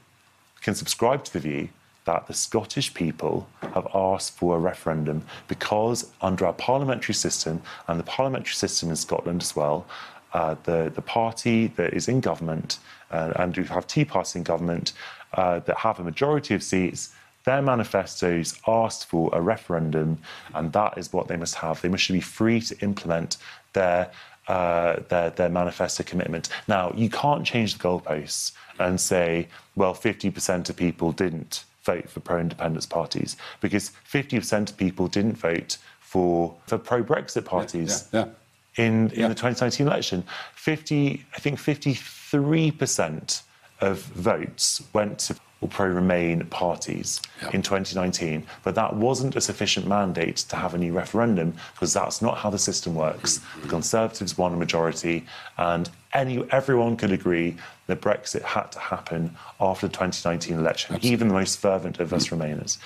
can 0.61 0.77
subscribe 0.77 1.25
to 1.25 1.33
the 1.33 1.41
view 1.41 1.69
that 2.05 2.27
the 2.27 2.35
Scottish 2.35 2.93
people 2.95 3.49
have 3.75 3.87
asked 3.95 4.37
for 4.37 4.57
a 4.57 4.59
referendum 4.59 5.23
because 5.49 6.11
under 6.21 6.47
our 6.47 6.53
parliamentary 6.53 7.15
system 7.15 7.63
and 7.89 7.99
the 7.99 8.05
parliamentary 8.05 8.55
system 8.55 8.91
in 8.91 8.97
Scotland 8.97 9.43
as 9.43 9.55
well, 9.55 9.87
uh, 10.33 10.57
the, 10.65 10.91
the 10.95 11.03
party 11.03 11.69
that 11.69 11.93
is 11.93 12.09
in 12.09 12.21
government 12.21 12.79
uh, 13.11 13.33
and 13.37 13.55
who 13.55 13.63
have 13.65 13.87
Tea 13.87 14.05
Party 14.05 14.39
in 14.39 14.43
government 14.43 14.93
uh, 15.35 15.61
that 15.61 15.77
have 15.77 16.01
a 16.01 16.05
majority 16.05 16.55
of 16.55 16.63
seats, 16.63 17.15
their 17.45 17.63
manifestos 17.63 18.59
asked 18.67 19.07
for 19.07 19.31
a 19.33 19.41
referendum, 19.41 20.19
and 20.55 20.73
that 20.73 20.97
is 20.97 21.13
what 21.13 21.29
they 21.29 21.37
must 21.37 21.57
have. 21.57 21.81
They 21.83 21.89
must 21.89 22.09
be 22.09 22.21
free 22.21 22.61
to 22.61 22.79
implement 22.81 23.37
their 23.73 24.11
uh, 24.49 25.01
their, 25.09 25.31
their 25.31 25.49
manifesto 25.49 26.03
commitment. 26.03 26.49
Now, 26.67 26.93
you 26.97 27.09
can't 27.09 27.47
change 27.47 27.75
the 27.75 27.79
goalposts 27.79 28.53
and 28.81 29.01
say, 29.01 29.47
well, 29.77 29.95
50% 29.95 30.69
of 30.69 30.77
people 30.77 31.13
didn't 31.13 31.65
vote 31.85 32.09
for 32.09 32.21
pro 32.21 32.39
independence 32.39 32.87
parties 32.87 33.37
because 33.61 33.93
50% 34.11 34.71
of 34.71 34.77
people 34.77 35.09
didn't 35.09 35.35
vote 35.35 35.79
for, 36.01 36.55
for 36.67 36.79
pro 36.79 37.03
Brexit 37.03 37.45
parties. 37.45 38.09
Yeah, 38.13 38.21
yeah, 38.21 38.27
yeah 38.27 38.33
in, 38.77 39.11
in 39.11 39.29
the 39.29 39.35
2019 39.35 39.87
election. 39.87 40.25
50, 40.55 41.25
I 41.35 41.39
think 41.39 41.59
53% 41.59 43.43
of 43.81 43.99
votes 43.99 44.83
went 44.93 45.19
to 45.21 45.37
pro 45.69 45.87
Remain 45.87 46.45
parties 46.47 47.21
in 47.53 47.63
2019. 47.63 48.47
But 48.63 48.75
that 48.75 48.95
wasn't 48.97 49.37
a 49.37 49.41
sufficient 49.41 49.87
mandate 49.87 50.37
to 50.37 50.57
have 50.57 50.75
a 50.75 50.79
new 50.79 50.93
referendum 50.93 51.55
because 51.75 51.93
that's 51.93 52.23
not 52.23 52.39
how 52.39 52.51
the 52.51 52.59
system 52.59 52.95
works. 52.95 53.39
Mm-hmm. 53.39 53.63
The 53.63 53.69
Conservatives 53.69 54.39
won 54.39 54.55
a 54.55 54.57
majority, 54.57 55.27
and 55.59 55.89
any, 56.13 56.45
everyone 56.51 56.97
could 56.97 57.13
agree 57.13 57.57
that 57.87 58.01
Brexit 58.01 58.43
had 58.43 58.71
to 58.73 58.79
happen 58.79 59.37
after 59.61 59.87
the 59.87 59.93
2019 59.93 60.59
election, 60.59 60.95
Absolutely. 60.95 61.13
even 61.13 61.29
the 61.29 61.35
most 61.35 61.59
fervent 61.59 62.01
of 62.01 62.13
us 62.13 62.27
mm-hmm. 62.27 62.43
Remainers. 62.43 62.79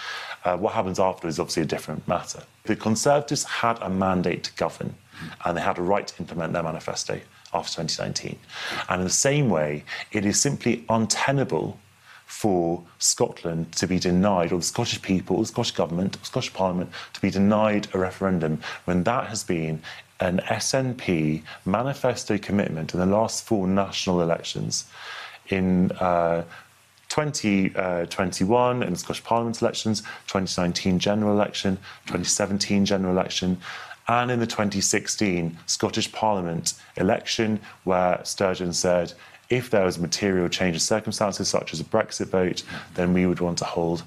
Uh, 0.45 0.57
what 0.57 0.75
happens 0.75 0.99
after 0.99 1.27
is 1.29 1.39
obviously 1.41 1.63
a 1.63 1.67
different 1.67 2.07
matter. 2.07 2.43
The 2.65 2.77
Conservatives 2.77 3.45
had 3.45 3.79
a 3.81 3.91
mandate 3.91 4.45
to 4.45 4.53
govern 4.55 4.95
and 5.45 5.57
they 5.57 5.61
had 5.61 5.79
a 5.79 5.83
right 5.83 6.07
to 6.07 6.21
implement 6.21 6.53
their 6.53 6.63
manifesto 6.63 7.21
after 7.53 7.83
2019. 7.83 8.39
And 8.89 9.01
in 9.01 9.05
the 9.05 9.13
same 9.13 9.49
way, 9.49 9.85
it 10.13 10.25
is 10.25 10.41
simply 10.41 10.85
untenable 10.89 11.79
for 12.27 12.83
Scotland 12.99 13.73
to 13.73 13.87
be 13.87 13.99
denied, 13.99 14.53
or 14.53 14.59
the 14.59 14.65
Scottish 14.65 15.01
people, 15.01 15.41
the 15.41 15.47
Scottish 15.47 15.73
Government, 15.73 16.19
the 16.19 16.27
Scottish 16.27 16.53
Parliament, 16.53 16.91
to 17.15 17.21
be 17.21 17.31
denied 17.31 17.89
a 17.95 17.99
referendum 17.99 18.61
when 18.85 19.05
that 19.05 19.29
has 19.29 19.45
been 19.45 19.81
an 20.21 20.41
SNP 20.47 21.43
manifesto 21.65 22.37
commitment 22.37 22.93
in 22.93 23.01
the 23.01 23.07
last 23.07 23.45
four 23.45 23.67
national 23.67 24.21
elections. 24.21 24.87
In 25.49 25.93
uh, 25.93 26.43
2021 27.09 28.83
uh, 28.83 28.87
in 28.87 28.93
the 28.93 28.99
Scottish 28.99 29.23
Parliament 29.23 29.63
elections, 29.63 30.01
2019 30.27 30.99
general 30.99 31.33
election, 31.33 31.77
2017 32.07 32.85
general 32.85 33.13
election, 33.13 33.59
and 34.09 34.31
in 34.31 34.41
the 34.41 34.47
2016 34.47 35.59
Scottish 35.67 36.11
Parliament 36.13 36.75
election, 36.97 37.61
where 37.85 38.21
Sturgeon 38.25 38.73
said, 38.73 39.13
if 39.49 39.71
there 39.71 39.85
was 39.85 39.99
material 39.99 40.49
change 40.49 40.75
in 40.75 40.81
circumstances, 40.81 41.49
such 41.49 41.73
as 41.73 41.81
a 41.81 41.85
Brexit 41.85 42.29
vote, 42.29 42.63
then 42.95 43.13
we 43.13 43.27
would 43.27 43.41
want 43.41 43.59
to 43.59 43.65
hold 43.65 44.03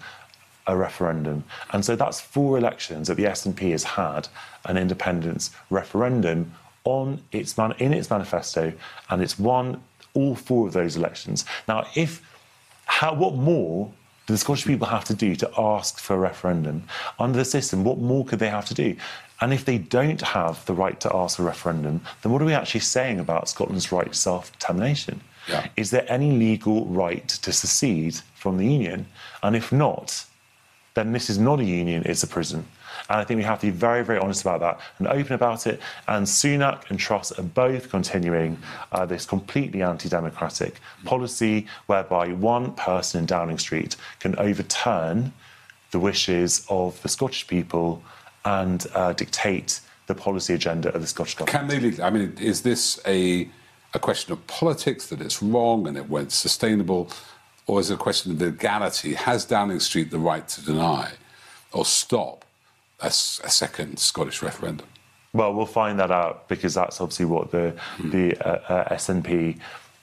a 0.67 0.75
referendum. 0.75 1.43
And 1.71 1.83
so 1.83 1.95
that's 1.95 2.19
four 2.19 2.57
elections 2.57 3.07
that 3.07 3.15
the 3.15 3.25
SNP 3.25 3.71
has 3.71 3.83
had 3.83 4.27
an 4.65 4.77
independence 4.77 5.51
referendum 5.69 6.53
on 6.83 7.21
its 7.31 7.57
man- 7.57 7.73
in 7.79 7.93
its 7.93 8.09
manifesto, 8.09 8.73
and 9.09 9.21
it's 9.21 9.37
won 9.39 9.81
all 10.13 10.35
four 10.35 10.67
of 10.67 10.73
those 10.73 10.95
elections. 10.95 11.45
Now, 11.67 11.85
if 11.95 12.21
how, 12.85 13.13
what 13.13 13.35
more 13.35 13.91
do 14.25 14.33
the 14.33 14.37
Scottish 14.37 14.65
people 14.65 14.87
have 14.87 15.05
to 15.05 15.13
do 15.13 15.35
to 15.35 15.49
ask 15.57 15.99
for 15.99 16.15
a 16.15 16.19
referendum 16.19 16.83
under 17.19 17.37
the 17.37 17.45
system? 17.45 17.83
What 17.83 17.99
more 17.99 18.25
could 18.25 18.39
they 18.39 18.49
have 18.49 18.65
to 18.65 18.73
do? 18.73 18.95
And 19.41 19.53
if 19.53 19.63
they 19.63 19.77
don't 19.77 20.21
have 20.21 20.65
the 20.65 20.73
right 20.73 20.99
to 21.01 21.15
ask 21.15 21.37
for 21.37 21.43
a 21.43 21.45
referendum, 21.45 22.01
then 22.21 22.31
what 22.31 22.41
are 22.41 22.45
we 22.45 22.53
actually 22.53 22.81
saying 22.81 23.19
about 23.19 23.47
Scotland's 23.47 23.91
right 23.91 24.11
to 24.11 24.17
self 24.17 24.51
determination? 24.51 25.21
Yeah. 25.49 25.67
Is 25.75 25.91
there 25.91 26.05
any 26.07 26.31
legal 26.31 26.85
right 26.85 27.27
to 27.27 27.51
secede 27.51 28.21
from 28.35 28.57
the 28.57 28.65
Union? 28.65 29.07
And 29.43 29.55
if 29.55 29.71
not, 29.71 30.25
then 30.99 31.11
this 31.11 31.29
is 31.29 31.37
not 31.37 31.59
a 31.59 31.63
union, 31.63 32.03
it's 32.05 32.23
a 32.23 32.27
prison. 32.27 32.65
And 33.09 33.19
I 33.19 33.23
think 33.23 33.37
we 33.37 33.43
have 33.43 33.59
to 33.61 33.67
be 33.67 33.71
very, 33.71 34.03
very 34.03 34.19
honest 34.19 34.41
about 34.41 34.59
that 34.59 34.79
and 34.97 35.07
open 35.07 35.33
about 35.33 35.65
it. 35.65 35.79
And 36.07 36.25
Sunak 36.25 36.89
and 36.89 36.99
Truss 36.99 37.31
are 37.31 37.43
both 37.43 37.89
continuing 37.89 38.57
uh, 38.91 39.05
this 39.05 39.25
completely 39.25 39.81
anti 39.81 40.09
democratic 40.09 40.79
policy 41.05 41.67
whereby 41.85 42.33
one 42.33 42.73
person 42.73 43.21
in 43.21 43.25
Downing 43.25 43.57
Street 43.57 43.95
can 44.19 44.35
overturn 44.37 45.31
the 45.91 45.99
wishes 45.99 46.65
of 46.69 47.01
the 47.01 47.09
Scottish 47.09 47.47
people 47.47 48.03
and 48.45 48.85
uh, 48.93 49.13
dictate 49.13 49.79
the 50.07 50.15
policy 50.15 50.53
agenda 50.53 50.93
of 50.93 51.01
the 51.01 51.07
Scottish 51.07 51.35
government. 51.35 51.57
Can 51.57 51.67
they? 51.67 51.79
Legally? 51.79 52.03
I 52.03 52.09
mean, 52.09 52.35
is 52.39 52.61
this 52.61 52.99
a 53.07 53.49
a 53.93 53.99
question 53.99 54.33
of 54.33 54.45
politics 54.47 55.07
that 55.07 55.21
it's 55.21 55.41
wrong 55.41 55.87
and 55.87 55.97
it 55.97 56.09
won't 56.09 56.31
sustainable, 56.31 57.09
or 57.67 57.79
is 57.79 57.89
it 57.89 57.95
a 57.95 57.97
question 57.97 58.31
of 58.31 58.41
legality? 58.41 59.13
Has 59.13 59.45
Downing 59.45 59.79
Street 59.79 60.11
the 60.11 60.19
right 60.19 60.47
to 60.47 60.63
deny 60.63 61.11
or 61.71 61.85
stop 61.85 62.45
a, 62.99 63.07
a 63.07 63.11
second 63.11 63.99
Scottish 63.99 64.41
referendum? 64.41 64.87
Well, 65.33 65.53
we'll 65.53 65.67
find 65.67 65.99
that 65.99 66.11
out 66.11 66.47
because 66.47 66.73
that's 66.73 66.99
obviously 66.99 67.25
what 67.25 67.51
the 67.51 67.75
mm. 67.97 68.11
the 68.11 68.47
uh, 68.47 68.73
uh, 68.73 68.95
SNP 68.95 69.59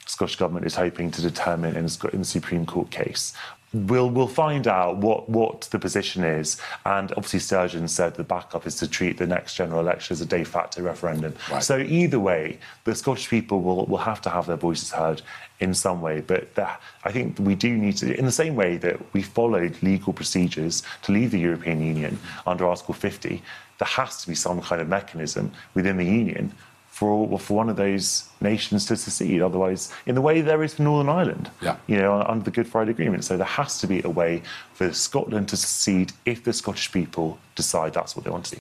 Scottish 0.07 0.37
Government 0.37 0.67
is 0.67 0.75
hoping 0.75 1.11
to 1.11 1.21
determine 1.21 1.75
in, 1.77 1.89
in 2.13 2.19
the 2.21 2.25
Supreme 2.25 2.65
Court 2.65 2.91
case 2.91 3.33
we'll 3.77 4.11
we'll 4.11 4.27
find 4.27 4.67
out 4.67 4.97
what 4.99 5.29
what 5.29 5.63
the 5.73 5.79
position 5.79 6.25
is. 6.25 6.61
And 6.85 7.13
obviously, 7.13 7.41
Sturgeon 7.41 7.89
said 7.89 8.15
the 8.15 8.25
backup 8.25 8.67
is 8.67 8.77
to 8.77 8.89
treat 8.89 9.19
the 9.19 9.27
next 9.27 9.55
general 9.55 9.81
election 9.81 10.15
as 10.15 10.21
a 10.21 10.27
de 10.27 10.45
facto 10.45 10.83
referendum. 10.83 11.35
Right. 11.51 11.63
So 11.63 11.79
either 11.79 12.19
way, 12.19 12.59
the 12.85 12.95
Scottish 12.95 13.29
people 13.29 13.61
will 13.61 13.87
will 13.87 13.99
have 13.99 14.21
to 14.23 14.31
have 14.31 14.47
their 14.47 14.57
voices 14.57 14.91
heard 14.91 15.23
in 15.61 15.75
some 15.75 16.01
way. 16.01 16.21
But 16.21 16.55
that, 16.55 16.81
I 17.05 17.13
think 17.13 17.39
we 17.39 17.55
do 17.55 17.77
need 17.77 17.97
to, 17.99 18.17
in 18.17 18.25
the 18.25 18.33
same 18.33 18.57
way 18.57 18.77
that 18.79 19.01
we 19.13 19.23
followed 19.23 19.83
legal 19.83 20.13
procedures 20.13 20.83
to 21.03 21.13
leave 21.13 21.31
the 21.31 21.41
European 21.41 21.83
Union 21.83 22.19
under 22.47 22.67
Article 22.67 22.95
50, 22.95 23.43
there 23.79 23.89
has 23.89 24.23
to 24.23 24.29
be 24.29 24.35
some 24.35 24.61
kind 24.61 24.81
of 24.81 24.89
mechanism 24.89 25.53
within 25.75 25.97
the 25.97 26.05
Union 26.05 26.53
for 26.97 27.39
for 27.39 27.55
one 27.55 27.69
of 27.69 27.77
those 27.77 28.25
nations 28.41 28.87
to 28.87 28.97
secede. 28.97 29.43
Otherwise, 29.43 29.93
in 30.07 30.15
the 30.15 30.23
way 30.23 30.41
there 30.41 30.63
is 30.63 30.73
for 30.75 30.83
Northern 30.83 31.11
Ireland, 31.11 31.51
Yeah. 31.61 31.77
you 31.87 31.97
know, 31.99 32.23
under 32.23 32.45
the 32.45 32.51
Good 32.51 32.67
Friday 32.67 32.93
Agreement. 32.93 33.23
So 33.25 33.37
there 33.37 33.47
has 33.61 33.79
to 33.81 33.87
be 33.87 34.01
a 34.03 34.09
way 34.09 34.43
for 34.73 34.91
Scotland 34.95 35.49
to 35.51 35.57
secede 35.59 36.13
if 36.25 36.43
the 36.45 36.55
Scottish 36.55 36.91
people 36.93 37.39
decide 37.55 37.93
that's 37.93 38.17
what 38.17 38.25
they 38.25 38.31
want 38.31 38.47
to 38.47 38.53
do. 38.57 38.59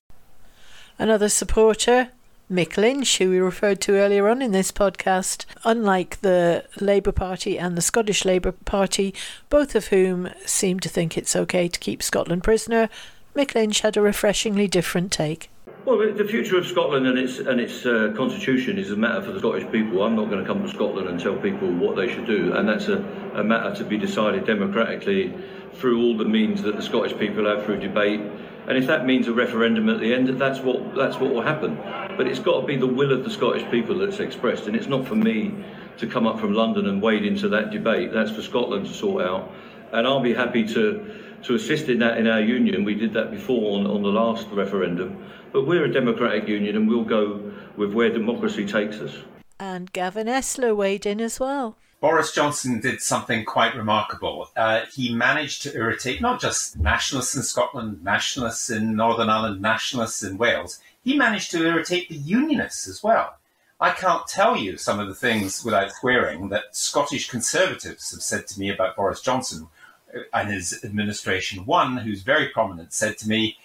Another 0.99 1.29
supporter, 1.29 2.09
Mick 2.51 2.75
Lynch, 2.75 3.17
who 3.19 3.29
we 3.29 3.39
referred 3.39 3.79
to 3.81 3.93
earlier 3.95 4.27
on 4.27 4.41
in 4.41 4.51
this 4.51 4.69
podcast, 4.71 5.45
unlike 5.63 6.19
the 6.19 6.65
Labour 6.81 7.13
Party 7.13 7.57
and 7.57 7.77
the 7.77 7.81
Scottish 7.81 8.25
Labour 8.25 8.51
Party, 8.51 9.13
both 9.49 9.75
of 9.75 9.87
whom 9.87 10.29
seem 10.45 10.81
to 10.81 10.89
think 10.89 11.17
it's 11.17 11.35
okay 11.37 11.69
to 11.69 11.79
keep 11.79 12.03
Scotland 12.03 12.43
prisoner, 12.43 12.89
Mick 13.33 13.55
Lynch 13.55 13.79
had 13.79 13.95
a 13.95 14.01
refreshingly 14.01 14.67
different 14.67 15.11
take. 15.13 15.49
Well, 15.85 15.99
the- 15.99 16.25
future 16.25 16.57
of 16.57 16.65
Scotland 16.65 17.05
and 17.05 17.19
its 17.19 17.37
and 17.37 17.61
its 17.61 17.85
uh, 17.85 18.11
constitution 18.17 18.79
is 18.79 18.89
a 18.89 18.95
matter 18.95 19.21
for 19.21 19.31
the 19.31 19.37
Scottish 19.37 19.71
people. 19.71 20.01
I'm 20.01 20.15
not 20.15 20.31
going 20.31 20.43
to 20.43 20.45
come 20.45 20.63
to 20.63 20.67
Scotland 20.67 21.07
and 21.07 21.19
tell 21.19 21.35
people 21.35 21.71
what 21.71 21.95
they 21.95 22.11
should 22.11 22.25
do, 22.25 22.53
and 22.53 22.67
that's 22.67 22.87
a, 22.87 22.97
a 23.35 23.43
matter 23.43 23.75
to 23.75 23.83
be 23.83 23.95
decided 23.95 24.47
democratically 24.47 25.31
through 25.75 26.01
all 26.01 26.17
the 26.17 26.25
means 26.25 26.63
that 26.63 26.75
the 26.75 26.81
Scottish 26.81 27.15
people 27.19 27.45
have 27.45 27.65
through 27.65 27.81
debate. 27.81 28.19
And 28.67 28.79
if 28.79 28.87
that 28.87 29.05
means 29.05 29.27
a 29.27 29.33
referendum 29.33 29.87
at 29.89 29.99
the 29.99 30.11
end, 30.11 30.27
that's 30.39 30.59
what 30.59 30.95
that's 30.95 31.17
what 31.19 31.31
will 31.31 31.43
happen. 31.43 31.75
But 32.17 32.25
it's 32.25 32.39
got 32.39 32.61
to 32.61 32.65
be 32.65 32.77
the 32.77 32.87
will 32.87 33.11
of 33.11 33.23
the 33.23 33.29
Scottish 33.29 33.69
people 33.69 33.99
that's 33.99 34.19
expressed, 34.19 34.65
and 34.65 34.75
it's 34.75 34.87
not 34.87 35.07
for 35.07 35.15
me 35.15 35.53
to 35.97 36.07
come 36.07 36.25
up 36.25 36.39
from 36.39 36.55
London 36.55 36.87
and 36.87 36.99
wade 36.99 37.23
into 37.23 37.47
that 37.49 37.69
debate. 37.69 38.11
That's 38.11 38.31
for 38.31 38.41
Scotland 38.41 38.87
to 38.87 38.93
sort 38.93 39.23
out, 39.23 39.51
and 39.91 40.07
I'll 40.07 40.19
be 40.19 40.33
happy 40.33 40.65
to 40.65 41.21
to 41.43 41.53
assist 41.53 41.89
in 41.89 41.99
that 41.99 42.17
in 42.17 42.25
our 42.25 42.41
union. 42.41 42.83
We 42.83 42.95
did 42.95 43.13
that 43.13 43.29
before 43.29 43.77
on, 43.77 43.85
on 43.85 44.01
the 44.01 44.09
last 44.09 44.47
referendum, 44.47 45.23
but 45.55 45.65
we're 45.65 45.85
a 45.85 45.93
democratic 45.93 46.49
union, 46.49 46.75
and 46.75 46.85
we'll 46.85 47.05
go 47.05 47.49
with 47.77 47.93
where 47.93 48.11
democracy 48.11 48.65
takes 48.65 48.97
us. 48.97 49.15
And 49.57 49.89
Gavin 49.93 50.27
Esler 50.27 50.75
weighed 50.75 51.05
in 51.05 51.21
as 51.21 51.39
well. 51.39 51.77
Boris 52.01 52.33
Johnson 52.33 52.81
did 52.81 52.99
something 52.99 53.45
quite 53.45 53.73
remarkable. 53.73 54.49
Uh, 54.57 54.81
he 54.93 55.15
managed 55.15 55.61
to 55.61 55.73
irritate 55.73 56.19
not 56.19 56.41
just 56.41 56.77
nationalists 56.77 57.37
in 57.37 57.41
Scotland, 57.41 58.03
nationalists 58.03 58.69
in 58.69 58.97
Northern 58.97 59.29
Ireland, 59.29 59.61
nationalists 59.61 60.23
in 60.23 60.37
Wales, 60.37 60.81
he 61.05 61.17
managed 61.17 61.51
to 61.51 61.65
irritate 61.65 62.09
the 62.09 62.15
unionists 62.15 62.85
as 62.89 63.01
well. 63.01 63.37
I 63.79 63.91
can't 63.91 64.27
tell 64.27 64.57
you 64.57 64.75
some 64.75 64.99
of 64.99 65.07
the 65.07 65.15
things 65.15 65.63
without 65.63 65.93
swearing 65.93 66.49
that 66.49 66.75
Scottish 66.75 67.29
Conservatives 67.29 68.11
have 68.11 68.21
said 68.21 68.45
to 68.47 68.59
me 68.59 68.69
about 68.69 68.97
Boris 68.97 69.21
Johnson 69.21 69.69
uh, 70.13 70.19
and 70.33 70.51
his 70.51 70.83
administration. 70.83 71.65
One, 71.65 71.95
who's 71.95 72.23
very 72.23 72.49
prominent, 72.49 72.91
said 72.91 73.17
to 73.19 73.29
me, 73.29 73.57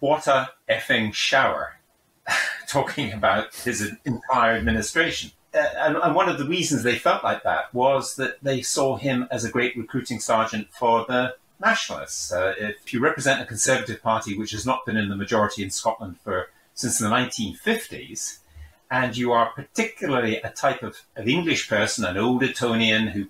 What 0.00 0.26
a 0.26 0.50
effing 0.68 1.14
shower, 1.14 1.76
talking 2.68 3.12
about 3.12 3.54
his 3.54 3.92
entire 4.04 4.56
administration. 4.56 5.32
Uh, 5.54 5.64
and, 5.78 5.96
and 5.96 6.14
one 6.14 6.28
of 6.28 6.38
the 6.38 6.44
reasons 6.44 6.82
they 6.82 6.98
felt 6.98 7.24
like 7.24 7.42
that 7.42 7.72
was 7.72 8.16
that 8.16 8.42
they 8.42 8.60
saw 8.60 8.96
him 8.96 9.26
as 9.30 9.44
a 9.44 9.50
great 9.50 9.76
recruiting 9.76 10.20
sergeant 10.20 10.68
for 10.70 11.06
the 11.08 11.34
nationalists. 11.60 12.32
Uh, 12.32 12.54
if 12.58 12.92
you 12.92 13.00
represent 13.00 13.40
a 13.40 13.46
Conservative 13.46 14.02
Party 14.02 14.36
which 14.36 14.50
has 14.50 14.66
not 14.66 14.84
been 14.84 14.96
in 14.96 15.08
the 15.08 15.16
majority 15.16 15.62
in 15.62 15.70
Scotland 15.70 16.16
for 16.22 16.50
since 16.74 16.98
the 16.98 17.08
1950s, 17.08 18.40
and 18.90 19.16
you 19.16 19.32
are 19.32 19.50
particularly 19.50 20.36
a 20.38 20.50
type 20.50 20.82
of, 20.82 20.96
of 21.16 21.28
English 21.28 21.68
person, 21.68 22.04
an 22.04 22.16
old 22.16 22.42
Etonian 22.42 23.08
who 23.08 23.26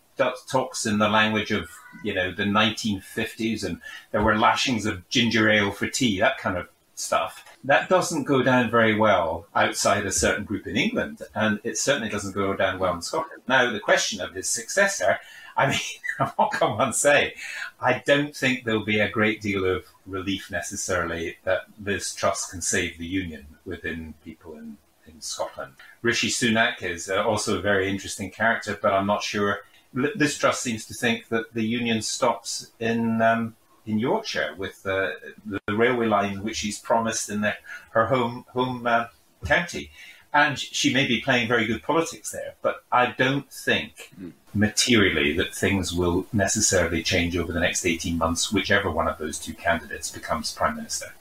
talks 0.48 0.86
in 0.86 0.98
the 0.98 1.08
language 1.08 1.50
of 1.50 1.70
you 2.02 2.14
know 2.14 2.32
the 2.32 2.44
1950s, 2.44 3.64
and 3.64 3.80
there 4.10 4.22
were 4.22 4.38
lashings 4.38 4.86
of 4.86 5.08
ginger 5.08 5.50
ale 5.50 5.70
for 5.70 5.88
tea, 5.88 6.20
that 6.20 6.38
kind 6.38 6.56
of 6.56 6.68
stuff. 6.94 7.44
That 7.64 7.88
doesn't 7.88 8.24
go 8.24 8.42
down 8.42 8.70
very 8.70 8.94
well 8.94 9.46
outside 9.54 10.06
a 10.06 10.12
certain 10.12 10.44
group 10.44 10.66
in 10.66 10.76
England, 10.76 11.22
and 11.34 11.60
it 11.64 11.78
certainly 11.78 12.08
doesn't 12.08 12.34
go 12.34 12.54
down 12.54 12.78
well 12.78 12.94
in 12.94 13.02
Scotland. 13.02 13.42
Now, 13.48 13.70
the 13.70 13.80
question 13.80 14.20
of 14.20 14.34
his 14.34 14.48
successor, 14.48 15.18
I 15.56 15.68
mean, 15.68 16.28
what 16.36 16.52
can 16.52 16.76
one 16.76 16.92
say? 16.92 17.34
I 17.80 18.02
don't 18.06 18.36
think 18.36 18.64
there'll 18.64 18.84
be 18.84 19.00
a 19.00 19.10
great 19.10 19.40
deal 19.40 19.64
of 19.64 19.84
relief 20.06 20.50
necessarily 20.50 21.36
that 21.44 21.62
Liz 21.82 22.14
Truss 22.14 22.50
can 22.50 22.60
save 22.60 22.98
the 22.98 23.06
union 23.06 23.46
within 23.64 24.14
people 24.24 24.54
in, 24.54 24.76
in 25.08 25.20
Scotland. 25.20 25.72
Rishi 26.02 26.28
Sunak 26.28 26.82
is 26.82 27.08
uh, 27.08 27.24
also 27.24 27.58
a 27.58 27.60
very 27.60 27.88
interesting 27.88 28.30
character, 28.30 28.78
but 28.80 28.92
I'm 28.92 29.06
not 29.06 29.22
sure. 29.22 29.60
Liz 29.92 30.36
Truss 30.36 30.60
seems 30.60 30.84
to 30.86 30.94
think 30.94 31.28
that 31.28 31.54
the 31.54 31.62
union 31.62 32.02
stops 32.02 32.72
in 32.80 33.22
um, 33.22 33.56
in 33.86 33.98
Yorkshire 33.98 34.54
with 34.58 34.84
uh, 34.84 35.10
the, 35.44 35.60
the 35.66 35.76
railway 35.76 36.06
line 36.06 36.42
which 36.42 36.56
she's 36.56 36.78
promised 36.78 37.30
in 37.30 37.40
the, 37.40 37.54
her 37.90 38.06
home 38.06 38.44
home 38.48 38.86
uh, 38.86 39.06
county, 39.46 39.90
and 40.34 40.58
she 40.58 40.92
may 40.92 41.06
be 41.06 41.20
playing 41.20 41.48
very 41.48 41.66
good 41.66 41.82
politics 41.82 42.30
there. 42.32 42.54
But 42.60 42.84
I 42.90 43.14
don't 43.16 43.50
think 43.50 44.10
materially 44.52 45.32
that 45.34 45.54
things 45.54 45.94
will 45.94 46.26
necessarily 46.32 47.02
change 47.02 47.36
over 47.36 47.52
the 47.52 47.60
next 47.60 47.86
eighteen 47.86 48.18
months, 48.18 48.52
whichever 48.52 48.90
one 48.90 49.08
of 49.08 49.18
those 49.18 49.38
two 49.38 49.54
candidates 49.54 50.10
becomes 50.10 50.52
prime 50.52 50.76
minister. 50.76 51.14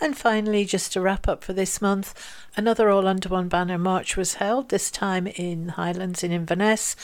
And 0.00 0.16
finally, 0.16 0.64
just 0.64 0.92
to 0.92 1.00
wrap 1.00 1.26
up 1.26 1.42
for 1.42 1.52
this 1.52 1.82
month, 1.82 2.14
another 2.56 2.88
All 2.88 3.08
Under 3.08 3.28
One 3.28 3.48
Banner 3.48 3.78
March 3.78 4.16
was 4.16 4.34
held, 4.34 4.68
this 4.68 4.90
time 4.90 5.26
in 5.26 5.70
Highlands 5.70 6.22
in 6.22 6.30
Inverness. 6.30 6.94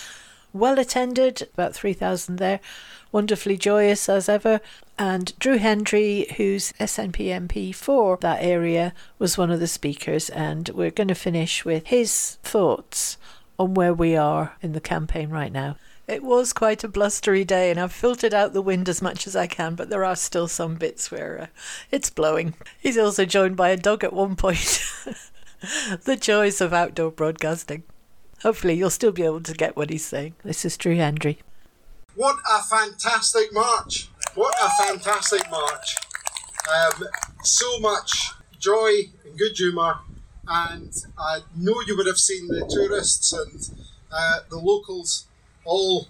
Well 0.53 0.79
attended, 0.79 1.49
about 1.55 1.75
3,000 1.75 2.37
there, 2.37 2.61
wonderfully 3.11 3.57
joyous 3.57 4.09
as 4.09 4.29
ever. 4.29 4.61
And 4.97 5.37
Drew 5.41 5.59
Hendry, 5.59 6.29
who's 6.37 6.73
SNP 6.75 7.27
MP 7.49 7.75
for 7.75 8.17
that 8.19 8.41
area, 8.41 8.95
was 9.19 9.37
one 9.37 9.51
of 9.51 9.59
the 9.59 9.67
speakers. 9.67 10.31
And 10.31 10.69
we're 10.69 10.93
going 10.93 11.09
to 11.09 11.17
finish 11.17 11.65
with 11.65 11.89
his 11.89 12.39
thoughts 12.45 13.19
on 13.59 13.75
where 13.75 13.93
we 13.93 14.15
are 14.15 14.55
in 14.63 14.73
the 14.73 14.81
campaign 14.81 15.31
right 15.31 15.53
now. 15.53 15.77
It 16.07 16.23
was 16.23 16.53
quite 16.53 16.85
a 16.85 16.89
blustery 16.89 17.45
day, 17.45 17.71
and 17.71 17.81
I've 17.81 17.93
filtered 17.93 18.35
out 18.35 18.53
the 18.53 18.61
wind 18.61 18.91
as 18.91 19.01
much 19.01 19.27
as 19.27 19.35
I 19.35 19.47
can, 19.47 19.75
but 19.75 19.89
there 19.89 20.05
are 20.05 20.17
still 20.17 20.49
some 20.49 20.75
bits 20.75 21.11
where 21.11 21.41
uh, 21.41 21.47
it's 21.91 22.11
blowing. 22.11 22.55
He's 22.79 22.99
also 22.99 23.25
joined 23.25 23.57
by 23.57 23.71
a 23.71 23.77
dog 23.79 24.05
at 24.05 24.13
one 24.13 24.37
point. 24.37 24.85
the 26.05 26.17
joys 26.17 26.61
of 26.61 26.75
outdoor 26.75 27.11
broadcasting. 27.11 27.85
Hopefully, 28.43 28.75
you'll 28.75 28.91
still 28.91 29.13
be 29.13 29.23
able 29.23 29.41
to 29.41 29.55
get 29.55 29.77
what 29.77 29.89
he's 29.89 30.05
saying. 30.05 30.35
This 30.45 30.67
is 30.67 30.77
Drew 30.77 30.97
Hendry. 30.97 31.39
What 32.15 32.37
a 32.51 32.63
fantastic 32.63 33.53
march! 33.55 34.11
What 34.35 34.55
a 34.63 34.85
fantastic 34.85 35.51
march! 35.51 35.97
Um, 36.71 37.05
so 37.43 37.79
much 37.81 38.33
joy 38.59 39.11
and 39.25 39.39
good 39.39 39.57
humour, 39.57 40.01
and 40.47 40.93
I 41.19 41.41
know 41.57 41.81
you 41.87 41.97
would 41.97 42.07
have 42.07 42.19
seen 42.19 42.49
the 42.49 42.67
tourists 42.69 43.33
and 43.33 43.87
uh, 44.13 44.41
the 44.51 44.59
locals 44.59 45.27
all 45.65 46.09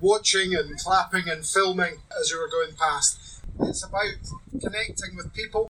watching 0.00 0.54
and 0.54 0.78
clapping 0.78 1.28
and 1.28 1.44
filming 1.44 1.98
as 2.18 2.30
you 2.30 2.38
were 2.38 2.48
going 2.48 2.74
past. 2.76 3.42
It's 3.60 3.84
about 3.84 4.14
connecting 4.60 5.16
with 5.16 5.32
people. 5.34 5.68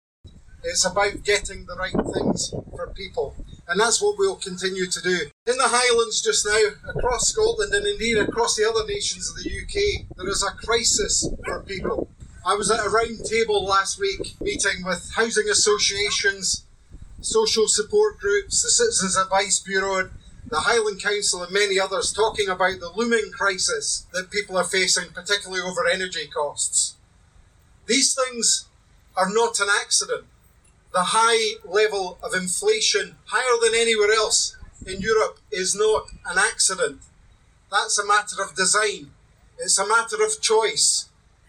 It's 0.62 0.84
about 0.84 1.22
getting 1.24 1.66
the 1.66 1.76
right 1.76 1.92
things 2.14 2.52
for 2.74 2.88
people. 2.88 3.36
And 3.68 3.78
that's 3.78 4.02
what 4.02 4.16
we'll 4.18 4.36
continue 4.36 4.86
to 4.86 5.00
do. 5.02 5.18
In 5.46 5.56
the 5.56 5.68
Highlands 5.68 6.22
just 6.22 6.46
now, 6.46 6.90
across 6.90 7.28
Scotland 7.28 7.72
and 7.74 7.86
indeed 7.86 8.18
across 8.18 8.56
the 8.56 8.68
other 8.68 8.86
nations 8.86 9.30
of 9.30 9.36
the 9.36 9.50
UK, 9.50 10.06
there 10.16 10.28
is 10.28 10.42
a 10.42 10.56
crisis 10.66 11.28
for 11.44 11.60
people. 11.62 12.08
I 12.46 12.54
was 12.54 12.70
at 12.70 12.84
a 12.84 12.88
round 12.88 13.24
table 13.26 13.64
last 13.64 14.00
week 14.00 14.40
meeting 14.40 14.84
with 14.84 15.10
housing 15.14 15.48
associations, 15.50 16.64
social 17.20 17.68
support 17.68 18.18
groups, 18.18 18.62
the 18.62 18.70
Citizens 18.70 19.18
Advice 19.18 19.58
Bureau, 19.60 20.10
the 20.48 20.60
Highland 20.60 21.02
Council, 21.02 21.42
and 21.42 21.52
many 21.52 21.78
others 21.78 22.12
talking 22.12 22.48
about 22.48 22.80
the 22.80 22.90
looming 22.94 23.30
crisis 23.32 24.06
that 24.12 24.30
people 24.30 24.56
are 24.56 24.64
facing, 24.64 25.10
particularly 25.12 25.62
over 25.62 25.86
energy 25.86 26.26
costs. 26.26 26.96
These 27.86 28.14
things 28.14 28.66
are 29.16 29.28
not 29.30 29.60
an 29.60 29.68
accident. 29.82 30.24
The 30.92 31.04
high 31.08 31.58
level 31.64 32.18
of 32.22 32.34
inflation, 32.34 33.16
higher 33.26 33.58
than 33.62 33.78
anywhere 33.78 34.12
else 34.12 34.56
in 34.86 35.00
Europe, 35.00 35.38
is 35.50 35.74
not 35.74 36.06
an 36.26 36.38
accident. 36.38 37.00
That's 37.70 37.98
a 37.98 38.06
matter 38.06 38.42
of 38.42 38.56
design. 38.56 39.10
It's 39.58 39.78
a 39.78 39.86
matter 39.86 40.16
of 40.24 40.40
choice. 40.40 41.08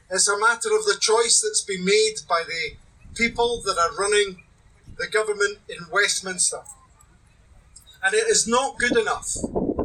It's 0.09 0.27
a 0.27 0.37
matter 0.37 0.75
of 0.75 0.85
the 0.85 0.97
choice 0.99 1.41
that's 1.41 1.61
been 1.61 1.85
made 1.85 2.15
by 2.27 2.43
the 2.45 2.75
people 3.15 3.61
that 3.65 3.77
are 3.77 3.95
running 3.95 4.43
the 4.97 5.07
government 5.07 5.59
in 5.69 5.85
Westminster. 5.91 6.61
And 8.03 8.13
it 8.13 8.27
is 8.27 8.47
not 8.47 8.77
good 8.79 8.95
enough. 8.95 9.35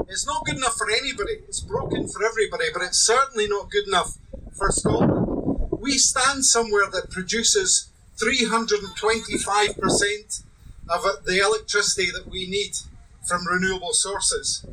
It's 0.08 0.26
not 0.26 0.44
good 0.44 0.56
enough 0.56 0.76
for 0.76 0.90
anybody. 0.90 1.38
It's 1.48 1.60
broken 1.60 2.06
for 2.08 2.22
everybody, 2.24 2.66
but 2.72 2.82
it's 2.82 2.98
certainly 2.98 3.46
not 3.48 3.70
good 3.70 3.88
enough 3.88 4.18
for 4.52 4.70
Scotland. 4.70 5.70
We 5.80 5.96
stand 5.98 6.44
somewhere 6.44 6.88
that 6.92 7.10
produces 7.10 7.88
325% 8.22 10.42
of 10.88 11.02
the 11.24 11.40
electricity 11.40 12.12
that 12.12 12.28
we 12.28 12.46
need 12.46 12.76
from 13.26 13.44
renewable 13.46 13.92
sources. 13.92 14.64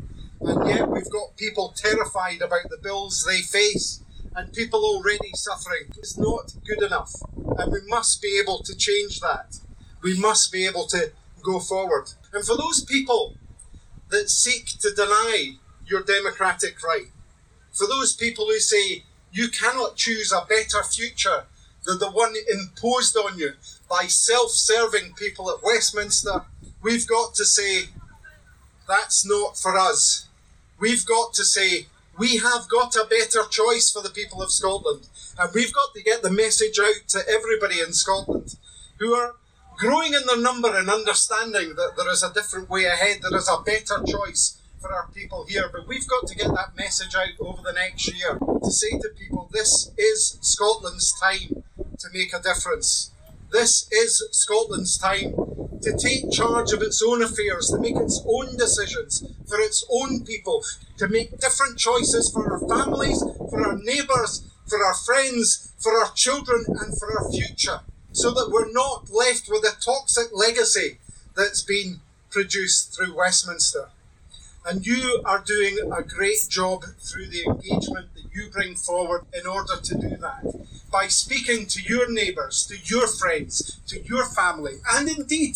And 0.41 0.67
yet 0.67 0.89
we've 0.89 1.09
got 1.09 1.37
people 1.37 1.73
terrified 1.75 2.41
about 2.41 2.69
the 2.69 2.77
bills 2.77 3.25
they 3.27 3.41
face 3.41 4.03
and 4.35 4.53
people 4.53 4.85
already 4.85 5.31
suffering. 5.33 5.85
It's 5.97 6.17
not 6.17 6.53
good 6.65 6.83
enough. 6.83 7.15
And 7.57 7.71
we 7.71 7.79
must 7.87 8.21
be 8.21 8.37
able 8.39 8.61
to 8.63 8.75
change 8.75 9.21
that. 9.21 9.59
We 10.01 10.19
must 10.19 10.51
be 10.51 10.65
able 10.65 10.87
to 10.87 11.11
go 11.43 11.59
forward. 11.59 12.11
And 12.33 12.45
for 12.45 12.55
those 12.55 12.83
people 12.83 13.35
that 14.09 14.29
seek 14.29 14.65
to 14.79 14.93
deny 14.95 15.55
your 15.85 16.03
democratic 16.03 16.81
right, 16.83 17.07
for 17.71 17.87
those 17.87 18.15
people 18.15 18.45
who 18.45 18.59
say 18.59 19.03
you 19.31 19.49
cannot 19.49 19.95
choose 19.95 20.31
a 20.31 20.45
better 20.47 20.83
future 20.83 21.45
than 21.85 21.99
the 21.99 22.11
one 22.11 22.33
imposed 22.51 23.15
on 23.17 23.37
you 23.37 23.53
by 23.89 24.07
self 24.07 24.51
serving 24.51 25.13
people 25.13 25.49
at 25.49 25.63
Westminster, 25.63 26.45
we've 26.81 27.07
got 27.07 27.33
to 27.35 27.45
say 27.45 27.89
that's 28.87 29.25
not 29.25 29.57
for 29.57 29.77
us. 29.77 30.27
We've 30.79 31.05
got 31.05 31.33
to 31.35 31.45
say 31.45 31.87
we 32.17 32.37
have 32.37 32.67
got 32.69 32.95
a 32.95 33.07
better 33.09 33.43
choice 33.49 33.91
for 33.91 34.01
the 34.01 34.09
people 34.09 34.41
of 34.41 34.51
Scotland. 34.51 35.07
And 35.39 35.49
we've 35.53 35.73
got 35.73 35.93
to 35.95 36.03
get 36.03 36.21
the 36.21 36.31
message 36.31 36.77
out 36.79 37.07
to 37.09 37.21
everybody 37.27 37.79
in 37.79 37.93
Scotland 37.93 38.55
who 38.99 39.13
are 39.13 39.35
growing 39.77 40.13
in 40.13 40.25
their 40.25 40.41
number 40.41 40.75
and 40.75 40.89
understanding 40.89 41.75
that 41.75 41.93
there 41.97 42.09
is 42.11 42.23
a 42.23 42.33
different 42.33 42.69
way 42.69 42.85
ahead, 42.85 43.19
there 43.21 43.37
is 43.37 43.49
a 43.49 43.61
better 43.63 44.03
choice 44.05 44.57
for 44.79 44.93
our 44.93 45.07
people 45.13 45.45
here. 45.47 45.69
But 45.71 45.87
we've 45.87 46.07
got 46.07 46.27
to 46.27 46.35
get 46.35 46.47
that 46.47 46.75
message 46.75 47.15
out 47.15 47.29
over 47.39 47.61
the 47.63 47.73
next 47.73 48.07
year 48.13 48.37
to 48.37 48.71
say 48.71 48.91
to 48.99 49.09
people 49.17 49.49
this 49.51 49.91
is 49.97 50.37
Scotland's 50.41 51.13
time 51.19 51.63
to 51.99 52.07
make 52.13 52.33
a 52.33 52.41
difference. 52.41 53.11
This 53.51 53.87
is 53.91 54.27
Scotland's 54.31 54.97
time 54.97 55.33
to 55.81 55.97
take 55.97 56.31
charge 56.31 56.71
of 56.73 56.81
its 56.81 57.01
own 57.05 57.21
affairs, 57.21 57.69
to 57.69 57.79
make 57.79 57.95
its 57.95 58.21
own 58.25 58.55
decisions 58.55 59.23
for 59.47 59.59
its 59.59 59.85
own 59.91 60.23
people, 60.23 60.63
to 60.97 61.07
make 61.07 61.39
different 61.39 61.77
choices 61.77 62.31
for 62.31 62.51
our 62.51 62.59
families, 62.59 63.21
for 63.49 63.65
our 63.65 63.77
neighbours, 63.77 64.47
for 64.67 64.83
our 64.85 64.93
friends, 64.93 65.73
for 65.79 65.97
our 65.97 66.11
children, 66.13 66.63
and 66.67 66.97
for 66.97 67.11
our 67.17 67.31
future, 67.31 67.81
so 68.11 68.31
that 68.31 68.49
we're 68.51 68.71
not 68.71 69.09
left 69.09 69.49
with 69.49 69.63
a 69.63 69.79
toxic 69.79 70.27
legacy 70.33 70.97
that's 71.35 71.61
been 71.61 72.01
produced 72.29 72.95
through 72.95 73.15
Westminster. 73.15 73.89
And 74.65 74.85
you 74.85 75.21
are 75.25 75.43
doing 75.45 75.77
a 75.91 76.03
great 76.03 76.47
job 76.49 76.83
through 76.99 77.27
the 77.27 77.43
engagement 77.45 78.13
that 78.13 78.25
you 78.33 78.49
bring 78.51 78.75
forward 78.75 79.25
in 79.33 79.47
order 79.47 79.77
to 79.81 79.95
do 79.95 80.17
that. 80.17 80.43
By 80.91 81.07
speaking 81.07 81.65
to 81.67 81.81
your 81.81 82.11
neighbours, 82.11 82.67
to 82.67 82.77
your 82.83 83.07
friends, 83.07 83.79
to 83.87 84.01
your 84.01 84.25
family, 84.25 84.75
and 84.93 85.09
indeed 85.09 85.55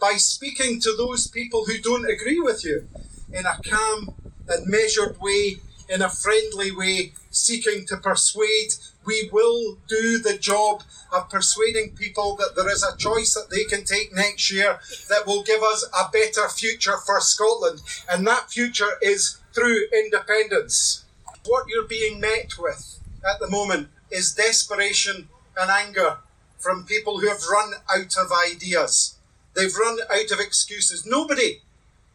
by 0.00 0.14
speaking 0.14 0.80
to 0.80 0.94
those 0.96 1.28
people 1.28 1.64
who 1.64 1.78
don't 1.78 2.10
agree 2.10 2.40
with 2.40 2.64
you 2.64 2.88
in 3.32 3.46
a 3.46 3.58
calm 3.64 4.14
and 4.48 4.66
measured 4.66 5.20
way, 5.20 5.56
in 5.88 6.02
a 6.02 6.10
friendly 6.10 6.72
way, 6.72 7.12
seeking 7.30 7.86
to 7.86 7.96
persuade. 7.96 8.74
We 9.04 9.28
will 9.32 9.78
do 9.88 10.18
the 10.18 10.38
job 10.38 10.82
of 11.12 11.28
persuading 11.28 11.96
people 11.96 12.36
that 12.36 12.54
there 12.56 12.70
is 12.70 12.82
a 12.82 12.96
choice 12.96 13.34
that 13.34 13.50
they 13.50 13.64
can 13.64 13.84
take 13.84 14.14
next 14.14 14.50
year 14.50 14.78
that 15.08 15.26
will 15.26 15.42
give 15.42 15.62
us 15.62 15.84
a 15.92 16.10
better 16.10 16.48
future 16.48 16.96
for 17.04 17.20
Scotland. 17.20 17.80
And 18.10 18.26
that 18.26 18.50
future 18.50 18.98
is 19.02 19.38
through 19.52 19.86
independence. 19.92 21.04
What 21.44 21.66
you're 21.68 21.88
being 21.88 22.20
met 22.20 22.52
with 22.58 23.00
at 23.24 23.40
the 23.40 23.50
moment 23.50 23.88
is 24.10 24.34
desperation 24.34 25.28
and 25.56 25.70
anger 25.70 26.18
from 26.58 26.84
people 26.84 27.18
who 27.18 27.28
have 27.28 27.42
run 27.50 27.72
out 27.94 28.16
of 28.16 28.30
ideas. 28.50 29.16
They've 29.54 29.74
run 29.74 29.98
out 30.10 30.30
of 30.30 30.40
excuses. 30.40 31.04
Nobody, 31.04 31.60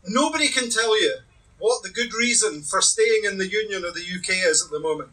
nobody 0.07 0.47
can 0.47 0.69
tell 0.69 0.99
you 0.99 1.17
what 1.59 1.83
the 1.83 1.89
good 1.89 2.13
reason 2.13 2.61
for 2.61 2.81
staying 2.81 3.23
in 3.25 3.37
the 3.37 3.49
Union 3.49 3.83
of 3.83 3.93
the 3.93 4.01
UK 4.01 4.29
is 4.49 4.63
at 4.63 4.71
the 4.71 4.79
moment. 4.79 5.09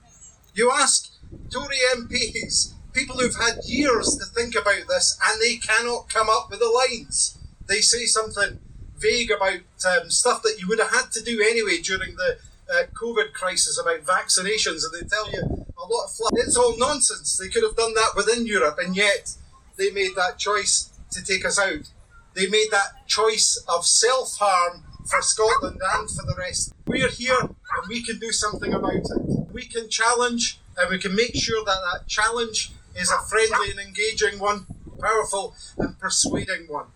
You 0.54 0.70
ask 0.70 1.10
Tory 1.50 1.78
MPs, 1.96 2.72
people 2.92 3.16
who've 3.16 3.34
had 3.36 3.64
years 3.64 4.16
to 4.16 4.24
think 4.24 4.54
about 4.54 4.88
this, 4.88 5.18
and 5.26 5.40
they 5.40 5.56
cannot 5.56 6.08
come 6.08 6.28
up 6.28 6.50
with 6.50 6.60
the 6.60 6.68
lines. 6.68 7.38
They 7.66 7.80
say 7.80 8.04
something 8.06 8.60
vague 8.98 9.30
about 9.30 9.60
um, 9.86 10.10
stuff 10.10 10.42
that 10.42 10.56
you 10.58 10.68
would 10.68 10.78
have 10.78 10.90
had 10.90 11.10
to 11.12 11.22
do 11.22 11.40
anyway 11.42 11.78
during 11.78 12.16
the 12.16 12.38
uh, 12.72 12.84
COVID 12.94 13.32
crisis 13.32 13.78
about 13.78 14.04
vaccinations, 14.04 14.82
and 14.84 14.92
they 14.94 15.06
tell 15.06 15.30
you 15.30 15.42
a 15.76 15.86
lot 15.86 16.04
of 16.04 16.12
fluff. 16.12 16.32
It's 16.34 16.56
all 16.56 16.78
nonsense. 16.78 17.36
They 17.36 17.48
could 17.48 17.62
have 17.62 17.76
done 17.76 17.94
that 17.94 18.12
within 18.16 18.46
Europe, 18.46 18.78
and 18.78 18.96
yet 18.96 19.34
they 19.76 19.90
made 19.90 20.14
that 20.16 20.38
choice 20.38 20.90
to 21.10 21.22
take 21.22 21.44
us 21.44 21.58
out. 21.58 21.90
They 22.34 22.48
made 22.48 22.68
that 22.70 23.06
choice 23.06 23.62
of 23.68 23.86
self 23.86 24.36
harm 24.38 24.84
for 25.06 25.20
Scotland 25.22 25.80
and 25.94 26.10
for 26.10 26.24
the 26.26 26.34
rest. 26.36 26.74
We're 26.86 27.08
here 27.08 27.38
and 27.40 27.88
we 27.88 28.02
can 28.02 28.18
do 28.18 28.32
something 28.32 28.72
about 28.72 28.94
it. 28.94 29.52
We 29.52 29.66
can 29.66 29.88
challenge 29.88 30.60
and 30.76 30.90
we 30.90 30.98
can 30.98 31.14
make 31.14 31.34
sure 31.34 31.64
that 31.64 31.78
that 31.92 32.06
challenge 32.06 32.72
is 32.96 33.10
a 33.10 33.26
friendly 33.28 33.70
and 33.70 33.80
engaging 33.80 34.38
one, 34.38 34.66
powerful 35.00 35.54
and 35.78 35.98
persuading 35.98 36.66
one. 36.68 36.86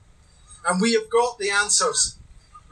And 0.68 0.81
we 0.81 0.95
have 0.95 1.09
got 1.11 1.39
the 1.39 1.51
answers. 1.51 2.18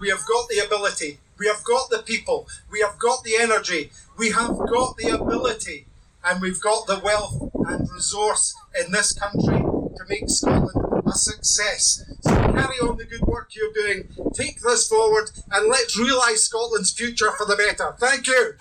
We 0.00 0.08
have 0.10 0.26
got 0.26 0.48
the 0.48 0.58
ability. 0.58 1.20
We 1.38 1.46
have 1.46 1.62
got 1.64 1.90
the 1.90 1.98
people. 1.98 2.48
We 2.70 2.80
have 2.80 2.98
got 2.98 3.24
the 3.24 3.36
energy. 3.38 3.90
We 4.18 4.30
have 4.30 4.56
got 4.56 4.96
the 4.96 5.10
ability. 5.10 5.86
And 6.24 6.40
we've 6.40 6.60
got 6.60 6.86
the 6.86 6.98
wealth 6.98 7.50
and 7.54 7.88
resource 7.90 8.54
in 8.78 8.92
this 8.92 9.12
country 9.12 9.58
to 9.58 10.04
make 10.08 10.28
Scotland 10.28 11.04
a 11.06 11.12
success. 11.12 12.02
So 12.20 12.30
carry 12.34 12.78
on 12.80 12.96
the 12.96 13.04
good 13.04 13.22
work 13.22 13.50
you're 13.54 13.72
doing, 13.72 14.08
take 14.34 14.60
this 14.60 14.88
forward, 14.88 15.30
and 15.50 15.68
let's 15.68 15.96
realise 15.98 16.44
Scotland's 16.44 16.92
future 16.92 17.30
for 17.32 17.46
the 17.46 17.56
better. 17.56 17.94
Thank 17.98 18.26
you. 18.26 18.54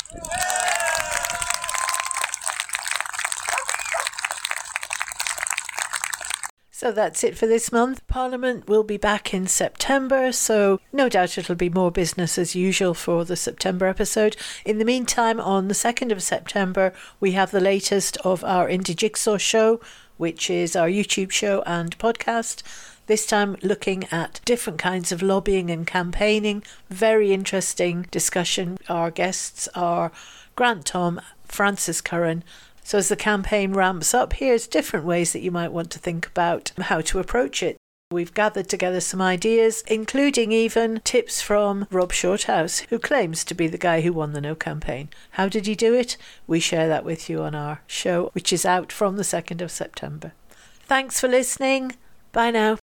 So 6.86 6.92
that's 6.92 7.24
it 7.24 7.36
for 7.36 7.48
this 7.48 7.72
month. 7.72 8.06
Parliament 8.06 8.70
will 8.70 8.84
be 8.84 8.98
back 8.98 9.34
in 9.34 9.48
September, 9.48 10.32
so 10.32 10.80
no 10.94 11.10
doubt 11.10 11.36
it'll 11.36 11.56
be 11.56 11.68
more 11.68 11.90
business 11.90 12.38
as 12.38 12.54
usual 12.54 12.94
for 12.94 13.26
the 13.26 13.36
September 13.36 13.88
episode. 13.88 14.38
In 14.66 14.78
the 14.78 14.86
meantime, 14.86 15.40
on 15.40 15.68
the 15.68 15.74
2nd 15.74 16.12
of 16.12 16.22
September, 16.22 16.94
we 17.20 17.32
have 17.32 17.50
the 17.50 17.60
latest 17.60 18.18
of 18.18 18.44
our 18.44 18.68
Indie 18.68 18.96
Jigsaw 18.96 19.38
show, 19.38 19.82
which 20.18 20.48
is 20.48 20.76
our 20.76 20.88
YouTube 20.88 21.32
show 21.32 21.64
and 21.66 21.98
podcast. 21.98 22.62
This 23.08 23.26
time 23.26 23.58
looking 23.64 24.04
at 24.12 24.40
different 24.46 24.78
kinds 24.78 25.12
of 25.12 25.24
lobbying 25.24 25.72
and 25.72 25.88
campaigning. 25.88 26.62
Very 26.92 27.34
interesting 27.34 28.06
discussion. 28.12 28.78
Our 28.88 29.10
guests 29.10 29.68
are 29.74 30.12
Grant 30.56 30.86
Tom, 30.86 31.20
Frances 31.46 32.00
Curran. 32.00 32.44
So, 32.86 33.00
as 33.00 33.10
the 33.10 33.16
campaign 33.16 33.74
ramps 33.74 34.14
up, 34.14 34.34
here's 34.34 34.68
different 34.68 35.08
ways 35.08 35.34
that 35.34 35.42
you 35.42 35.50
might 35.50 35.72
want 35.72 35.90
to 35.90 35.98
think 35.98 36.28
about 36.28 36.72
how 36.78 37.02
to 37.02 37.18
approach 37.18 37.64
it. 37.64 37.78
We've 38.12 38.32
gathered 38.32 38.70
together 38.70 39.02
some 39.02 39.24
ideas, 39.24 39.84
including 39.88 40.52
even 40.52 41.02
tips 41.04 41.42
from 41.42 41.88
Rob 41.90 42.14
Shorthouse, 42.14 42.82
who 42.92 43.00
claims 43.00 43.44
to 43.46 43.56
be 43.56 43.66
the 43.66 43.80
guy 43.80 44.02
who 44.02 44.14
won 44.14 44.34
the 44.34 44.40
No 44.40 44.54
campaign. 44.54 45.10
How 45.32 45.50
did 45.50 45.66
he 45.66 45.74
do 45.74 45.96
it? 45.96 46.16
We 46.46 46.60
share 46.60 46.88
that 46.88 47.04
with 47.04 47.28
you 47.28 47.42
on 47.42 47.56
our 47.56 47.82
show, 47.88 48.30
which 48.34 48.54
is 48.54 48.68
out 48.68 48.92
from 48.92 49.18
the 49.18 49.24
2nd 49.24 49.62
of 49.62 49.72
September. 49.72 50.34
Thanks 50.82 51.20
for 51.20 51.28
listening. 51.28 51.94
Bye 52.34 52.52
now. 52.52 52.78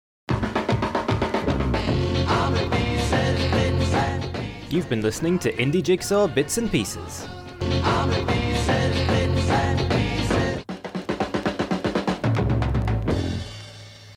You've 4.71 4.89
been 4.89 5.03
listening 5.03 5.41
to 5.41 5.53
Indie 5.55 5.83
Jigsaw 5.83 6.29
Bits 6.29 6.57
and 6.57 6.71
Pieces. 6.71 7.27